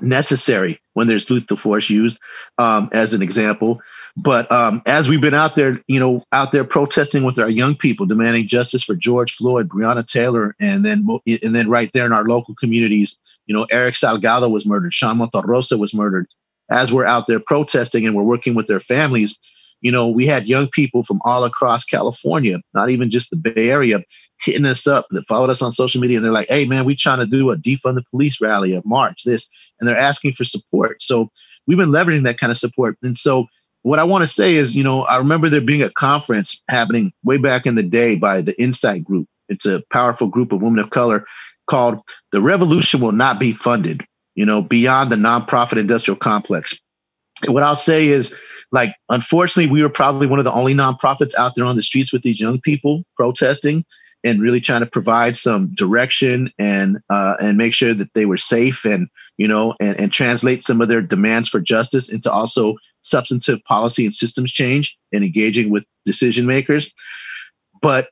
Necessary 0.00 0.80
when 0.94 1.06
there's 1.06 1.28
lethal 1.30 1.56
force 1.56 1.88
used, 1.88 2.18
um, 2.58 2.88
as 2.92 3.14
an 3.14 3.22
example. 3.22 3.80
But 4.16 4.50
um, 4.50 4.82
as 4.84 5.08
we've 5.08 5.20
been 5.20 5.34
out 5.34 5.54
there, 5.54 5.80
you 5.86 6.00
know, 6.00 6.24
out 6.32 6.50
there 6.50 6.64
protesting 6.64 7.22
with 7.22 7.38
our 7.38 7.48
young 7.48 7.76
people, 7.76 8.04
demanding 8.04 8.48
justice 8.48 8.82
for 8.82 8.96
George 8.96 9.34
Floyd, 9.34 9.68
Breonna 9.68 10.04
Taylor, 10.04 10.56
and 10.58 10.84
then 10.84 11.06
and 11.26 11.54
then 11.54 11.70
right 11.70 11.90
there 11.92 12.06
in 12.06 12.12
our 12.12 12.24
local 12.24 12.56
communities, 12.56 13.16
you 13.46 13.54
know, 13.54 13.66
Eric 13.70 13.94
Salgado 13.94 14.50
was 14.50 14.66
murdered, 14.66 14.92
Sean 14.92 15.18
Monterrosa 15.18 15.78
was 15.78 15.94
murdered. 15.94 16.26
As 16.68 16.92
we're 16.92 17.06
out 17.06 17.28
there 17.28 17.40
protesting 17.40 18.06
and 18.06 18.16
we're 18.16 18.24
working 18.24 18.54
with 18.54 18.66
their 18.66 18.80
families, 18.80 19.36
you 19.80 19.92
know, 19.92 20.08
we 20.08 20.26
had 20.26 20.48
young 20.48 20.68
people 20.68 21.02
from 21.02 21.20
all 21.24 21.44
across 21.44 21.84
California, 21.84 22.60
not 22.74 22.90
even 22.90 23.10
just 23.10 23.30
the 23.30 23.36
Bay 23.36 23.70
Area, 23.70 24.02
hitting 24.40 24.66
us 24.66 24.86
up 24.86 25.06
that 25.10 25.26
followed 25.26 25.50
us 25.50 25.62
on 25.62 25.72
social 25.72 26.00
media. 26.00 26.18
And 26.18 26.24
they're 26.24 26.32
like, 26.32 26.48
hey, 26.48 26.64
man, 26.64 26.84
we're 26.84 26.96
trying 26.98 27.18
to 27.18 27.26
do 27.26 27.50
a 27.50 27.56
defund 27.56 27.94
the 27.94 28.04
police 28.10 28.40
rally, 28.40 28.74
a 28.74 28.82
march, 28.84 29.22
this. 29.24 29.48
And 29.80 29.88
they're 29.88 29.96
asking 29.96 30.32
for 30.32 30.44
support. 30.44 31.02
So 31.02 31.30
we've 31.66 31.78
been 31.78 31.90
leveraging 31.90 32.24
that 32.24 32.38
kind 32.38 32.50
of 32.50 32.56
support. 32.56 32.96
And 33.02 33.16
so 33.16 33.46
what 33.82 33.98
I 33.98 34.04
want 34.04 34.22
to 34.22 34.28
say 34.28 34.56
is, 34.56 34.74
you 34.74 34.82
know, 34.82 35.04
I 35.04 35.16
remember 35.16 35.48
there 35.48 35.60
being 35.60 35.82
a 35.82 35.90
conference 35.90 36.60
happening 36.68 37.12
way 37.24 37.36
back 37.36 37.66
in 37.66 37.74
the 37.74 37.82
day 37.82 38.16
by 38.16 38.40
the 38.40 38.60
INCITE 38.60 39.04
Group. 39.04 39.28
It's 39.48 39.66
a 39.66 39.82
powerful 39.90 40.26
group 40.26 40.52
of 40.52 40.62
women 40.62 40.80
of 40.80 40.90
color 40.90 41.24
called 41.68 42.00
The 42.32 42.40
Revolution 42.40 43.00
Will 43.00 43.12
Not 43.12 43.38
Be 43.38 43.52
Funded, 43.52 44.04
you 44.34 44.44
know, 44.44 44.62
beyond 44.62 45.12
the 45.12 45.16
nonprofit 45.16 45.78
industrial 45.78 46.16
complex. 46.16 46.76
And 47.44 47.54
what 47.54 47.62
I'll 47.62 47.76
say 47.76 48.08
is, 48.08 48.34
like, 48.72 48.94
unfortunately, 49.08 49.70
we 49.70 49.82
were 49.82 49.88
probably 49.88 50.26
one 50.26 50.38
of 50.38 50.44
the 50.44 50.52
only 50.52 50.74
nonprofits 50.74 51.34
out 51.34 51.54
there 51.54 51.64
on 51.64 51.76
the 51.76 51.82
streets 51.82 52.12
with 52.12 52.22
these 52.22 52.40
young 52.40 52.60
people 52.60 53.02
protesting 53.16 53.84
and 54.24 54.42
really 54.42 54.60
trying 54.60 54.80
to 54.80 54.86
provide 54.86 55.36
some 55.36 55.72
direction 55.74 56.50
and 56.58 56.98
uh, 57.08 57.36
and 57.40 57.56
make 57.56 57.72
sure 57.72 57.94
that 57.94 58.12
they 58.14 58.26
were 58.26 58.36
safe 58.36 58.84
and 58.84 59.08
you 59.36 59.46
know 59.46 59.74
and, 59.80 59.98
and 59.98 60.12
translate 60.12 60.62
some 60.62 60.80
of 60.80 60.88
their 60.88 61.00
demands 61.00 61.48
for 61.48 61.60
justice 61.60 62.08
into 62.08 62.30
also 62.30 62.74
substantive 63.00 63.62
policy 63.64 64.04
and 64.04 64.14
systems 64.14 64.52
change 64.52 64.96
and 65.12 65.24
engaging 65.24 65.70
with 65.70 65.84
decision 66.04 66.46
makers. 66.46 66.90
But 67.80 68.08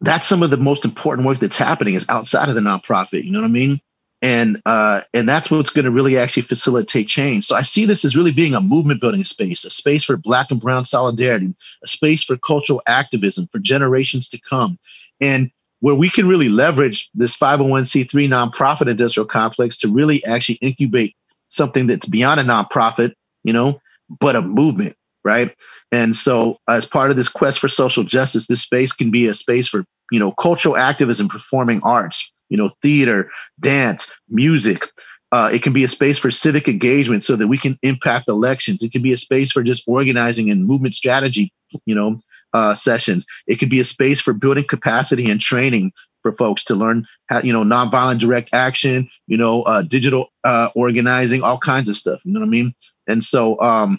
that's 0.00 0.26
some 0.26 0.42
of 0.42 0.50
the 0.50 0.56
most 0.56 0.84
important 0.84 1.26
work 1.26 1.40
that's 1.40 1.56
happening 1.56 1.94
is 1.94 2.04
outside 2.08 2.48
of 2.48 2.54
the 2.54 2.60
nonprofit 2.60 3.24
you 3.24 3.30
know 3.30 3.40
what 3.40 3.46
i 3.46 3.50
mean 3.50 3.80
and 4.24 4.62
uh, 4.64 5.02
and 5.12 5.28
that's 5.28 5.50
what's 5.50 5.68
going 5.68 5.84
to 5.84 5.90
really 5.90 6.16
actually 6.16 6.44
facilitate 6.44 7.06
change. 7.06 7.44
So 7.44 7.54
I 7.54 7.60
see 7.60 7.84
this 7.84 8.06
as 8.06 8.16
really 8.16 8.32
being 8.32 8.54
a 8.54 8.60
movement 8.60 9.02
building 9.02 9.22
space, 9.22 9.66
a 9.66 9.70
space 9.70 10.02
for 10.02 10.16
Black 10.16 10.50
and 10.50 10.58
Brown 10.58 10.86
solidarity, 10.86 11.54
a 11.82 11.86
space 11.86 12.24
for 12.24 12.38
cultural 12.38 12.80
activism 12.86 13.48
for 13.48 13.58
generations 13.58 14.26
to 14.28 14.40
come, 14.40 14.78
and 15.20 15.50
where 15.80 15.94
we 15.94 16.08
can 16.08 16.26
really 16.26 16.48
leverage 16.48 17.10
this 17.12 17.36
501c3 17.36 18.10
nonprofit 18.26 18.88
industrial 18.88 19.26
complex 19.26 19.76
to 19.76 19.88
really 19.92 20.24
actually 20.24 20.54
incubate 20.62 21.14
something 21.48 21.86
that's 21.86 22.06
beyond 22.06 22.40
a 22.40 22.44
nonprofit, 22.44 23.12
you 23.42 23.52
know, 23.52 23.78
but 24.20 24.36
a 24.36 24.40
movement, 24.40 24.96
right? 25.22 25.54
And 25.92 26.16
so, 26.16 26.56
as 26.66 26.86
part 26.86 27.10
of 27.10 27.18
this 27.18 27.28
quest 27.28 27.58
for 27.58 27.68
social 27.68 28.04
justice, 28.04 28.46
this 28.46 28.62
space 28.62 28.90
can 28.90 29.10
be 29.10 29.26
a 29.26 29.34
space 29.34 29.68
for, 29.68 29.84
you 30.10 30.18
know, 30.18 30.32
cultural 30.32 30.78
activism, 30.78 31.28
performing 31.28 31.82
arts, 31.82 32.32
you 32.54 32.58
know, 32.58 32.70
theater, 32.82 33.28
dance, 33.58 34.06
music. 34.28 34.86
Uh, 35.32 35.50
it 35.52 35.60
can 35.60 35.72
be 35.72 35.82
a 35.82 35.88
space 35.88 36.16
for 36.16 36.30
civic 36.30 36.68
engagement 36.68 37.24
so 37.24 37.34
that 37.34 37.48
we 37.48 37.58
can 37.58 37.76
impact 37.82 38.28
elections. 38.28 38.80
It 38.80 38.92
can 38.92 39.02
be 39.02 39.12
a 39.12 39.16
space 39.16 39.50
for 39.50 39.64
just 39.64 39.82
organizing 39.88 40.52
and 40.52 40.64
movement 40.64 40.94
strategy, 40.94 41.52
you 41.84 41.96
know, 41.96 42.20
uh, 42.52 42.72
sessions. 42.76 43.26
It 43.48 43.56
could 43.56 43.70
be 43.70 43.80
a 43.80 43.84
space 43.84 44.20
for 44.20 44.32
building 44.32 44.66
capacity 44.68 45.28
and 45.28 45.40
training 45.40 45.92
for 46.22 46.30
folks 46.30 46.62
to 46.66 46.76
learn 46.76 47.08
how, 47.26 47.40
you 47.40 47.52
know, 47.52 47.64
nonviolent 47.64 48.20
direct 48.20 48.50
action, 48.52 49.10
you 49.26 49.36
know, 49.36 49.62
uh, 49.62 49.82
digital 49.82 50.28
uh, 50.44 50.68
organizing, 50.76 51.42
all 51.42 51.58
kinds 51.58 51.88
of 51.88 51.96
stuff. 51.96 52.24
You 52.24 52.34
know 52.34 52.38
what 52.38 52.46
I 52.46 52.50
mean? 52.50 52.72
And 53.08 53.24
so, 53.24 53.60
um, 53.60 53.98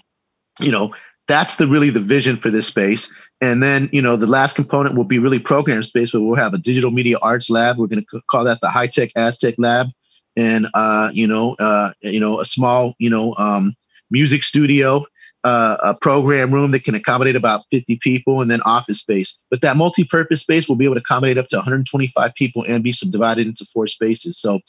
you 0.61 0.71
know, 0.71 0.93
that's 1.27 1.55
the 1.55 1.67
really 1.67 1.89
the 1.89 1.99
vision 1.99 2.37
for 2.37 2.49
this 2.49 2.67
space. 2.67 3.07
And 3.41 3.61
then, 3.61 3.89
you 3.91 4.01
know, 4.01 4.15
the 4.15 4.27
last 4.27 4.55
component 4.55 4.95
will 4.95 5.03
be 5.03 5.19
really 5.19 5.39
program 5.39 5.83
space 5.83 6.11
but 6.11 6.21
we'll 6.21 6.35
have 6.35 6.53
a 6.53 6.57
digital 6.57 6.91
media 6.91 7.17
arts 7.21 7.49
lab. 7.49 7.77
We're 7.77 7.87
going 7.87 8.05
to 8.09 8.21
call 8.31 8.43
that 8.45 8.61
the 8.61 8.69
high 8.69 8.87
tech 8.87 9.11
Aztec 9.15 9.55
lab, 9.57 9.87
and 10.35 10.67
uh, 10.73 11.09
you 11.13 11.27
know, 11.27 11.55
uh, 11.55 11.91
you 12.01 12.19
know, 12.19 12.39
a 12.39 12.45
small, 12.45 12.93
you 12.99 13.09
know, 13.09 13.35
um, 13.37 13.75
music 14.09 14.43
studio 14.43 15.05
uh, 15.45 15.77
a 15.83 15.93
program 15.93 16.51
room 16.51 16.71
that 16.71 16.83
can 16.83 16.95
accommodate 16.95 17.35
about 17.35 17.65
50 17.69 17.97
people 17.97 18.41
and 18.41 18.49
then 18.49 18.61
office 18.63 18.97
space. 18.97 19.37
But 19.51 19.61
that 19.61 19.77
multi-purpose 19.77 20.39
space 20.39 20.67
will 20.67 20.75
be 20.75 20.85
able 20.85 20.95
to 20.95 21.01
accommodate 21.01 21.37
up 21.37 21.47
to 21.49 21.57
125 21.57 22.33
people 22.33 22.65
and 22.67 22.83
be 22.83 22.91
subdivided 22.91 23.45
into 23.45 23.63
four 23.65 23.85
spaces. 23.85 24.39
So 24.39 24.59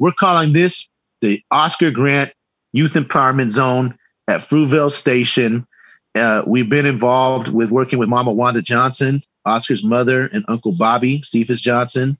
we're 0.00 0.12
calling 0.12 0.52
this 0.52 0.88
the 1.20 1.40
Oscar 1.52 1.92
Grant 1.92 2.32
Youth 2.72 2.94
Empowerment 2.94 3.52
Zone 3.52 3.96
at 4.26 4.40
Fruitvale 4.40 4.90
Station. 4.90 5.66
Uh, 6.14 6.42
we've 6.46 6.68
been 6.68 6.86
involved 6.86 7.48
with 7.48 7.70
working 7.70 7.98
with 7.98 8.08
Mama 8.08 8.32
Wanda 8.32 8.62
Johnson, 8.62 9.22
Oscar's 9.44 9.82
mother, 9.82 10.26
and 10.32 10.44
Uncle 10.48 10.72
Bobby, 10.72 11.22
Cephus 11.22 11.60
Johnson, 11.60 12.16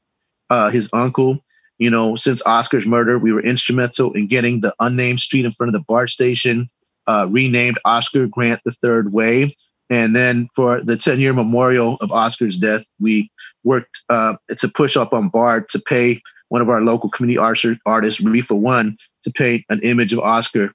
uh, 0.51 0.71
his 0.71 0.89
uncle. 0.93 1.39
You 1.79 1.91
know, 1.91 2.17
since 2.17 2.41
Oscar's 2.47 2.87
murder, 2.87 3.19
we 3.19 3.33
were 3.33 3.43
instrumental 3.43 4.13
in 4.13 4.27
getting 4.27 4.61
the 4.61 4.75
unnamed 4.81 5.21
street 5.21 5.45
in 5.45 5.51
front 5.51 5.69
of 5.69 5.73
the 5.73 5.85
BART 5.87 6.11
station 6.11 6.67
uh, 7.07 7.27
renamed 7.31 7.79
Oscar 7.85 8.27
Grant 8.27 8.61
the 8.65 8.73
Third 8.73 9.13
Way. 9.13 9.57
And 9.91 10.17
then 10.17 10.49
for 10.55 10.81
the 10.81 10.97
10 10.97 11.21
year 11.21 11.33
memorial 11.33 11.97
of 12.01 12.11
Oscar's 12.11 12.57
death, 12.57 12.85
we 13.01 13.31
worked 13.65 14.01
uh, 14.09 14.37
to 14.57 14.69
push 14.69 14.97
up 14.97 15.13
on 15.13 15.29
BART 15.29 15.69
to 15.71 15.79
pay 15.81 16.23
one 16.49 16.63
of 16.63 16.69
our 16.69 16.81
local 16.81 17.11
community 17.11 17.39
artists, 17.39 18.21
Reefa 18.21 18.57
One, 18.57 18.97
to 19.23 19.31
paint 19.31 19.65
an 19.69 19.81
image 19.81 20.13
of 20.13 20.21
Oscar, 20.21 20.73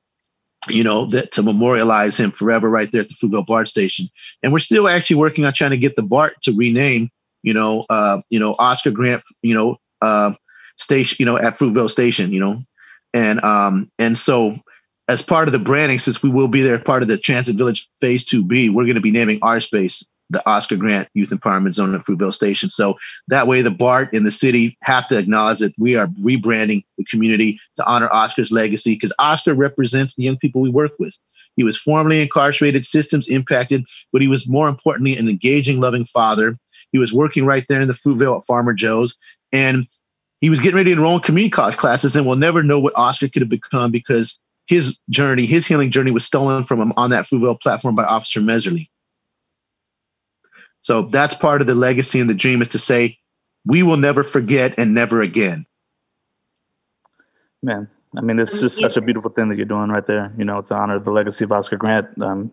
you 0.68 0.84
know, 0.84 1.06
that 1.08 1.32
to 1.32 1.44
memorialize 1.44 2.18
him 2.18 2.32
forever 2.32 2.70
right 2.70 2.92
there 2.92 3.02
at 3.02 3.08
the 3.08 3.16
Fruitvale 3.16 3.46
BART 3.46 3.68
station. 3.68 4.10
And 4.44 4.52
we're 4.52 4.60
still 4.60 4.88
actually 4.88 5.16
working 5.16 5.46
on 5.46 5.54
trying 5.54 5.72
to 5.72 5.78
get 5.78 5.96
the 5.96 6.04
BART 6.04 6.42
to 6.42 6.52
rename, 6.52 7.10
you 7.44 7.54
know, 7.54 7.86
uh, 7.90 8.22
you 8.30 8.40
know, 8.40 8.56
Oscar 8.60 8.92
Grant, 8.92 9.24
you 9.42 9.54
know, 9.54 9.78
uh, 10.02 10.34
station, 10.78 11.18
you 11.20 11.26
know, 11.26 11.38
at 11.38 11.58
Fruitvale 11.58 11.90
Station, 11.90 12.34
you 12.34 12.40
know, 12.40 12.64
and 13.14 13.44
um, 13.44 13.92
and 14.00 14.18
so 14.18 14.58
as 15.08 15.22
part 15.22 15.48
of 15.48 15.52
the 15.54 15.60
branding, 15.60 15.98
since 15.98 16.22
we 16.22 16.30
will 16.30 16.48
be 16.48 16.62
there 16.62 16.78
part 16.78 17.02
of 17.02 17.08
the 17.08 17.18
Transit 17.18 17.56
Village 17.56 17.90
Phase 18.00 18.24
2B, 18.26 18.72
we're 18.72 18.84
going 18.84 18.96
to 18.96 19.02
be 19.02 19.12
naming 19.12 19.40
our 19.42 19.60
space 19.60 20.06
the 20.30 20.48
Oscar 20.48 20.76
Grant 20.76 21.08
Youth 21.14 21.30
Empowerment 21.30 21.74
Zone 21.74 21.96
at 21.96 22.02
Fruitvale 22.02 22.34
Station. 22.34 22.70
So 22.70 22.98
that 23.28 23.48
way, 23.48 23.62
the 23.62 23.72
BART 23.72 24.14
in 24.14 24.24
the 24.24 24.32
city 24.32 24.78
have 24.82 25.08
to 25.08 25.18
acknowledge 25.18 25.60
that 25.60 25.74
we 25.78 25.96
are 25.96 26.08
rebranding 26.08 26.84
the 26.98 27.06
community 27.06 27.60
to 27.78 27.86
honor 27.86 28.10
Oscar's 28.14 28.52
legacy 28.52 28.96
because 28.96 29.14
Oscar 29.20 29.54
represents 29.54 30.14
the 30.16 30.24
young 30.24 30.38
people 30.38 30.62
we 30.62 30.70
work 30.70 30.92
with. 31.00 31.16
He 31.56 31.64
was 31.64 31.78
formerly 31.78 32.22
incarcerated, 32.22 32.86
systems 32.86 33.28
impacted, 33.28 33.84
but 34.14 34.22
he 34.22 34.28
was 34.28 34.48
more 34.48 34.70
importantly 34.70 35.18
an 35.18 35.28
engaging, 35.28 35.80
loving 35.80 36.06
father. 36.06 36.58
He 36.92 37.00
was 37.00 37.12
working 37.12 37.46
right 37.46 37.66
there 37.68 37.82
in 37.82 37.88
the 37.88 37.94
Fruitvale 37.94 38.38
at 38.38 38.46
Farmer 38.46 38.74
Joe's. 38.74 39.16
And 39.52 39.88
he 40.42 40.50
was 40.50 40.60
getting 40.60 40.78
ready 40.78 40.92
to 40.92 40.96
enroll 40.96 41.18
in 41.18 41.22
community 41.22 41.52
college 41.52 41.76
classes, 41.76 42.16
and 42.16 42.26
we'll 42.26 42.38
never 42.38 42.64
know 42.64 42.80
what 42.80 42.94
Oscar 42.96 43.28
could 43.28 43.42
have 43.42 43.50
become 43.50 43.92
because 43.92 44.40
his 44.68 45.00
journey, 45.10 45.46
his 45.46 45.66
healing 45.66 45.92
journey 45.92 46.12
was 46.12 46.24
stolen 46.24 46.64
from 46.64 46.80
him 46.80 46.94
on 46.96 47.10
that 47.10 47.26
Fruitvale 47.26 47.60
platform 47.60 47.96
by 47.96 48.06
Officer 48.06 48.40
Mehserle. 48.40 48.88
So 50.90 51.04
that's 51.04 51.36
part 51.36 51.62
of 51.62 51.68
the 51.68 51.76
legacy 51.76 52.20
and 52.20 52.28
the 52.28 52.34
dream 52.34 52.64
is 52.64 52.68
to 52.70 52.80
say, 52.80 53.20
we 53.64 53.84
will 53.84 53.96
never 53.96 54.24
forget 54.24 54.74
and 54.76 54.96
never 54.96 55.22
again. 55.22 55.68
Man, 57.62 57.88
I 58.18 58.22
mean, 58.22 58.40
it's 58.40 58.60
just 58.60 58.80
such 58.80 58.98
a 58.98 59.02
beautiful 59.02 59.30
thing 59.30 59.50
that 59.50 59.58
you're 59.58 59.68
doing 59.68 59.92
right 59.92 60.08
there. 60.08 60.34
You 60.36 60.46
know, 60.46 60.64
to 60.64 60.74
honor 60.74 60.98
the 60.98 61.12
legacy 61.12 61.44
of 61.44 61.52
Oscar 61.52 61.78
Grant. 61.78 62.08
Um, 62.20 62.52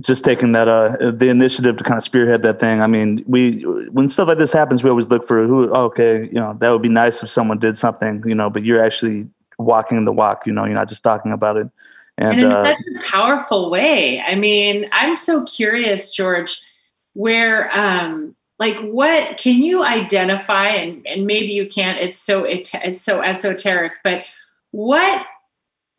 just 0.00 0.24
taking 0.24 0.52
that 0.52 0.68
uh 0.68 1.10
the 1.10 1.28
initiative 1.28 1.76
to 1.76 1.84
kind 1.84 1.98
of 1.98 2.02
spearhead 2.02 2.40
that 2.44 2.58
thing. 2.58 2.80
I 2.80 2.86
mean, 2.86 3.24
we 3.26 3.60
when 3.90 4.08
stuff 4.08 4.28
like 4.28 4.38
this 4.38 4.54
happens, 4.54 4.82
we 4.82 4.88
always 4.88 5.08
look 5.08 5.28
for 5.28 5.46
who. 5.46 5.70
Oh, 5.74 5.84
okay, 5.84 6.28
you 6.28 6.40
know, 6.40 6.54
that 6.54 6.70
would 6.70 6.80
be 6.80 6.88
nice 6.88 7.22
if 7.22 7.28
someone 7.28 7.58
did 7.58 7.76
something. 7.76 8.22
You 8.24 8.34
know, 8.34 8.48
but 8.48 8.64
you're 8.64 8.82
actually 8.82 9.28
walking 9.58 10.02
the 10.06 10.12
walk. 10.12 10.46
You 10.46 10.54
know, 10.54 10.64
you're 10.64 10.72
not 10.72 10.88
just 10.88 11.04
talking 11.04 11.32
about 11.32 11.58
it. 11.58 11.68
And, 12.16 12.32
and 12.32 12.40
in 12.40 12.52
uh, 12.52 12.64
such 12.64 12.78
a 12.78 13.10
powerful 13.10 13.70
way. 13.70 14.22
I 14.22 14.34
mean, 14.34 14.88
I'm 14.92 15.16
so 15.16 15.44
curious, 15.44 16.10
George, 16.10 16.62
where 17.20 17.70
um 17.76 18.34
like 18.58 18.76
what 18.80 19.36
can 19.36 19.56
you 19.56 19.84
identify 19.84 20.68
and 20.68 21.06
and 21.06 21.26
maybe 21.26 21.52
you 21.52 21.68
can't 21.68 21.98
it's 21.98 22.18
so 22.18 22.44
it, 22.44 22.70
it's 22.74 23.02
so 23.02 23.20
esoteric 23.20 23.92
but 24.02 24.24
what 24.70 25.26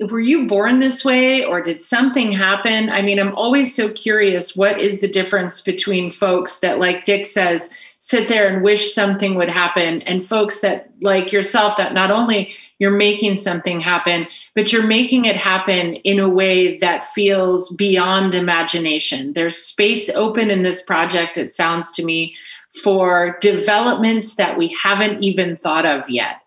were 0.09 0.19
you 0.19 0.47
born 0.47 0.80
this 0.80 1.05
way 1.05 1.45
or 1.45 1.61
did 1.61 1.80
something 1.80 2.32
happen? 2.32 2.89
I 2.89 3.03
mean 3.03 3.19
i'm 3.19 3.36
always 3.36 3.76
so 3.76 3.91
curious 3.91 4.55
what 4.55 4.80
is 4.80 4.99
the 4.99 5.07
difference 5.07 5.61
between 5.61 6.09
folks 6.09 6.59
that 6.59 6.80
like 6.80 7.05
dick 7.05 7.28
says 7.28 7.69
sit 7.99 8.28
there 8.28 8.47
and 8.47 8.63
wish 8.63 8.95
something 8.95 9.36
would 9.36 9.49
happen 9.49 10.01
and 10.03 10.26
folks 10.26 10.61
that 10.61 10.89
like 11.01 11.32
yourself 11.32 11.78
that 11.78 11.93
not 11.93 12.09
only 12.09 12.55
you're 12.82 12.89
making 12.89 13.38
something 13.38 13.79
happen, 13.79 14.25
but 14.55 14.73
you're 14.73 14.88
making 14.88 15.25
it 15.25 15.36
happen 15.36 15.93
in 15.97 16.17
a 16.17 16.27
way 16.27 16.79
that 16.79 17.05
feels 17.05 17.71
beyond 17.75 18.34
imagination. 18.34 19.34
There's 19.34 19.55
space 19.55 20.09
open 20.09 20.49
in 20.49 20.63
this 20.63 20.82
project, 20.82 21.38
it 21.38 21.53
sounds 21.53 21.91
to 21.91 22.03
me, 22.03 22.36
for 22.84 23.38
developments 23.39 24.34
that 24.34 24.57
we 24.57 24.69
haven't 24.69 25.21
even 25.21 25.57
thought 25.57 25.86
of 25.86 26.09
yet. 26.09 26.38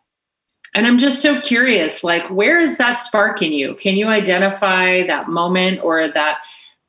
And 0.75 0.89
I'm 0.89 0.99
just 0.99 1.23
so 1.23 1.41
curious 1.41 2.03
like, 2.03 2.29
where 2.31 2.59
is 2.59 2.79
that 2.79 2.99
spark 2.99 3.41
in 3.41 3.53
you? 3.53 3.77
Can 3.77 3.95
you 3.95 4.09
identify 4.09 5.07
that 5.07 5.29
moment 5.29 5.85
or 5.85 6.09
that 6.09 6.39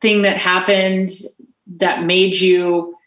thing 0.01 0.23
that 0.23 0.37
happened 0.37 1.11
that 1.77 2.03
made 2.03 2.33
you 2.33 2.97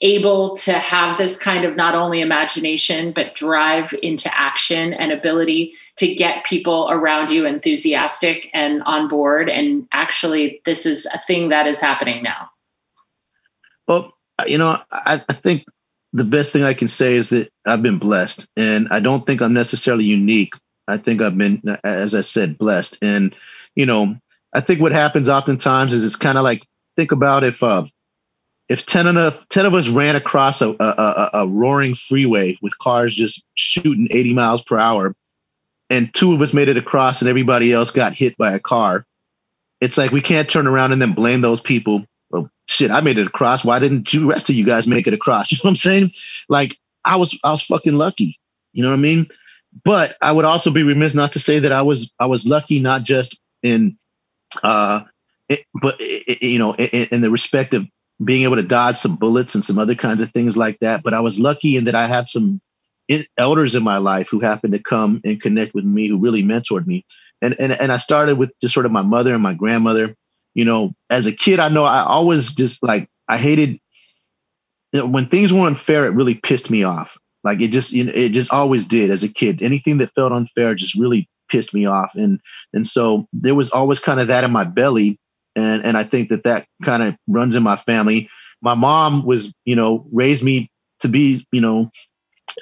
able 0.00 0.56
to 0.56 0.72
have 0.74 1.18
this 1.18 1.36
kind 1.36 1.64
of 1.64 1.74
not 1.74 1.94
only 1.94 2.20
imagination 2.20 3.12
but 3.12 3.34
drive 3.34 3.92
into 4.02 4.32
action 4.38 4.92
and 4.94 5.10
ability 5.10 5.74
to 5.96 6.14
get 6.14 6.44
people 6.44 6.88
around 6.90 7.30
you 7.30 7.44
enthusiastic 7.46 8.48
and 8.52 8.82
on 8.84 9.08
board. 9.08 9.48
And 9.48 9.88
actually 9.92 10.60
this 10.64 10.86
is 10.86 11.06
a 11.06 11.20
thing 11.26 11.48
that 11.48 11.66
is 11.66 11.80
happening 11.80 12.22
now. 12.22 12.50
Well 13.86 14.12
you 14.46 14.58
know 14.58 14.78
i, 14.92 15.22
I 15.28 15.32
think 15.32 15.64
the 16.12 16.24
best 16.24 16.52
thing 16.52 16.62
i 16.62 16.74
can 16.74 16.88
say 16.88 17.16
is 17.16 17.28
that 17.30 17.50
i've 17.66 17.82
been 17.82 17.98
blessed 17.98 18.46
and 18.56 18.86
i 18.90 19.00
don't 19.00 19.26
think 19.26 19.42
i'm 19.42 19.52
necessarily 19.52 20.04
unique. 20.04 20.52
I 20.86 20.96
think 20.96 21.20
i've 21.20 21.36
been 21.36 21.62
as 21.84 22.14
i 22.14 22.20
said 22.20 22.56
blessed. 22.56 22.98
And 23.02 23.34
you 23.74 23.86
know 23.86 24.14
i 24.52 24.60
think 24.60 24.80
what 24.80 24.92
happens 24.92 25.28
oftentimes 25.28 25.92
is 25.92 26.04
it's 26.04 26.16
kind 26.16 26.38
of 26.38 26.44
like 26.44 26.62
think 26.96 27.12
about 27.12 27.44
if 27.44 27.62
uh 27.62 27.84
if 28.68 28.84
10 28.84 29.16
of, 29.16 29.48
10 29.48 29.66
of 29.66 29.74
us 29.74 29.88
ran 29.88 30.14
across 30.14 30.60
a, 30.60 30.70
a, 30.78 31.30
a, 31.32 31.48
roaring 31.48 31.94
freeway 31.94 32.58
with 32.60 32.76
cars 32.78 33.14
just 33.14 33.42
shooting 33.54 34.08
80 34.10 34.34
miles 34.34 34.62
per 34.62 34.78
hour 34.78 35.14
and 35.90 36.12
two 36.12 36.34
of 36.34 36.42
us 36.42 36.52
made 36.52 36.68
it 36.68 36.76
across 36.76 37.20
and 37.20 37.28
everybody 37.28 37.72
else 37.72 37.90
got 37.90 38.14
hit 38.14 38.36
by 38.36 38.52
a 38.52 38.60
car 38.60 39.06
it's 39.80 39.96
like 39.96 40.10
we 40.10 40.20
can't 40.20 40.48
turn 40.48 40.66
around 40.66 40.92
and 40.92 41.00
then 41.00 41.12
blame 41.12 41.40
those 41.40 41.60
people. 41.60 42.04
Well 42.30 42.50
shit 42.66 42.90
i 42.90 43.00
made 43.00 43.18
it 43.18 43.26
across. 43.26 43.64
Why 43.64 43.78
didn't 43.78 44.12
you 44.12 44.30
rest 44.30 44.50
of 44.50 44.56
you 44.56 44.64
guys 44.64 44.86
make 44.86 45.06
it 45.06 45.14
across? 45.14 45.50
You 45.52 45.56
know 45.56 45.68
what 45.68 45.70
i'm 45.70 45.76
saying? 45.76 46.12
Like 46.48 46.76
i 47.04 47.16
was 47.16 47.38
i 47.44 47.50
was 47.50 47.62
fucking 47.62 47.94
lucky. 47.94 48.38
You 48.72 48.82
know 48.82 48.90
what 48.90 48.98
i 48.98 49.02
mean? 49.02 49.28
But 49.84 50.16
i 50.20 50.32
would 50.32 50.44
also 50.44 50.70
be 50.70 50.82
remiss 50.82 51.14
not 51.14 51.32
to 51.32 51.38
say 51.38 51.58
that 51.60 51.72
i 51.72 51.82
was 51.82 52.10
i 52.18 52.26
was 52.26 52.44
lucky 52.46 52.80
not 52.80 53.02
just 53.02 53.38
in 53.62 53.96
uh 54.62 55.02
it, 55.48 55.64
but 55.80 55.96
it, 56.00 56.42
you 56.42 56.58
know 56.58 56.74
in, 56.74 57.08
in 57.10 57.20
the 57.20 57.30
respect 57.30 57.74
of 57.74 57.86
being 58.22 58.42
able 58.42 58.56
to 58.56 58.62
dodge 58.62 58.98
some 58.98 59.16
bullets 59.16 59.54
and 59.54 59.64
some 59.64 59.78
other 59.78 59.94
kinds 59.94 60.20
of 60.20 60.32
things 60.32 60.56
like 60.56 60.78
that. 60.80 61.02
But 61.02 61.14
I 61.14 61.20
was 61.20 61.38
lucky 61.38 61.76
in 61.76 61.84
that 61.84 61.94
I 61.94 62.06
had 62.06 62.28
some 62.28 62.60
elders 63.38 63.74
in 63.74 63.82
my 63.82 63.98
life 63.98 64.28
who 64.28 64.40
happened 64.40 64.72
to 64.74 64.82
come 64.82 65.20
and 65.24 65.40
connect 65.40 65.74
with 65.74 65.84
me, 65.84 66.08
who 66.08 66.18
really 66.18 66.42
mentored 66.42 66.86
me. 66.86 67.04
And 67.40 67.54
and 67.60 67.72
and 67.72 67.92
I 67.92 67.96
started 67.96 68.36
with 68.36 68.50
just 68.60 68.74
sort 68.74 68.86
of 68.86 68.92
my 68.92 69.02
mother 69.02 69.32
and 69.32 69.42
my 69.42 69.54
grandmother. 69.54 70.14
You 70.54 70.64
know, 70.64 70.92
as 71.08 71.26
a 71.26 71.32
kid, 71.32 71.60
I 71.60 71.68
know 71.68 71.84
I 71.84 72.02
always 72.02 72.50
just 72.50 72.82
like 72.82 73.08
I 73.28 73.38
hated 73.38 73.78
when 74.92 75.28
things 75.28 75.52
were 75.52 75.66
unfair. 75.66 76.06
It 76.06 76.10
really 76.10 76.34
pissed 76.34 76.70
me 76.70 76.82
off. 76.82 77.16
Like 77.44 77.60
it 77.60 77.68
just 77.68 77.92
you 77.92 78.04
know, 78.04 78.12
it 78.12 78.30
just 78.30 78.50
always 78.50 78.84
did 78.84 79.10
as 79.10 79.22
a 79.22 79.28
kid. 79.28 79.62
Anything 79.62 79.98
that 79.98 80.12
felt 80.14 80.32
unfair 80.32 80.74
just 80.74 80.96
really 80.96 81.28
pissed 81.48 81.72
me 81.72 81.86
off. 81.86 82.12
And 82.14 82.40
and 82.74 82.84
so 82.84 83.28
there 83.32 83.54
was 83.54 83.70
always 83.70 84.00
kind 84.00 84.18
of 84.18 84.26
that 84.28 84.42
in 84.42 84.50
my 84.50 84.64
belly 84.64 85.20
and 85.58 85.84
and 85.84 85.96
I 85.96 86.04
think 86.04 86.28
that 86.30 86.44
that 86.44 86.66
kind 86.84 87.02
of 87.02 87.16
runs 87.26 87.54
in 87.54 87.62
my 87.62 87.76
family. 87.76 88.28
My 88.62 88.74
mom 88.74 89.24
was, 89.24 89.52
you 89.64 89.76
know, 89.76 90.06
raised 90.12 90.42
me 90.42 90.70
to 91.00 91.08
be, 91.08 91.46
you 91.52 91.60
know, 91.60 91.90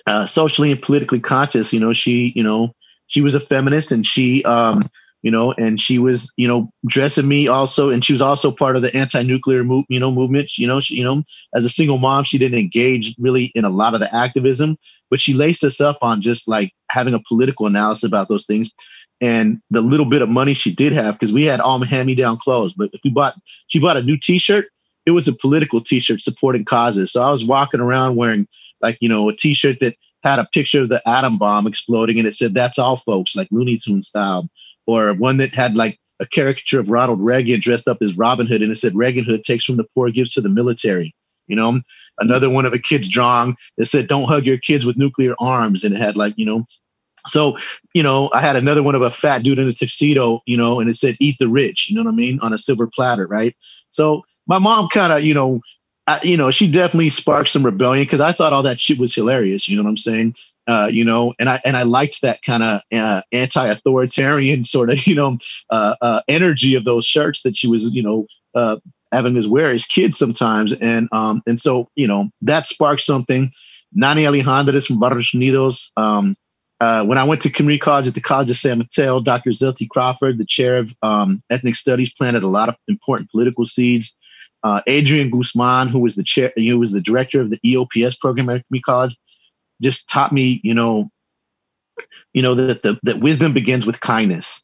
uh, 0.06 0.26
socially 0.26 0.72
and 0.72 0.82
politically 0.82 1.20
conscious. 1.20 1.72
You 1.72 1.80
know, 1.80 1.92
she, 1.92 2.32
you 2.34 2.42
know, 2.42 2.72
she 3.06 3.20
was 3.20 3.34
a 3.34 3.40
feminist, 3.40 3.92
and 3.92 4.04
she, 4.04 4.44
um, 4.44 4.88
you 5.22 5.30
know, 5.30 5.52
and 5.52 5.80
she 5.80 5.98
was, 5.98 6.30
you 6.36 6.46
know, 6.46 6.70
dressing 6.86 7.26
me 7.26 7.48
also, 7.48 7.90
and 7.90 8.04
she 8.04 8.12
was 8.12 8.22
also 8.22 8.50
part 8.50 8.76
of 8.76 8.82
the 8.82 8.94
anti-nuclear, 8.94 9.64
move, 9.64 9.84
you 9.88 9.98
know, 9.98 10.10
movement. 10.10 10.58
You 10.58 10.66
know, 10.66 10.80
she, 10.80 10.94
you 10.94 11.04
know, 11.04 11.22
as 11.54 11.64
a 11.64 11.70
single 11.70 11.98
mom, 11.98 12.24
she 12.24 12.38
didn't 12.38 12.58
engage 12.58 13.14
really 13.18 13.46
in 13.54 13.64
a 13.64 13.70
lot 13.70 13.94
of 13.94 14.00
the 14.00 14.14
activism, 14.14 14.76
but 15.10 15.20
she 15.20 15.34
laced 15.34 15.64
us 15.64 15.80
up 15.80 15.98
on 16.02 16.20
just 16.20 16.46
like 16.46 16.72
having 16.90 17.14
a 17.14 17.22
political 17.28 17.66
analysis 17.66 18.04
about 18.04 18.28
those 18.28 18.46
things 18.46 18.70
and 19.20 19.60
the 19.70 19.80
little 19.80 20.06
bit 20.06 20.22
of 20.22 20.28
money 20.28 20.54
she 20.54 20.74
did 20.74 20.92
have 20.92 21.14
because 21.14 21.32
we 21.32 21.44
had 21.44 21.60
all 21.60 21.82
hand-me-down 21.82 22.38
clothes. 22.38 22.72
But 22.74 22.90
if 22.92 23.00
we 23.04 23.10
bought 23.10 23.34
she 23.68 23.78
bought 23.78 23.96
a 23.96 24.02
new 24.02 24.16
t-shirt 24.16 24.66
it 25.06 25.12
was 25.12 25.28
a 25.28 25.32
political 25.32 25.80
t-shirt 25.80 26.20
supporting 26.20 26.64
causes. 26.64 27.12
So 27.12 27.22
i 27.22 27.30
was 27.30 27.44
walking 27.44 27.80
around 27.80 28.16
wearing 28.16 28.46
like 28.80 28.98
you 29.00 29.08
know 29.08 29.28
a 29.28 29.36
t-shirt 29.36 29.78
that 29.80 29.96
had 30.22 30.38
a 30.38 30.48
picture 30.52 30.82
of 30.82 30.88
the 30.88 31.06
atom 31.08 31.38
bomb 31.38 31.66
exploding 31.66 32.18
and 32.18 32.26
it 32.26 32.34
said 32.34 32.54
that's 32.54 32.78
all 32.78 32.96
folks 32.96 33.36
like 33.36 33.48
looney 33.50 33.78
tune 33.78 34.02
style. 34.02 34.48
Or 34.86 35.12
one 35.14 35.38
that 35.38 35.54
had 35.54 35.74
like 35.74 35.98
a 36.20 36.26
caricature 36.26 36.80
of 36.80 36.90
ronald 36.90 37.20
reagan 37.20 37.60
dressed 37.60 37.88
up 37.88 37.98
as 38.00 38.16
robin 38.16 38.46
hood 38.46 38.62
and 38.62 38.72
it 38.72 38.76
said 38.76 38.96
reagan 38.96 39.24
hood 39.24 39.44
takes 39.44 39.64
from 39.64 39.76
the 39.76 39.86
poor 39.94 40.10
gives 40.10 40.32
to 40.32 40.40
the 40.40 40.48
military 40.48 41.14
you 41.46 41.56
know? 41.56 41.80
Another 42.18 42.48
one 42.48 42.64
of 42.64 42.72
a 42.72 42.78
kid's 42.78 43.08
drawing 43.08 43.56
that 43.76 43.86
said 43.86 44.06
don't 44.06 44.26
hug 44.26 44.46
your 44.46 44.56
kids 44.56 44.86
with 44.86 44.96
nuclear 44.96 45.34
arms 45.38 45.84
and 45.84 45.94
it 45.94 45.98
had 45.98 46.16
like 46.16 46.32
you 46.36 46.46
know 46.46 46.64
so, 47.26 47.58
you 47.94 48.02
know, 48.02 48.30
I 48.32 48.40
had 48.40 48.56
another 48.56 48.82
one 48.82 48.94
of 48.94 49.02
a 49.02 49.10
fat 49.10 49.42
dude 49.42 49.58
in 49.58 49.68
a 49.68 49.72
tuxedo, 49.72 50.42
you 50.46 50.56
know, 50.56 50.80
and 50.80 50.88
it 50.88 50.96
said 50.96 51.16
"Eat 51.20 51.36
the 51.38 51.48
Rich," 51.48 51.88
you 51.88 51.96
know 51.96 52.02
what 52.02 52.12
I 52.12 52.14
mean, 52.14 52.40
on 52.40 52.52
a 52.52 52.58
silver 52.58 52.86
platter, 52.86 53.26
right? 53.26 53.54
So 53.90 54.22
my 54.46 54.58
mom 54.58 54.88
kind 54.88 55.12
of, 55.12 55.24
you 55.24 55.34
know, 55.34 55.60
I, 56.06 56.20
you 56.22 56.36
know, 56.36 56.50
she 56.50 56.70
definitely 56.70 57.10
sparked 57.10 57.50
some 57.50 57.64
rebellion 57.64 58.04
because 58.04 58.20
I 58.20 58.32
thought 58.32 58.52
all 58.52 58.62
that 58.62 58.78
shit 58.78 58.98
was 58.98 59.14
hilarious. 59.14 59.68
You 59.68 59.76
know 59.76 59.82
what 59.82 59.90
I'm 59.90 59.96
saying? 59.96 60.36
Uh, 60.68 60.88
you 60.90 61.04
know, 61.04 61.34
and 61.38 61.48
I 61.48 61.60
and 61.64 61.76
I 61.76 61.82
liked 61.82 62.22
that 62.22 62.42
kind 62.42 62.62
of 62.62 62.80
uh, 62.92 63.22
anti-authoritarian 63.32 64.64
sort 64.64 64.90
of, 64.90 65.06
you 65.06 65.14
know, 65.14 65.38
uh, 65.70 65.94
uh, 66.00 66.20
energy 66.28 66.74
of 66.74 66.84
those 66.84 67.04
shirts 67.04 67.42
that 67.42 67.56
she 67.56 67.68
was, 67.68 67.84
you 67.84 68.02
know, 68.02 68.26
uh, 68.54 68.76
having 69.12 69.36
us 69.36 69.46
wear 69.46 69.70
as 69.70 69.84
kids 69.84 70.18
sometimes, 70.18 70.72
and 70.72 71.08
um, 71.12 71.42
and 71.46 71.60
so 71.60 71.88
you 71.94 72.06
know 72.06 72.30
that 72.42 72.66
sparked 72.66 73.02
something. 73.02 73.52
Nane 73.92 74.18
Alejandrez 74.18 74.74
is 74.74 74.86
from 74.86 74.98
Barrios 74.98 75.30
Unidos. 75.30 75.90
Um, 75.96 76.36
uh, 76.80 77.04
when 77.04 77.18
I 77.18 77.24
went 77.24 77.40
to 77.42 77.50
community 77.50 77.80
college 77.80 78.06
at 78.06 78.14
the 78.14 78.20
College 78.20 78.50
of 78.50 78.58
San 78.58 78.78
Mateo, 78.78 79.20
Dr. 79.20 79.50
Zelty 79.50 79.88
Crawford, 79.88 80.38
the 80.38 80.44
chair 80.44 80.76
of 80.76 80.92
um, 81.02 81.42
ethnic 81.48 81.74
studies, 81.74 82.12
planted 82.12 82.42
a 82.42 82.48
lot 82.48 82.68
of 82.68 82.76
important 82.86 83.30
political 83.30 83.64
seeds. 83.64 84.14
Uh, 84.62 84.82
Adrian 84.86 85.30
Guzman, 85.30 85.88
who 85.88 86.00
was 86.00 86.16
the 86.16 86.24
chair, 86.24 86.52
who 86.56 86.78
was 86.78 86.92
the 86.92 87.00
director 87.00 87.40
of 87.40 87.50
the 87.50 87.58
EOPS 87.64 88.18
program 88.18 88.48
at 88.50 88.66
community 88.66 88.82
college, 88.82 89.16
just 89.80 90.08
taught 90.08 90.32
me, 90.32 90.60
you 90.64 90.74
know, 90.74 91.08
you 92.34 92.42
know 92.42 92.54
that 92.54 92.82
the, 92.82 92.98
that 93.04 93.20
wisdom 93.20 93.54
begins 93.54 93.86
with 93.86 94.00
kindness. 94.00 94.60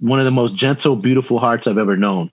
One 0.00 0.18
of 0.18 0.24
the 0.24 0.30
most 0.30 0.54
gentle, 0.54 0.96
beautiful 0.96 1.38
hearts 1.38 1.66
I've 1.66 1.78
ever 1.78 1.96
known. 1.96 2.30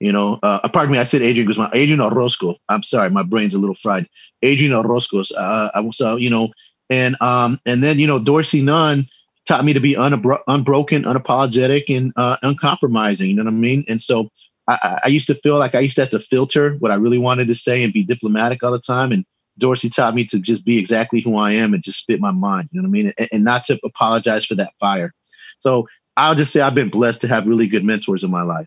You 0.00 0.12
know, 0.12 0.38
uh, 0.42 0.68
pardon 0.68 0.92
me, 0.92 0.98
I 0.98 1.04
said 1.04 1.22
Adrian 1.22 1.46
Guzman, 1.46 1.70
Adrian 1.72 2.00
Orozco. 2.00 2.56
I'm 2.68 2.82
sorry, 2.82 3.10
my 3.10 3.22
brain's 3.22 3.54
a 3.54 3.58
little 3.58 3.74
fried. 3.74 4.08
Adrian 4.42 4.72
Orozco. 4.72 5.22
Uh, 5.34 5.70
I 5.74 5.80
was, 5.80 6.00
uh, 6.00 6.16
you 6.16 6.30
know, 6.30 6.50
and 6.90 7.16
um, 7.20 7.60
and 7.66 7.82
then 7.82 7.98
you 7.98 8.06
know 8.06 8.18
Dorsey 8.18 8.62
Nunn 8.62 9.06
taught 9.46 9.64
me 9.64 9.72
to 9.72 9.80
be 9.80 9.94
unabro- 9.94 10.42
unbroken, 10.48 11.04
unapologetic, 11.04 11.84
and 11.94 12.12
uh, 12.16 12.36
uncompromising. 12.42 13.28
You 13.28 13.36
know 13.36 13.44
what 13.44 13.50
I 13.50 13.56
mean? 13.56 13.84
And 13.88 14.00
so 14.00 14.28
I, 14.66 15.00
I 15.04 15.08
used 15.08 15.28
to 15.28 15.34
feel 15.34 15.58
like 15.58 15.74
I 15.74 15.80
used 15.80 15.94
to 15.96 16.02
have 16.02 16.10
to 16.10 16.18
filter 16.18 16.74
what 16.80 16.90
I 16.90 16.96
really 16.96 17.18
wanted 17.18 17.48
to 17.48 17.54
say 17.54 17.82
and 17.82 17.92
be 17.92 18.02
diplomatic 18.02 18.62
all 18.62 18.72
the 18.72 18.80
time. 18.80 19.12
And 19.12 19.24
Dorsey 19.58 19.88
taught 19.88 20.14
me 20.14 20.24
to 20.26 20.38
just 20.38 20.64
be 20.64 20.78
exactly 20.78 21.20
who 21.20 21.36
I 21.36 21.52
am 21.52 21.74
and 21.74 21.82
just 21.82 21.98
spit 21.98 22.20
my 22.20 22.32
mind. 22.32 22.68
You 22.72 22.82
know 22.82 22.88
what 22.88 22.90
I 22.90 23.02
mean? 23.02 23.12
And, 23.18 23.28
and 23.32 23.44
not 23.44 23.64
to 23.64 23.78
apologize 23.84 24.44
for 24.44 24.56
that 24.56 24.72
fire. 24.80 25.14
So 25.60 25.86
I'll 26.16 26.34
just 26.34 26.52
say 26.52 26.60
I've 26.60 26.74
been 26.74 26.90
blessed 26.90 27.20
to 27.22 27.28
have 27.28 27.46
really 27.46 27.66
good 27.66 27.84
mentors 27.84 28.24
in 28.24 28.30
my 28.30 28.42
life. 28.42 28.66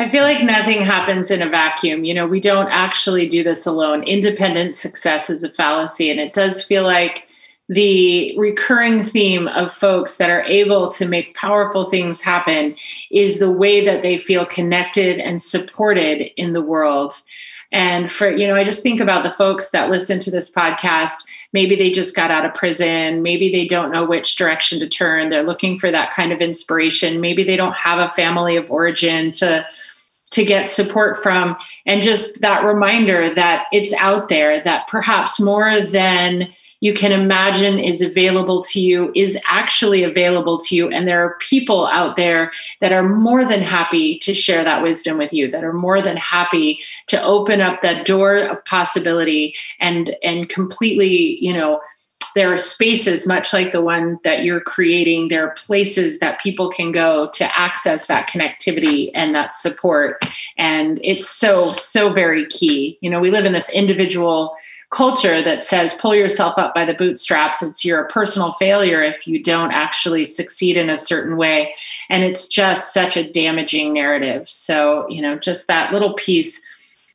I 0.00 0.08
feel 0.08 0.22
like 0.22 0.42
nothing 0.42 0.82
happens 0.82 1.30
in 1.30 1.42
a 1.42 1.48
vacuum. 1.50 2.04
You 2.04 2.14
know, 2.14 2.26
we 2.26 2.40
don't 2.40 2.70
actually 2.70 3.28
do 3.28 3.44
this 3.44 3.66
alone. 3.66 4.02
Independent 4.04 4.74
success 4.74 5.28
is 5.28 5.44
a 5.44 5.50
fallacy. 5.50 6.10
And 6.10 6.18
it 6.18 6.32
does 6.32 6.64
feel 6.64 6.84
like 6.84 7.26
the 7.68 8.34
recurring 8.38 9.04
theme 9.04 9.46
of 9.48 9.74
folks 9.74 10.16
that 10.16 10.30
are 10.30 10.42
able 10.44 10.90
to 10.92 11.06
make 11.06 11.36
powerful 11.36 11.90
things 11.90 12.22
happen 12.22 12.76
is 13.10 13.40
the 13.40 13.50
way 13.50 13.84
that 13.84 14.02
they 14.02 14.16
feel 14.16 14.46
connected 14.46 15.18
and 15.18 15.42
supported 15.42 16.30
in 16.40 16.54
the 16.54 16.62
world. 16.62 17.20
And 17.70 18.10
for, 18.10 18.30
you 18.30 18.46
know, 18.46 18.56
I 18.56 18.64
just 18.64 18.82
think 18.82 19.00
about 19.00 19.22
the 19.22 19.32
folks 19.32 19.68
that 19.70 19.90
listen 19.90 20.18
to 20.20 20.30
this 20.30 20.50
podcast. 20.50 21.26
Maybe 21.52 21.76
they 21.76 21.90
just 21.90 22.16
got 22.16 22.30
out 22.30 22.46
of 22.46 22.54
prison. 22.54 23.22
Maybe 23.22 23.52
they 23.52 23.68
don't 23.68 23.92
know 23.92 24.06
which 24.06 24.36
direction 24.36 24.80
to 24.80 24.88
turn. 24.88 25.28
They're 25.28 25.42
looking 25.42 25.78
for 25.78 25.90
that 25.90 26.14
kind 26.14 26.32
of 26.32 26.40
inspiration. 26.40 27.20
Maybe 27.20 27.44
they 27.44 27.56
don't 27.56 27.74
have 27.74 27.98
a 27.98 28.12
family 28.14 28.56
of 28.56 28.70
origin 28.70 29.30
to 29.32 29.66
to 30.30 30.44
get 30.44 30.68
support 30.68 31.22
from. 31.22 31.56
And 31.86 32.02
just 32.02 32.40
that 32.40 32.64
reminder 32.64 33.32
that 33.34 33.66
it's 33.72 33.92
out 33.94 34.28
there 34.28 34.60
that 34.62 34.86
perhaps 34.88 35.40
more 35.40 35.80
than 35.80 36.52
you 36.80 36.94
can 36.94 37.12
imagine 37.12 37.78
is 37.78 38.00
available 38.00 38.62
to 38.62 38.80
you 38.80 39.12
is 39.14 39.38
actually 39.46 40.02
available 40.02 40.58
to 40.58 40.74
you. 40.74 40.88
And 40.88 41.06
there 41.06 41.22
are 41.22 41.36
people 41.38 41.86
out 41.86 42.16
there 42.16 42.52
that 42.80 42.92
are 42.92 43.02
more 43.02 43.44
than 43.44 43.60
happy 43.60 44.18
to 44.20 44.34
share 44.34 44.64
that 44.64 44.82
wisdom 44.82 45.18
with 45.18 45.32
you 45.32 45.50
that 45.50 45.62
are 45.62 45.74
more 45.74 46.00
than 46.00 46.16
happy 46.16 46.80
to 47.08 47.22
open 47.22 47.60
up 47.60 47.82
that 47.82 48.06
door 48.06 48.36
of 48.36 48.64
possibility 48.64 49.54
and 49.78 50.16
and 50.22 50.48
completely 50.48 51.36
you 51.40 51.52
know 51.52 51.80
there 52.34 52.52
are 52.52 52.56
spaces 52.56 53.26
much 53.26 53.52
like 53.52 53.72
the 53.72 53.82
one 53.82 54.18
that 54.24 54.44
you're 54.44 54.60
creating 54.60 55.28
there 55.28 55.46
are 55.46 55.54
places 55.54 56.18
that 56.18 56.40
people 56.40 56.70
can 56.70 56.92
go 56.92 57.28
to 57.30 57.58
access 57.58 58.06
that 58.06 58.28
connectivity 58.28 59.10
and 59.14 59.34
that 59.34 59.54
support. 59.54 60.24
And 60.56 61.00
it's 61.02 61.28
so 61.28 61.72
so 61.72 62.12
very 62.12 62.46
key. 62.46 62.98
You 63.00 63.10
know 63.10 63.20
we 63.20 63.30
live 63.30 63.44
in 63.44 63.52
this 63.52 63.70
individual 63.70 64.56
culture 64.90 65.40
that 65.40 65.62
says 65.62 65.94
pull 65.94 66.16
yourself 66.16 66.54
up 66.56 66.74
by 66.74 66.84
the 66.84 66.94
bootstraps. 66.94 67.62
It's 67.62 67.84
your 67.84 68.04
personal 68.04 68.54
failure 68.54 69.02
if 69.02 69.26
you 69.26 69.40
don't 69.40 69.70
actually 69.70 70.24
succeed 70.24 70.76
in 70.76 70.90
a 70.90 70.96
certain 70.96 71.36
way. 71.36 71.74
And 72.08 72.24
it's 72.24 72.48
just 72.48 72.92
such 72.92 73.16
a 73.16 73.30
damaging 73.30 73.92
narrative. 73.92 74.48
So 74.48 75.06
you 75.08 75.22
know 75.22 75.38
just 75.38 75.66
that 75.68 75.92
little 75.92 76.14
piece 76.14 76.60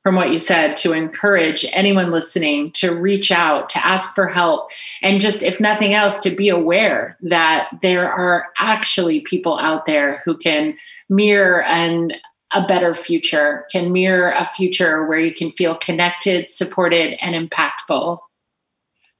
from 0.05 0.13
what 0.13 0.29
you 0.29 0.37
said 0.37 0.75
to 0.75 0.93
encourage 0.93 1.65
anyone 1.73 2.11
listening 2.11 2.71
to 2.73 2.91
reach 2.91 3.31
out 3.31 3.71
to 3.71 3.83
ask 3.83 4.13
for 4.13 4.27
help 4.27 4.69
and 5.01 5.19
just 5.19 5.41
if 5.41 5.59
nothing 5.59 5.95
else 5.95 6.19
to 6.19 6.29
be 6.29 6.47
aware 6.47 7.17
that 7.23 7.69
there 7.81 8.13
are 8.13 8.45
actually 8.59 9.21
people 9.21 9.57
out 9.57 9.87
there 9.87 10.21
who 10.23 10.37
can 10.37 10.77
mirror 11.09 11.63
and 11.63 12.13
a 12.53 12.67
better 12.67 12.93
future, 12.93 13.65
can 13.71 13.91
mirror 13.91 14.29
a 14.29 14.45
future 14.55 15.07
where 15.07 15.19
you 15.19 15.33
can 15.33 15.51
feel 15.53 15.73
connected, 15.73 16.47
supported, 16.47 17.17
and 17.19 17.33
impactful. 17.33 18.19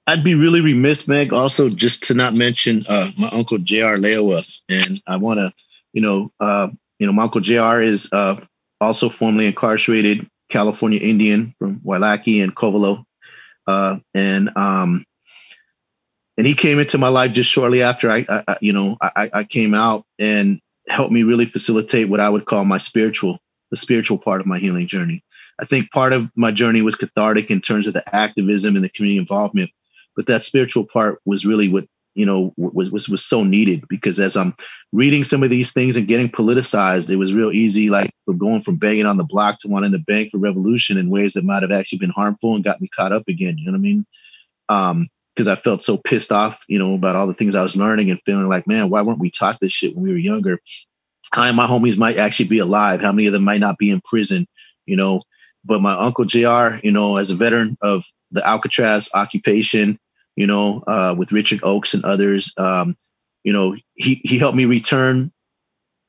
I'd 0.06 0.24
be 0.24 0.36
really 0.36 0.62
remiss, 0.62 1.08
Meg, 1.08 1.34
also 1.34 1.68
just 1.68 2.04
to 2.04 2.14
not 2.14 2.36
mention 2.36 2.86
uh, 2.88 3.10
my 3.18 3.30
uncle 3.30 3.58
J.R. 3.58 3.98
Leowa. 3.98 4.46
And 4.70 5.02
I 5.08 5.18
want 5.18 5.40
to, 5.40 5.52
you 5.94 6.02
know, 6.02 6.32
uh, 6.40 6.68
you 7.00 7.08
know, 7.08 7.14
my 7.14 7.24
uncle 7.24 7.42
J.R. 7.42 7.82
is 7.82 8.08
uh, 8.12 8.36
also 8.80 9.10
formerly 9.10 9.48
incarcerated 9.48 10.30
California 10.50 11.00
Indian 11.00 11.56
from 11.58 11.80
Wailaki 11.80 12.44
and 12.44 12.56
Covelo. 12.56 13.04
Uh, 13.68 13.98
and 14.14 14.56
um, 14.56 15.06
and 16.38 16.46
he 16.46 16.54
came 16.54 16.80
into 16.80 16.98
my 16.98 17.08
life 17.08 17.32
just 17.32 17.50
shortly 17.50 17.82
after 17.82 18.12
I, 18.12 18.26
I 18.30 18.58
you 18.62 18.74
know, 18.74 18.98
I, 19.02 19.30
I 19.34 19.44
came 19.44 19.74
out, 19.74 20.06
and 20.20 20.60
helped 20.88 21.12
me 21.12 21.24
really 21.24 21.46
facilitate 21.46 22.10
what 22.10 22.20
I 22.20 22.30
would 22.30 22.46
call 22.46 22.66
my 22.66 22.78
spiritual, 22.78 23.40
the 23.72 23.78
spiritual 23.78 24.18
part 24.18 24.42
of 24.42 24.48
my 24.48 24.60
healing 24.60 24.88
journey. 24.88 25.24
I 25.60 25.66
think 25.66 25.90
part 25.92 26.14
of 26.14 26.30
my 26.36 26.52
journey 26.52 26.82
was 26.82 26.96
cathartic 26.96 27.50
in 27.50 27.62
terms 27.62 27.88
of 27.88 27.94
the 27.94 28.16
activism 28.16 28.76
and 28.76 28.84
the 28.84 28.90
community 28.90 29.18
involvement, 29.18 29.72
but 30.16 30.28
that 30.28 30.44
spiritual 30.44 30.86
part 30.86 31.20
was 31.26 31.46
really 31.46 31.70
what 31.70 31.88
you 32.16 32.26
know 32.26 32.54
was 32.58 32.90
was 32.90 33.08
was 33.08 33.24
so 33.24 33.44
needed 33.44 33.84
because 33.88 34.20
as 34.20 34.36
I'm 34.36 34.56
reading 34.92 35.24
some 35.24 35.44
of 35.44 35.50
these 35.50 35.72
things 35.72 35.96
and 35.96 36.08
getting 36.08 36.30
politicized, 36.30 37.10
it 37.10 37.18
was 37.18 37.34
real 37.34 37.52
easy, 37.52 37.90
like 37.90 38.12
going 38.38 38.62
from 38.62 38.78
banging 38.78 39.06
on 39.06 39.18
the 39.18 39.24
block 39.24 39.60
to 39.60 39.68
wanting 39.68 39.92
to 39.92 40.00
bang 40.00 40.30
for 40.30 40.38
revolution 40.38 40.98
in 40.98 41.10
ways 41.10 41.34
that 41.34 41.44
might 41.44 41.62
have 41.62 41.72
actually 41.72 42.00
been 42.00 42.10
harmful 42.10 42.56
and 42.56 42.64
got 42.64 42.82
me 42.82 42.90
caught 42.96 43.12
up 43.12 43.24
again. 43.28 43.58
You 43.58 43.66
know 43.66 43.72
what 43.74 43.78
I 43.78 43.82
mean? 43.82 44.06
Um, 44.70 45.10
because 45.36 45.48
I 45.50 45.56
felt 45.56 45.84
so 45.84 45.98
pissed 45.98 46.32
off, 46.32 46.64
you 46.70 46.80
know, 46.80 46.94
about 46.94 47.18
all 47.18 47.28
the 47.28 47.34
things 47.34 47.56
I 47.56 47.62
was 47.62 47.76
learning 47.76 48.10
and 48.10 48.22
feeling 48.26 48.48
like, 48.48 48.68
man, 48.68 48.90
why 48.90 49.02
weren't 49.02 49.20
we 49.20 49.30
taught 49.30 49.60
this 49.60 49.74
shit 49.74 49.94
when 49.94 50.06
we 50.06 50.12
were 50.12 50.18
younger? 50.18 50.62
Many 51.36 51.50
of 51.50 51.56
my 51.56 51.68
homies 51.68 51.98
might 51.98 52.18
actually 52.18 52.48
be 52.48 52.60
alive? 52.60 53.02
How 53.02 53.12
many 53.12 53.28
of 53.28 53.34
them 53.34 53.44
might 53.44 53.60
not 53.60 53.78
be 53.78 53.90
in 53.90 54.00
prison? 54.00 54.48
You 54.86 54.96
know, 54.96 55.24
but 55.66 55.82
my 55.82 55.94
uncle 55.94 56.24
JR, 56.24 56.80
you 56.84 56.92
know, 56.92 57.18
as 57.18 57.32
a 57.32 57.36
veteran 57.36 57.78
of 57.82 58.06
the 58.32 58.48
Alcatraz 58.48 59.10
occupation, 59.14 60.00
you 60.36 60.48
know, 60.48 60.84
uh, 60.88 61.16
with 61.18 61.32
Richard 61.32 61.62
Oakes 61.64 61.94
and 61.94 62.06
others, 62.06 62.52
um, 62.58 62.98
you 63.44 63.54
know, 63.54 63.76
he 63.94 64.22
he 64.24 64.38
helped 64.38 64.58
me 64.58 64.66
return, 64.66 65.32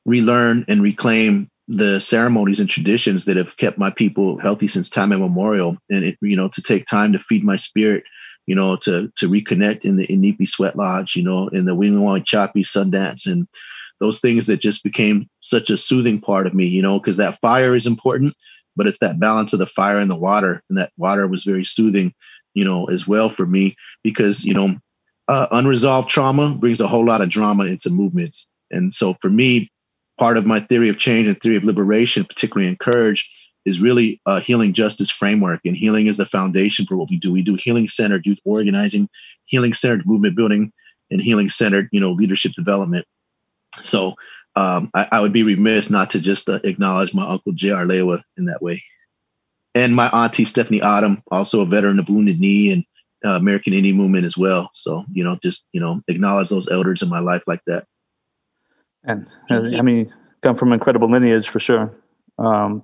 relearn, 0.05 0.65
and 0.67 0.81
reclaim 0.81 1.49
the 1.67 1.99
ceremonies 1.99 2.59
and 2.59 2.69
traditions 2.69 3.25
that 3.25 3.37
have 3.37 3.57
kept 3.57 3.77
my 3.77 3.89
people 3.89 4.39
healthy 4.39 4.67
since 4.67 4.89
time 4.89 5.11
immemorial. 5.11 5.77
And 5.89 6.05
it, 6.05 6.17
you 6.21 6.35
know, 6.35 6.47
to 6.49 6.61
take 6.61 6.85
time 6.85 7.13
to 7.13 7.19
feed 7.19 7.43
my 7.43 7.57
spirit 7.57 8.03
you 8.47 8.55
know, 8.55 8.77
to 8.77 9.11
to 9.17 9.29
reconnect 9.29 9.81
in 9.81 9.97
the 9.97 10.07
Inipi 10.07 10.47
Sweat 10.47 10.75
Lodge, 10.75 11.15
you 11.15 11.23
know, 11.23 11.49
in 11.49 11.65
the 11.65 11.75
Wing 11.75 12.23
Choppy 12.23 12.63
Sundance 12.63 13.27
and 13.27 13.47
those 13.99 14.19
things 14.19 14.45
that 14.45 14.61
just 14.61 14.83
became 14.83 15.29
such 15.41 15.69
a 15.69 15.77
soothing 15.77 16.21
part 16.21 16.47
of 16.47 16.53
me, 16.53 16.65
you 16.65 16.81
know, 16.81 16.99
because 16.99 17.17
that 17.17 17.39
fire 17.41 17.75
is 17.75 17.85
important, 17.85 18.33
but 18.75 18.87
it's 18.87 18.99
that 18.99 19.19
balance 19.19 19.53
of 19.53 19.59
the 19.59 19.65
fire 19.65 19.99
and 19.99 20.09
the 20.09 20.15
water. 20.15 20.63
And 20.69 20.77
that 20.77 20.91
water 20.97 21.27
was 21.27 21.43
very 21.43 21.65
soothing, 21.65 22.13
you 22.57 22.65
know, 22.65 22.85
as 22.85 23.07
well 23.07 23.29
for 23.29 23.45
me, 23.45 23.75
because, 24.03 24.43
you 24.43 24.53
know, 24.53 24.75
uh, 25.27 25.45
unresolved 25.51 26.09
trauma 26.09 26.55
brings 26.55 26.81
a 26.81 26.87
whole 26.87 27.05
lot 27.05 27.21
of 27.21 27.29
drama 27.29 27.65
into 27.65 27.91
movements. 27.91 28.47
And 28.71 28.91
so 28.91 29.15
for 29.21 29.29
me, 29.29 29.69
part 30.17 30.37
of 30.37 30.47
my 30.47 30.59
theory 30.59 30.89
of 30.89 30.97
change 30.97 31.27
and 31.27 31.39
theory 31.39 31.55
of 31.55 31.63
liberation, 31.63 32.25
particularly 32.25 32.67
in 32.67 32.75
courage, 32.75 33.29
is 33.65 33.79
really 33.79 34.19
a 34.25 34.39
healing 34.39 34.73
justice 34.73 35.11
framework. 35.11 35.59
And 35.65 35.77
healing 35.77 36.07
is 36.07 36.17
the 36.17 36.25
foundation 36.25 36.87
for 36.87 36.97
what 36.97 37.11
we 37.11 37.19
do. 37.19 37.31
We 37.31 37.43
do 37.43 37.53
healing 37.55 37.87
centered 37.87 38.25
youth 38.25 38.39
organizing, 38.43 39.07
healing 39.45 39.73
centered 39.73 40.07
movement 40.07 40.35
building, 40.35 40.73
and 41.11 41.21
healing 41.21 41.49
centered, 41.49 41.89
you 41.91 41.99
know, 41.99 42.11
leadership 42.11 42.53
development. 42.53 43.05
So 43.81 44.15
um, 44.55 44.89
I, 44.95 45.07
I, 45.11 45.19
would 45.19 45.33
be 45.33 45.43
remiss 45.43 45.91
not 45.91 46.09
to 46.11 46.19
just 46.19 46.49
uh, 46.49 46.59
acknowledge 46.63 47.13
my 47.13 47.27
uncle 47.27 47.51
J.R. 47.51 47.85
Lewa 47.85 48.23
in 48.37 48.45
that 48.45 48.63
way. 48.63 48.83
And 49.77 49.95
my 49.95 50.09
auntie 50.09 50.43
Stephanie 50.43 50.81
Autumn, 50.81 51.21
also 51.29 51.61
a 51.61 51.65
veteran 51.65 51.99
of 51.99 52.09
Wounded 52.09 52.39
Knee 52.39 52.71
and 52.71 52.83
uh, 53.23 53.37
American 53.37 53.73
Indian 53.73 53.95
movement 53.95 54.25
as 54.25 54.35
well. 54.35 54.71
So, 54.73 55.05
you 55.13 55.23
know, 55.23 55.37
just, 55.43 55.65
you 55.71 55.79
know, 55.79 56.01
acknowledge 56.07 56.49
those 56.49 56.67
elders 56.67 57.03
in 57.03 57.09
my 57.09 57.19
life 57.19 57.43
like 57.45 57.61
that. 57.67 57.85
And 59.03 59.27
uh, 59.51 59.69
I 59.77 59.83
mean, 59.83 60.11
come 60.41 60.55
from 60.55 60.73
incredible 60.73 61.11
lineage 61.11 61.47
for 61.47 61.59
sure. 61.59 61.93
Um, 62.39 62.81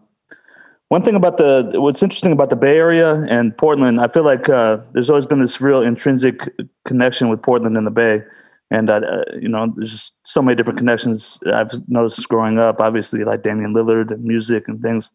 one 0.89 1.01
thing 1.01 1.15
about 1.15 1.37
the 1.37 1.71
what's 1.81 2.03
interesting 2.03 2.31
about 2.31 2.51
the 2.51 2.55
Bay 2.55 2.77
Area 2.77 3.25
and 3.27 3.57
Portland, 3.57 3.99
I 3.99 4.07
feel 4.07 4.23
like 4.23 4.47
uh, 4.47 4.77
there's 4.93 5.09
always 5.09 5.25
been 5.25 5.39
this 5.39 5.59
real 5.59 5.81
intrinsic 5.81 6.47
connection 6.85 7.29
with 7.29 7.41
Portland 7.41 7.75
and 7.75 7.87
the 7.87 7.91
Bay, 7.91 8.21
and 8.69 8.91
uh, 8.91 9.01
uh, 9.01 9.23
you 9.41 9.49
know, 9.49 9.73
there's 9.75 9.91
just 9.91 10.15
so 10.23 10.43
many 10.43 10.55
different 10.55 10.77
connections 10.77 11.39
I've 11.51 11.71
noticed 11.89 12.29
growing 12.29 12.59
up. 12.59 12.79
Obviously, 12.79 13.23
like 13.23 13.41
Damian 13.41 13.73
Lillard 13.73 14.11
and 14.11 14.23
music 14.23 14.67
and 14.67 14.79
things. 14.83 15.11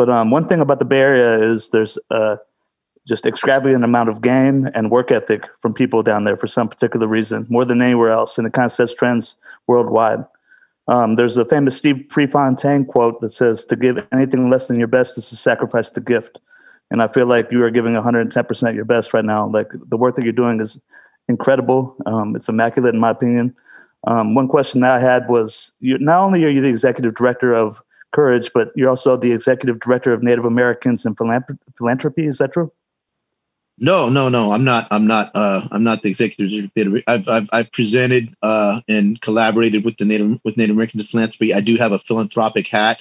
But 0.00 0.08
um, 0.08 0.30
one 0.30 0.48
thing 0.48 0.62
about 0.62 0.78
the 0.78 0.86
Bay 0.86 1.00
Area 1.00 1.38
is 1.38 1.68
there's 1.68 1.98
uh, 2.10 2.36
just 3.06 3.26
extravagant 3.26 3.84
amount 3.84 4.08
of 4.08 4.22
game 4.22 4.66
and 4.72 4.90
work 4.90 5.10
ethic 5.10 5.46
from 5.60 5.74
people 5.74 6.02
down 6.02 6.24
there 6.24 6.38
for 6.38 6.46
some 6.46 6.70
particular 6.70 7.06
reason, 7.06 7.46
more 7.50 7.66
than 7.66 7.82
anywhere 7.82 8.08
else, 8.08 8.38
and 8.38 8.46
it 8.46 8.54
kind 8.54 8.64
of 8.64 8.72
sets 8.72 8.94
trends 8.94 9.36
worldwide. 9.66 10.24
Um, 10.88 11.16
there's 11.16 11.36
a 11.36 11.44
famous 11.44 11.76
Steve 11.76 12.06
Prefontaine 12.08 12.86
quote 12.86 13.20
that 13.20 13.28
says, 13.28 13.66
"To 13.66 13.76
give 13.76 13.98
anything 14.10 14.48
less 14.48 14.68
than 14.68 14.78
your 14.78 14.88
best 14.88 15.18
is 15.18 15.28
to 15.28 15.36
sacrifice 15.36 15.90
the 15.90 16.00
gift." 16.00 16.38
And 16.90 17.02
I 17.02 17.08
feel 17.08 17.26
like 17.26 17.52
you 17.52 17.62
are 17.62 17.70
giving 17.70 17.92
110% 17.92 18.74
your 18.74 18.86
best 18.86 19.12
right 19.12 19.22
now. 19.22 19.48
Like 19.48 19.68
the 19.90 19.98
work 19.98 20.16
that 20.16 20.24
you're 20.24 20.32
doing 20.32 20.60
is 20.60 20.80
incredible. 21.28 21.94
Um, 22.06 22.36
it's 22.36 22.48
immaculate, 22.48 22.94
in 22.94 23.00
my 23.02 23.10
opinion. 23.10 23.54
Um, 24.06 24.34
one 24.34 24.48
question 24.48 24.80
that 24.80 24.92
I 24.92 24.98
had 24.98 25.28
was: 25.28 25.72
you, 25.80 25.98
not 25.98 26.24
only 26.24 26.42
are 26.46 26.48
you 26.48 26.62
the 26.62 26.70
executive 26.70 27.16
director 27.16 27.52
of 27.52 27.82
Courage, 28.12 28.50
but 28.52 28.72
you're 28.74 28.90
also 28.90 29.16
the 29.16 29.32
executive 29.32 29.80
director 29.80 30.12
of 30.12 30.22
Native 30.22 30.44
Americans 30.44 31.06
and 31.06 31.16
Philanthropy. 31.16 32.26
Is 32.26 32.38
that 32.38 32.52
true? 32.52 32.72
No, 33.78 34.10
no, 34.10 34.28
no. 34.28 34.52
I'm 34.52 34.64
not. 34.64 34.88
I'm 34.90 35.06
not. 35.06 35.30
Uh, 35.34 35.66
I'm 35.70 35.82
not 35.82 36.02
the 36.02 36.10
executive 36.10 36.70
director. 36.74 37.02
I've, 37.06 37.28
I've, 37.28 37.48
I've 37.52 37.72
presented 37.72 38.34
uh, 38.42 38.80
and 38.88 39.20
collaborated 39.22 39.84
with 39.84 39.96
the 39.96 40.04
Native 40.04 40.38
with 40.44 40.56
Native 40.56 40.76
Americans 40.76 41.08
philanthropy. 41.10 41.54
I 41.54 41.60
do 41.60 41.76
have 41.76 41.92
a 41.92 41.98
philanthropic 41.98 42.68
hat, 42.68 42.98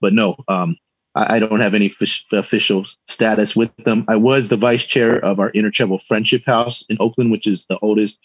but 0.00 0.12
no, 0.12 0.36
um, 0.46 0.76
I, 1.14 1.36
I, 1.36 1.38
don't 1.38 1.60
have 1.60 1.74
any 1.74 1.86
f- 2.00 2.22
official 2.32 2.86
status 3.08 3.56
with 3.56 3.74
them. 3.78 4.04
I 4.08 4.16
was 4.16 4.48
the 4.48 4.56
vice 4.56 4.84
chair 4.84 5.18
of 5.24 5.40
our 5.40 5.50
Intertribal 5.50 5.98
Friendship 5.98 6.44
House 6.46 6.84
in 6.88 6.96
Oakland, 7.00 7.32
which 7.32 7.46
is 7.46 7.64
the 7.68 7.78
oldest, 7.80 8.18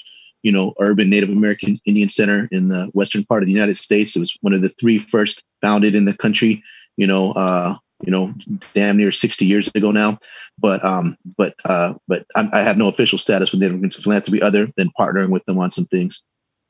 you 0.45 0.51
know, 0.51 0.75
urban 0.79 1.09
Native 1.09 1.29
American 1.29 1.81
Indian 1.85 2.07
center 2.07 2.47
in 2.51 2.69
the 2.69 2.85
western 2.93 3.25
part 3.25 3.41
of 3.41 3.47
the 3.47 3.51
United 3.51 3.77
States. 3.77 4.15
It 4.15 4.19
was 4.19 4.37
one 4.41 4.53
of 4.53 4.61
the 4.61 4.69
three 4.79 4.99
first 4.99 5.41
founded 5.59 5.95
in 5.95 6.05
the 6.05 6.13
country. 6.13 6.63
You 6.97 7.07
know, 7.07 7.31
uh, 7.31 7.75
you 8.05 8.11
know, 8.11 8.31
damn 8.75 8.95
near 8.95 9.11
60 9.11 9.43
years 9.43 9.71
ago 9.73 9.89
now. 9.89 10.19
But 10.59 10.85
um, 10.85 11.17
but 11.35 11.55
uh, 11.65 11.95
but 12.07 12.27
I'm, 12.35 12.51
i 12.53 12.59
have 12.59 12.77
no 12.77 12.87
official 12.87 13.17
status 13.17 13.51
with 13.51 13.59
Native 13.59 13.77
American 13.77 14.03
Philanthropy 14.03 14.39
other 14.39 14.71
than 14.77 14.91
partnering 14.97 15.29
with 15.29 15.43
them 15.45 15.57
on 15.57 15.71
some 15.71 15.87
things. 15.87 16.21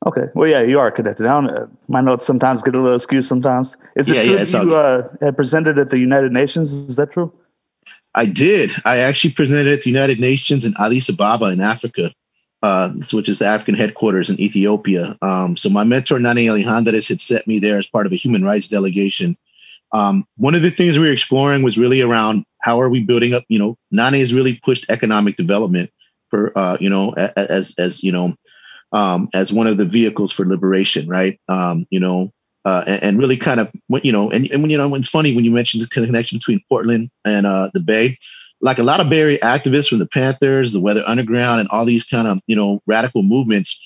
Okay. 0.06 0.24
Well, 0.34 0.48
yeah, 0.48 0.62
you 0.62 0.78
are 0.78 0.90
connected. 0.90 1.26
I 1.26 1.40
don't, 1.40 1.50
uh, 1.50 1.66
my 1.88 2.00
notes 2.00 2.24
sometimes 2.24 2.62
get 2.62 2.76
a 2.76 2.80
little 2.80 2.98
skewed 2.98 3.26
sometimes. 3.26 3.76
Is 3.94 4.08
it 4.08 4.16
yeah, 4.16 4.22
true 4.22 4.32
yeah, 4.36 4.44
that 4.44 4.64
you 4.64 4.74
uh, 4.74 5.08
had 5.20 5.36
presented 5.36 5.78
at 5.78 5.90
the 5.90 5.98
United 5.98 6.32
Nations? 6.32 6.72
Is 6.72 6.96
that 6.96 7.12
true? 7.12 7.30
I 8.14 8.24
did. 8.24 8.72
I 8.86 8.98
actually 8.98 9.32
presented 9.32 9.68
at 9.68 9.82
the 9.82 9.90
United 9.90 10.18
Nations 10.18 10.64
in 10.64 10.74
Addis 10.78 11.10
Ababa 11.10 11.46
in 11.46 11.60
Africa, 11.60 12.12
uh, 12.62 12.90
which 13.12 13.28
is 13.28 13.38
the 13.38 13.46
African 13.46 13.74
headquarters 13.74 14.30
in 14.30 14.40
Ethiopia. 14.40 15.16
Um, 15.22 15.56
so 15.56 15.68
my 15.68 15.84
mentor, 15.84 16.18
Nane 16.18 16.48
Alejandrez, 16.48 17.08
had 17.08 17.20
sent 17.20 17.46
me 17.46 17.58
there 17.58 17.78
as 17.78 17.86
part 17.86 18.06
of 18.06 18.12
a 18.12 18.16
human 18.16 18.44
rights 18.44 18.68
delegation 18.68 19.36
um, 19.92 20.26
one 20.36 20.54
of 20.54 20.62
the 20.62 20.70
things 20.70 20.98
we 20.98 21.06
were 21.06 21.12
exploring 21.12 21.62
was 21.62 21.78
really 21.78 22.00
around 22.00 22.44
how 22.60 22.80
are 22.80 22.88
we 22.88 23.00
building 23.00 23.34
up, 23.34 23.44
you 23.48 23.58
know, 23.58 23.76
Nani 23.90 24.18
has 24.20 24.34
really 24.34 24.60
pushed 24.64 24.86
economic 24.88 25.36
development 25.36 25.90
for, 26.30 26.56
uh, 26.58 26.76
you 26.80 26.90
know, 26.90 27.12
as, 27.12 27.72
as, 27.78 28.02
you 28.02 28.10
know, 28.10 28.34
um, 28.92 29.28
as 29.32 29.52
one 29.52 29.66
of 29.66 29.76
the 29.76 29.84
vehicles 29.84 30.32
for 30.32 30.44
liberation, 30.44 31.08
right? 31.08 31.40
Um, 31.48 31.86
you 31.90 32.00
know, 32.00 32.32
uh, 32.64 32.82
and, 32.86 33.02
and, 33.02 33.18
really 33.18 33.36
kind 33.36 33.60
of, 33.60 33.70
you 34.02 34.10
know, 34.10 34.30
and, 34.30 34.50
and 34.50 34.60
when, 34.60 34.70
you 34.70 34.76
know, 34.76 34.92
it's 34.96 35.08
funny 35.08 35.34
when 35.36 35.44
you 35.44 35.52
mentioned 35.52 35.82
the 35.82 35.86
connection 35.86 36.38
between 36.38 36.60
Portland 36.68 37.10
and 37.24 37.46
uh, 37.46 37.70
the 37.72 37.80
Bay, 37.80 38.18
like 38.60 38.78
a 38.78 38.82
lot 38.82 39.00
of 39.00 39.12
Area 39.12 39.38
activists 39.40 39.88
from 39.88 39.98
the 39.98 40.06
Panthers, 40.06 40.72
the 40.72 40.80
Weather 40.80 41.04
Underground, 41.06 41.60
and 41.60 41.68
all 41.70 41.84
these 41.84 42.04
kind 42.04 42.28
of 42.28 42.38
you 42.46 42.56
know 42.56 42.82
radical 42.86 43.22
movements, 43.22 43.78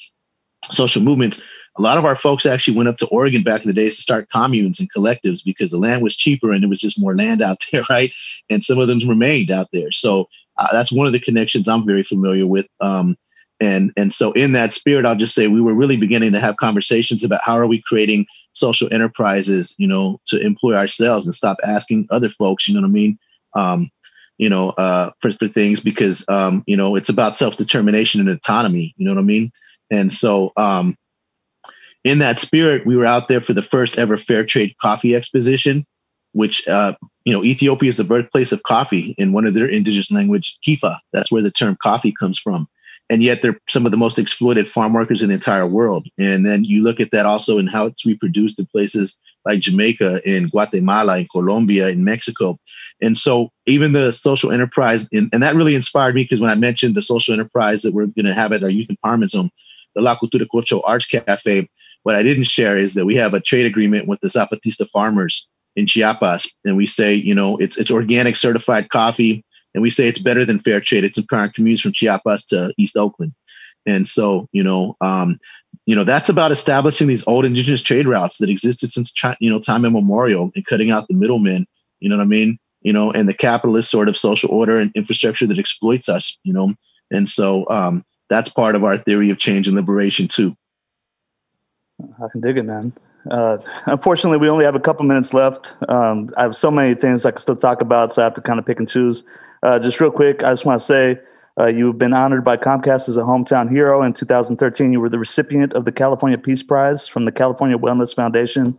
social 0.71 1.03
movements. 1.03 1.41
A 1.79 1.83
lot 1.83 1.99
of 1.99 2.05
our 2.05 2.16
folks 2.16 2.47
actually 2.47 2.77
went 2.77 2.89
up 2.89 2.99
to 2.99 3.07
Oregon 3.07 3.43
back 3.43 3.62
in 3.62 3.68
the 3.68 3.73
days 3.73 3.97
to 3.97 4.03
start 4.03 4.29
communes 4.31 4.81
and 4.81 4.93
collectives 4.93 5.43
because 5.45 5.71
the 5.71 5.79
land 5.79 6.03
was 6.03 6.16
cheaper 6.16 6.51
and 6.51 6.62
there 6.62 6.68
was 6.68 6.81
just 6.81 6.99
more 6.99 7.14
land 7.14 7.41
out 7.41 7.64
there, 7.73 7.85
right? 7.89 8.12
And 8.49 8.62
some 8.62 8.79
of 8.79 8.89
them 8.89 8.99
remained 9.09 9.51
out 9.51 9.68
there. 9.73 9.93
So 9.93 10.29
uh, 10.57 10.68
that's 10.73 10.93
one 10.93 11.07
of 11.07 11.12
the 11.12 11.21
connections 11.21 11.68
I'm 11.68 11.87
very 11.87 12.03
familiar 12.03 12.47
with. 12.47 12.66
Um, 12.81 13.16
and 13.61 13.93
and 13.97 14.12
so 14.12 14.33
in 14.33 14.53
that 14.53 14.73
spirit, 14.73 15.05
I'll 15.05 15.14
just 15.14 15.35
say 15.35 15.47
we 15.47 15.61
were 15.61 15.75
really 15.75 15.97
beginning 15.97 16.33
to 16.33 16.41
have 16.41 16.57
conversations 16.57 17.23
about 17.23 17.43
how 17.45 17.57
are 17.57 17.66
we 17.66 17.83
creating 17.83 18.27
social 18.53 18.93
enterprises, 18.93 19.75
you 19.79 19.87
know, 19.87 20.18
to 20.27 20.39
employ 20.39 20.75
ourselves 20.75 21.27
and 21.27 21.35
stop 21.35 21.59
asking 21.64 22.09
other 22.11 22.29
folks, 22.29 22.66
you 22.66 22.75
know 22.75 22.81
what 22.81 22.89
I 22.89 22.91
mean? 22.91 23.18
Um, 23.55 23.91
you 24.41 24.49
know, 24.49 24.70
uh, 24.70 25.11
for, 25.20 25.30
for 25.32 25.49
things 25.49 25.80
because, 25.80 26.24
um, 26.28 26.64
you 26.66 26.74
know, 26.74 26.97
it's 26.97 27.11
about 27.11 27.36
self-determination 27.36 28.20
and 28.20 28.30
autonomy, 28.30 28.95
you 28.97 29.05
know 29.05 29.12
what 29.12 29.20
I 29.20 29.24
mean? 29.24 29.53
And 29.91 30.11
so, 30.11 30.53
um, 30.57 30.97
in 32.05 32.20
that 32.20 32.38
spirit, 32.38 32.86
we 32.86 32.97
were 32.97 33.05
out 33.05 33.28
there 33.28 33.43
for 33.43 33.53
the 33.53 33.61
first 33.61 33.99
ever 33.99 34.16
fair 34.16 34.47
trade 34.47 34.74
coffee 34.80 35.14
exposition, 35.14 35.84
which, 36.32 36.66
uh, 36.66 36.95
you 37.26 37.34
know, 37.34 37.45
Ethiopia 37.45 37.91
is 37.91 37.99
the 37.99 38.05
birthplace 38.05 38.51
of 38.51 38.62
coffee 38.62 39.14
in 39.18 39.32
one 39.32 39.45
of 39.45 39.53
their 39.53 39.66
indigenous 39.66 40.11
language, 40.11 40.57
Kifa. 40.66 40.97
That's 41.12 41.30
where 41.30 41.43
the 41.43 41.51
term 41.51 41.76
coffee 41.82 42.14
comes 42.18 42.38
from 42.38 42.66
and 43.11 43.25
yet 43.25 43.43
they're 43.43 43.59
some 43.69 43.85
of 43.85 43.91
the 43.91 43.99
most 43.99 44.19
exploited 44.19 44.69
farm 44.69 44.93
workers 44.93 45.21
in 45.21 45.29
the 45.29 45.35
entire 45.35 45.67
world. 45.67 46.07
And 46.17 46.47
then 46.47 46.63
you 46.63 46.83
look 46.83 47.01
at 47.01 47.11
that 47.11 47.27
also 47.27 47.59
in 47.59 47.67
how 47.67 47.87
it's 47.87 48.07
reproduced 48.07 48.59
in 48.59 48.67
places 48.67 49.19
like 49.45 49.59
Jamaica, 49.59 50.23
in 50.25 50.49
Guatemala, 50.49 51.19
in 51.19 51.27
Colombia, 51.31 51.89
in 51.89 52.05
Mexico. 52.05 52.59
And 53.03 53.19
so 53.19 53.51
even 53.67 53.93
the 53.93 54.13
social 54.13 54.53
enterprise, 54.53 55.09
and, 55.13 55.29
and 55.33 55.43
that 55.43 55.57
really 55.57 55.75
inspired 55.75 56.15
me 56.15 56.23
because 56.23 56.41
when 56.41 56.51
I 56.51 56.55
mentioned 56.55 56.95
the 56.95 57.03
social 57.03 57.35
enterprise 57.35 57.83
that 57.83 57.93
we're 57.93 58.07
going 58.07 58.27
to 58.27 58.35
have 58.35 58.53
at 58.53 58.63
our 58.63 58.71
youth 58.71 58.89
empowerment 58.89 59.31
zone, 59.31 59.51
the 59.97 60.03
La 60.03 60.17
Cultura 60.17 60.47
Cocho 60.49 60.81
Arts 60.87 61.07
Cafe, 61.07 61.69
what 62.05 62.15
I 62.15 62.23
didn't 62.23 62.45
share 62.45 62.79
is 62.79 62.95
that 62.95 63.07
we 63.07 63.17
have 63.17 63.35
a 63.35 63.41
trade 63.41 63.67
agreement 63.67 64.07
with 64.07 64.21
the 64.21 64.29
Zapatista 64.29 64.89
farmers 64.89 65.49
in 65.75 65.87
Chiapas. 65.87 66.47
And 66.65 66.77
we 66.77 66.87
say, 66.87 67.15
you 67.15 67.35
know, 67.35 67.57
it's 67.57 67.77
it's 67.77 67.91
organic 67.91 68.37
certified 68.37 68.89
coffee 68.91 69.45
and 69.75 69.83
we 69.83 69.91
say 69.91 70.09
it's 70.09 70.18
better 70.18 70.45
than 70.45 70.59
fair 70.59 70.81
trade. 70.81 71.05
It's 71.05 71.18
empowering 71.18 71.53
communities 71.55 71.81
from 71.81 71.93
Chiapas 71.93 72.45
to 72.47 72.73
East 72.77 72.97
Oakland. 72.97 73.35
And 73.87 74.07
so, 74.07 74.49
you 74.53 74.62
know, 74.62 74.97
um, 75.01 75.39
you 75.87 75.95
know, 75.95 76.05
that's 76.05 76.29
about 76.29 76.53
establishing 76.53 77.07
these 77.09 77.25
old 77.27 77.45
indigenous 77.45 77.83
trade 77.83 78.07
routes 78.07 78.39
that 78.39 78.51
existed 78.51 78.91
since, 78.91 79.12
you 79.41 79.51
know, 79.51 79.61
time 79.61 79.85
immemorial 79.85 80.51
and 80.55 80.66
cutting 80.66 80.91
out 80.91 81.09
the 81.09 81.14
middlemen, 81.14 81.66
you 82.01 82.09
know 82.09 82.16
what 82.16 82.23
I 82.23 82.27
mean? 82.27 82.59
You 82.83 82.93
know, 82.93 83.11
and 83.11 83.29
the 83.29 83.35
capitalist 83.35 83.91
sort 83.91 84.09
of 84.09 84.16
social 84.16 84.51
order 84.51 84.79
and 84.79 84.91
infrastructure 84.95 85.47
that 85.47 85.59
exploits 85.59 86.09
us, 86.09 86.37
you 86.45 86.53
know? 86.53 86.75
And 87.11 87.29
so 87.29 87.68
um, 87.71 88.05
that's 88.29 88.49
part 88.49 88.75
of 88.75 88.85
our 88.85 88.97
theory 88.97 89.31
of 89.31 89.39
change 89.39 89.66
and 89.66 89.77
liberation 89.77 90.29
too. 90.29 90.57
I 92.01 92.29
can 92.33 92.41
dig 92.41 92.57
it, 92.57 92.62
man. 92.62 92.93
Uh, 93.31 93.59
unfortunately, 93.87 94.39
we 94.39 94.49
only 94.49 94.64
have 94.64 94.75
a 94.75 94.81
couple 94.81 95.05
minutes 95.05 95.35
left. 95.35 95.77
Um, 95.89 96.31
I 96.37 96.43
have 96.43 96.57
so 96.57 96.71
many 96.71 96.95
things 96.95 97.27
I 97.27 97.31
can 97.33 97.41
still 97.41 97.57
talk 97.57 97.83
about, 97.83 98.12
so 98.12 98.23
I 98.23 98.25
have 98.25 98.35
to 98.35 98.41
kind 98.41 98.59
of 98.59 98.66
pick 98.66 98.79
and 98.79 98.89
choose. 98.89 99.25
Uh, 99.62 99.79
just 99.79 100.01
real 100.01 100.11
quick, 100.11 100.43
I 100.43 100.51
just 100.51 100.64
want 100.64 100.81
to 100.81 100.87
say 100.87 101.21
uh, 101.59 101.66
you've 101.66 101.99
been 101.99 102.14
honored 102.14 102.45
by 102.45 102.57
Comcast 102.57 103.09
as 103.09 103.16
a 103.16 103.23
hometown 103.23 103.68
hero. 103.68 104.03
In 104.03 104.12
2013, 104.12 104.93
you 104.93 105.01
were 105.01 105.09
the 105.09 105.18
recipient 105.18 105.75
of 105.75 105.85
the 105.85 105.93
California 105.93 106.39
Peace 106.39 106.62
Prize 106.62 107.07
from 107.07 107.25
the 107.27 107.33
California 107.33 107.77
Wellness 107.77 108.14
Foundation. 108.14 108.79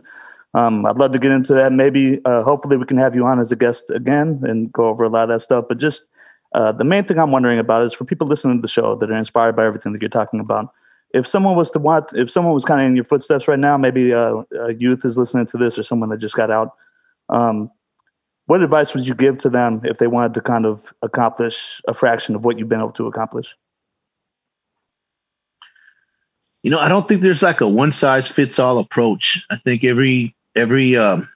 Um, 0.54 0.84
I'd 0.84 0.96
love 0.96 1.12
to 1.12 1.18
get 1.18 1.30
into 1.30 1.54
that. 1.54 1.72
Maybe, 1.72 2.20
uh, 2.24 2.42
hopefully, 2.42 2.76
we 2.76 2.84
can 2.84 2.98
have 2.98 3.14
you 3.14 3.24
on 3.24 3.38
as 3.38 3.52
a 3.52 3.56
guest 3.56 3.90
again 3.90 4.40
and 4.42 4.72
go 4.72 4.88
over 4.88 5.04
a 5.04 5.08
lot 5.08 5.24
of 5.24 5.28
that 5.28 5.40
stuff. 5.40 5.66
But 5.68 5.78
just 5.78 6.08
uh, 6.54 6.72
the 6.72 6.84
main 6.84 7.04
thing 7.04 7.18
I'm 7.18 7.30
wondering 7.30 7.58
about 7.58 7.84
is 7.84 7.92
for 7.92 8.04
people 8.04 8.26
listening 8.26 8.58
to 8.58 8.62
the 8.62 8.68
show 8.68 8.96
that 8.96 9.10
are 9.10 9.16
inspired 9.16 9.56
by 9.56 9.64
everything 9.64 9.92
that 9.92 10.02
you're 10.02 10.08
talking 10.10 10.40
about 10.40 10.74
if 11.12 11.26
someone 11.26 11.56
was 11.56 11.70
to 11.72 11.78
want, 11.78 12.12
if 12.14 12.30
someone 12.30 12.54
was 12.54 12.64
kind 12.64 12.80
of 12.80 12.86
in 12.86 12.96
your 12.96 13.04
footsteps 13.04 13.46
right 13.46 13.58
now, 13.58 13.76
maybe 13.76 14.12
a, 14.12 14.36
uh, 14.36 14.44
a 14.60 14.74
youth 14.74 15.04
is 15.04 15.16
listening 15.16 15.46
to 15.46 15.56
this 15.56 15.78
or 15.78 15.82
someone 15.82 16.08
that 16.08 16.18
just 16.18 16.34
got 16.34 16.50
out, 16.50 16.74
um, 17.28 17.70
what 18.46 18.62
advice 18.62 18.94
would 18.94 19.06
you 19.06 19.14
give 19.14 19.38
to 19.38 19.50
them 19.50 19.80
if 19.84 19.98
they 19.98 20.06
wanted 20.06 20.34
to 20.34 20.40
kind 20.40 20.66
of 20.66 20.92
accomplish 21.02 21.80
a 21.86 21.94
fraction 21.94 22.34
of 22.34 22.44
what 22.44 22.58
you've 22.58 22.68
been 22.68 22.80
able 22.80 22.92
to 22.92 23.06
accomplish? 23.06 23.54
You 26.62 26.70
know, 26.70 26.78
I 26.78 26.88
don't 26.88 27.06
think 27.08 27.22
there's 27.22 27.42
like 27.42 27.60
a 27.60 27.68
one 27.68 27.92
size 27.92 28.28
fits 28.28 28.58
all 28.58 28.78
approach. 28.78 29.44
I 29.50 29.56
think 29.56 29.84
every 29.84 30.34
every 30.54 30.96
um, 30.96 31.28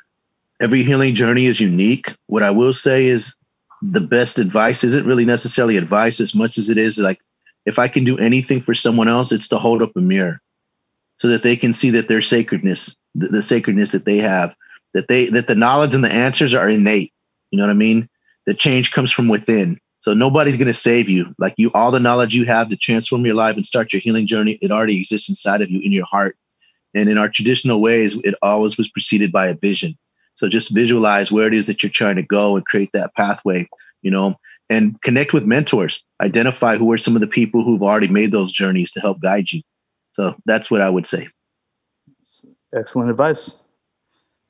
every 0.60 0.84
healing 0.84 1.14
journey 1.14 1.46
is 1.46 1.60
unique. 1.60 2.12
What 2.26 2.42
I 2.42 2.50
will 2.50 2.72
say 2.72 3.06
is 3.06 3.34
the 3.82 4.00
best 4.00 4.38
advice 4.38 4.84
isn't 4.84 5.06
really 5.06 5.24
necessarily 5.24 5.76
advice 5.76 6.20
as 6.20 6.34
much 6.34 6.58
as 6.58 6.68
it 6.68 6.78
is 6.78 6.96
like 6.96 7.20
if 7.66 7.78
I 7.78 7.88
can 7.88 8.04
do 8.04 8.16
anything 8.16 8.62
for 8.62 8.74
someone 8.74 9.08
else, 9.08 9.32
it's 9.32 9.48
to 9.48 9.58
hold 9.58 9.82
up 9.82 9.96
a 9.96 10.00
mirror 10.00 10.40
so 11.18 11.28
that 11.28 11.42
they 11.42 11.56
can 11.56 11.72
see 11.72 11.90
that 11.90 12.08
their 12.08 12.22
sacredness, 12.22 12.96
the, 13.14 13.28
the 13.28 13.42
sacredness 13.42 13.90
that 13.90 14.04
they 14.04 14.18
have, 14.18 14.54
that 14.94 15.08
they 15.08 15.28
that 15.30 15.46
the 15.46 15.54
knowledge 15.54 15.94
and 15.94 16.04
the 16.04 16.12
answers 16.12 16.54
are 16.54 16.68
innate. 16.68 17.12
You 17.50 17.58
know 17.58 17.64
what 17.64 17.70
I 17.70 17.74
mean? 17.74 18.08
The 18.46 18.54
change 18.54 18.92
comes 18.92 19.10
from 19.10 19.28
within. 19.28 19.78
So 20.00 20.14
nobody's 20.14 20.56
to 20.56 20.72
save 20.72 21.08
you. 21.08 21.34
Like 21.38 21.54
you, 21.56 21.72
all 21.74 21.90
the 21.90 21.98
knowledge 21.98 22.34
you 22.34 22.44
have 22.44 22.68
to 22.68 22.76
transform 22.76 23.26
your 23.26 23.34
life 23.34 23.56
and 23.56 23.66
start 23.66 23.92
your 23.92 24.00
healing 24.00 24.26
journey, 24.26 24.58
it 24.62 24.70
already 24.70 24.96
exists 24.98 25.28
inside 25.28 25.62
of 25.62 25.70
you 25.70 25.80
in 25.80 25.90
your 25.90 26.06
heart. 26.06 26.36
And 26.94 27.08
in 27.08 27.18
our 27.18 27.28
traditional 27.28 27.80
ways, 27.80 28.14
it 28.24 28.36
always 28.40 28.78
was 28.78 28.88
preceded 28.88 29.32
by 29.32 29.48
a 29.48 29.54
vision. 29.54 29.98
So 30.36 30.48
just 30.48 30.70
visualize 30.70 31.32
where 31.32 31.48
it 31.48 31.54
is 31.54 31.66
that 31.66 31.82
you're 31.82 31.90
trying 31.90 32.16
to 32.16 32.22
go 32.22 32.56
and 32.56 32.64
create 32.64 32.90
that 32.92 33.14
pathway. 33.16 33.68
You 34.02 34.12
know, 34.12 34.36
and 34.68 35.00
connect 35.02 35.32
with 35.32 35.44
mentors. 35.44 36.02
Identify 36.20 36.76
who 36.76 36.90
are 36.92 36.98
some 36.98 37.14
of 37.14 37.20
the 37.20 37.26
people 37.26 37.64
who've 37.64 37.82
already 37.82 38.08
made 38.08 38.32
those 38.32 38.52
journeys 38.52 38.90
to 38.92 39.00
help 39.00 39.20
guide 39.20 39.52
you. 39.52 39.62
So 40.12 40.34
that's 40.46 40.70
what 40.70 40.80
I 40.80 40.90
would 40.90 41.06
say. 41.06 41.28
Excellent 42.74 43.10
advice. 43.10 43.56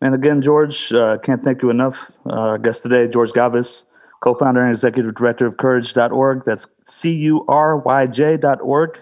And 0.00 0.14
again, 0.14 0.42
George, 0.42 0.92
uh, 0.92 1.18
can't 1.18 1.42
thank 1.42 1.62
you 1.62 1.70
enough. 1.70 2.10
Uh, 2.24 2.56
guest 2.58 2.82
today, 2.82 3.08
George 3.08 3.32
Galvis, 3.32 3.84
co 4.22 4.34
founder 4.34 4.60
and 4.60 4.70
executive 4.70 5.14
director 5.14 5.46
of 5.46 5.56
courage.org. 5.56 6.44
That's 6.44 6.66
C 6.84 7.14
U 7.16 7.44
R 7.48 7.78
Y 7.78 8.06
J.org. 8.06 8.98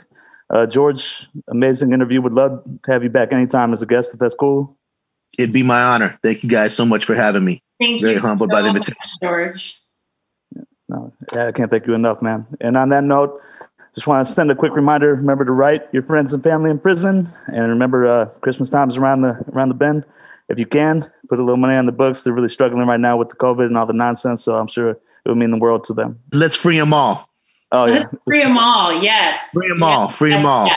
Uh, 0.50 0.66
George, 0.66 1.26
amazing 1.48 1.92
interview. 1.92 2.20
Would 2.22 2.34
love 2.34 2.62
to 2.84 2.92
have 2.92 3.02
you 3.02 3.10
back 3.10 3.32
anytime 3.32 3.72
as 3.72 3.82
a 3.82 3.86
guest 3.86 4.14
if 4.14 4.20
that's 4.20 4.34
cool. 4.34 4.76
It'd 5.36 5.52
be 5.52 5.62
my 5.62 5.82
honor. 5.82 6.18
Thank 6.22 6.44
you 6.44 6.48
guys 6.48 6.74
so 6.74 6.84
much 6.84 7.04
for 7.04 7.14
having 7.14 7.44
me. 7.44 7.62
Thank 7.80 8.00
Very 8.00 8.14
you. 8.14 8.20
Very 8.20 8.28
humbled 8.28 8.50
so 8.50 8.56
by 8.56 8.62
the 8.62 8.68
invitation. 8.68 8.96
George. 9.20 9.80
No, 10.94 11.12
yeah, 11.34 11.48
I 11.48 11.52
can't 11.52 11.70
thank 11.70 11.86
you 11.86 11.94
enough, 11.94 12.22
man. 12.22 12.46
And 12.60 12.76
on 12.76 12.88
that 12.90 13.02
note, 13.02 13.40
just 13.94 14.06
want 14.06 14.26
to 14.26 14.32
send 14.32 14.50
a 14.50 14.54
quick 14.54 14.74
reminder: 14.74 15.14
remember 15.14 15.44
to 15.44 15.52
write 15.52 15.82
your 15.92 16.02
friends 16.02 16.32
and 16.32 16.42
family 16.42 16.70
in 16.70 16.78
prison, 16.78 17.32
and 17.48 17.68
remember 17.68 18.06
uh, 18.06 18.26
Christmas 18.42 18.70
time 18.70 18.88
is 18.88 18.96
around 18.96 19.22
the 19.22 19.44
around 19.52 19.70
the 19.70 19.74
bend. 19.74 20.04
If 20.48 20.58
you 20.58 20.66
can, 20.66 21.10
put 21.28 21.38
a 21.38 21.42
little 21.42 21.56
money 21.56 21.76
on 21.76 21.86
the 21.86 21.92
books. 21.92 22.22
They're 22.22 22.32
really 22.32 22.48
struggling 22.48 22.86
right 22.86 23.00
now 23.00 23.16
with 23.16 23.28
the 23.30 23.36
COVID 23.36 23.66
and 23.66 23.76
all 23.76 23.86
the 23.86 23.92
nonsense, 23.92 24.44
so 24.44 24.56
I'm 24.56 24.68
sure 24.68 24.90
it 24.90 25.00
would 25.26 25.38
mean 25.38 25.50
the 25.50 25.58
world 25.58 25.84
to 25.84 25.94
them. 25.94 26.20
Let's 26.32 26.54
free 26.54 26.78
them 26.78 26.92
all. 26.92 27.28
Oh 27.72 27.86
yeah, 27.86 28.06
Let's 28.12 28.24
free 28.24 28.42
them 28.42 28.56
all. 28.56 29.02
Yes, 29.02 29.50
free 29.50 29.68
them 29.68 29.82
all. 29.82 30.08
Free 30.08 30.30
them 30.30 30.46
all. 30.46 30.66
Yes. 30.66 30.76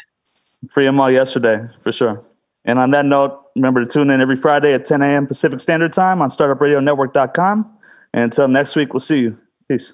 Free 0.72 0.86
them 0.86 0.99
all 0.99 1.11
yesterday 1.11 1.68
for 1.84 1.91
sure. 1.91 2.24
And 2.65 2.80
on 2.80 2.91
that 2.91 3.05
note, 3.05 3.39
remember 3.55 3.86
to 3.86 3.91
tune 3.91 4.09
in 4.09 4.20
every 4.20 4.36
Friday 4.36 4.74
at 4.74 4.84
10 4.84 5.01
a.m. 5.01 5.28
Pacific 5.28 5.59
Standard 5.59 5.93
Time 5.93 6.22
on 6.22 6.30
StartupRadioNetwork.com. 6.30 7.78
And 8.13 8.24
until 8.24 8.47
next 8.47 8.76
week, 8.76 8.93
we'll 8.93 8.99
see 8.99 9.20
you. 9.20 9.38
Peace. 9.70 9.93